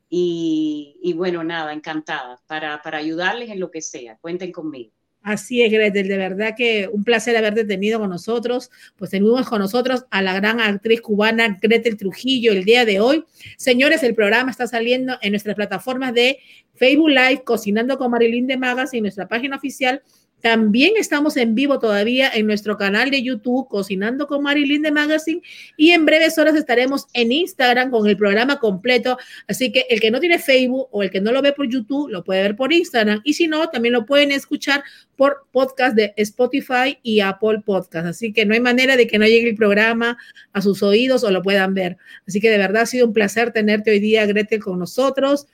Y, 0.08 1.12
bueno, 1.16 1.42
nada, 1.42 1.72
encantada 1.72 2.40
para, 2.46 2.80
para 2.80 2.98
ayudarles 2.98 3.50
en 3.50 3.58
lo 3.58 3.72
que 3.72 3.82
sea. 3.82 4.16
Cuenten 4.20 4.52
conmigo. 4.52 4.92
Así 5.20 5.62
es, 5.62 5.72
Gretel, 5.72 6.06
de 6.06 6.16
verdad 6.16 6.54
que 6.56 6.88
un 6.92 7.02
placer 7.02 7.36
haberte 7.36 7.64
tenido 7.64 7.98
con 7.98 8.10
nosotros. 8.10 8.70
Pues 8.94 9.10
tenemos 9.10 9.48
con 9.48 9.58
nosotros 9.58 10.06
a 10.12 10.22
la 10.22 10.32
gran 10.32 10.60
actriz 10.60 11.00
cubana 11.00 11.58
Gretel 11.60 11.96
Trujillo 11.96 12.52
el 12.52 12.64
día 12.64 12.84
de 12.84 13.00
hoy. 13.00 13.24
Señores, 13.56 14.04
el 14.04 14.14
programa 14.14 14.52
está 14.52 14.68
saliendo 14.68 15.18
en 15.22 15.32
nuestras 15.32 15.56
plataformas 15.56 16.14
de 16.14 16.38
Facebook 16.76 17.08
Live, 17.08 17.42
Cocinando 17.42 17.98
con 17.98 18.12
Marilyn 18.12 18.46
de 18.46 18.58
Magas 18.58 18.94
y 18.94 19.00
nuestra 19.00 19.26
página 19.26 19.56
oficial 19.56 20.02
también 20.40 20.94
estamos 20.96 21.36
en 21.36 21.54
vivo 21.54 21.78
todavía 21.78 22.30
en 22.32 22.46
nuestro 22.46 22.76
canal 22.76 23.10
de 23.10 23.22
YouTube, 23.22 23.68
Cocinando 23.68 24.26
con 24.26 24.42
Marilyn 24.42 24.82
de 24.82 24.92
Magazine, 24.92 25.42
y 25.76 25.90
en 25.90 26.06
breves 26.06 26.38
horas 26.38 26.54
estaremos 26.54 27.06
en 27.12 27.32
Instagram 27.32 27.90
con 27.90 28.06
el 28.08 28.16
programa 28.16 28.58
completo. 28.58 29.18
Así 29.46 29.72
que 29.72 29.86
el 29.90 30.00
que 30.00 30.10
no 30.10 30.20
tiene 30.20 30.38
Facebook 30.38 30.88
o 30.90 31.02
el 31.02 31.10
que 31.10 31.20
no 31.20 31.32
lo 31.32 31.42
ve 31.42 31.52
por 31.52 31.68
YouTube, 31.68 32.08
lo 32.10 32.22
puede 32.22 32.42
ver 32.42 32.56
por 32.56 32.72
Instagram. 32.72 33.20
Y 33.24 33.34
si 33.34 33.48
no, 33.48 33.68
también 33.68 33.92
lo 33.94 34.06
pueden 34.06 34.30
escuchar 34.30 34.82
por 35.16 35.46
podcast 35.50 35.96
de 35.96 36.14
Spotify 36.16 36.98
y 37.02 37.20
Apple 37.20 37.62
Podcast. 37.64 38.06
Así 38.06 38.32
que 38.32 38.46
no 38.46 38.54
hay 38.54 38.60
manera 38.60 38.96
de 38.96 39.06
que 39.06 39.18
no 39.18 39.26
llegue 39.26 39.50
el 39.50 39.56
programa 39.56 40.16
a 40.52 40.62
sus 40.62 40.82
oídos 40.82 41.24
o 41.24 41.30
lo 41.30 41.42
puedan 41.42 41.74
ver. 41.74 41.96
Así 42.26 42.40
que 42.40 42.50
de 42.50 42.58
verdad 42.58 42.82
ha 42.82 42.86
sido 42.86 43.06
un 43.06 43.12
placer 43.12 43.52
tenerte 43.52 43.90
hoy 43.90 43.98
día, 43.98 44.24
Gretel, 44.26 44.62
con 44.62 44.78
nosotros. 44.78 45.48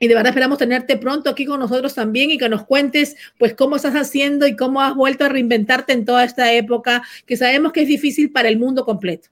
Y 0.00 0.06
de 0.06 0.14
verdad 0.14 0.30
esperamos 0.30 0.58
tenerte 0.58 0.96
pronto 0.96 1.30
aquí 1.30 1.44
con 1.44 1.58
nosotros 1.58 1.94
también 1.94 2.30
y 2.30 2.38
que 2.38 2.48
nos 2.48 2.64
cuentes 2.64 3.16
pues 3.38 3.54
cómo 3.54 3.76
estás 3.76 3.94
haciendo 3.94 4.46
y 4.46 4.54
cómo 4.54 4.80
has 4.80 4.94
vuelto 4.94 5.24
a 5.24 5.28
reinventarte 5.28 5.92
en 5.92 6.04
toda 6.04 6.24
esta 6.24 6.52
época 6.52 7.02
que 7.26 7.36
sabemos 7.36 7.72
que 7.72 7.82
es 7.82 7.88
difícil 7.88 8.30
para 8.30 8.48
el 8.48 8.58
mundo 8.58 8.84
completo. 8.84 9.28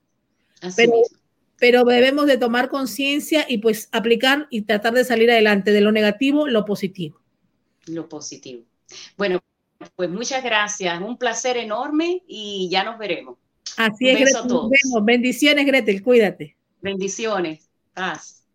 pero, 0.74 0.92
pero 1.58 1.84
debemos 1.84 2.26
de 2.26 2.36
tomar 2.36 2.68
conciencia 2.68 3.46
y 3.48 3.58
pues 3.58 3.88
aplicar 3.92 4.48
y 4.50 4.62
tratar 4.62 4.94
de 4.94 5.04
salir 5.04 5.30
adelante 5.30 5.70
de 5.70 5.80
lo 5.80 5.92
negativo, 5.92 6.48
lo 6.48 6.64
positivo. 6.64 7.20
Lo 7.86 8.08
positivo. 8.08 8.64
Bueno, 9.16 9.40
pues 9.94 10.10
muchas 10.10 10.42
gracias. 10.42 11.00
Un 11.00 11.16
placer 11.16 11.56
enorme 11.56 12.22
y 12.26 12.68
ya 12.70 12.82
nos 12.82 12.98
veremos. 12.98 13.36
Así 13.76 14.08
es, 14.08 14.20
Gretel, 14.20 14.46
Nos 14.48 14.70
vemos. 14.70 15.04
Bendiciones, 15.04 15.66
Gretel. 15.66 16.02
Cuídate. 16.02 16.56
Bendiciones. 16.80 17.68
Paz. 17.92 18.45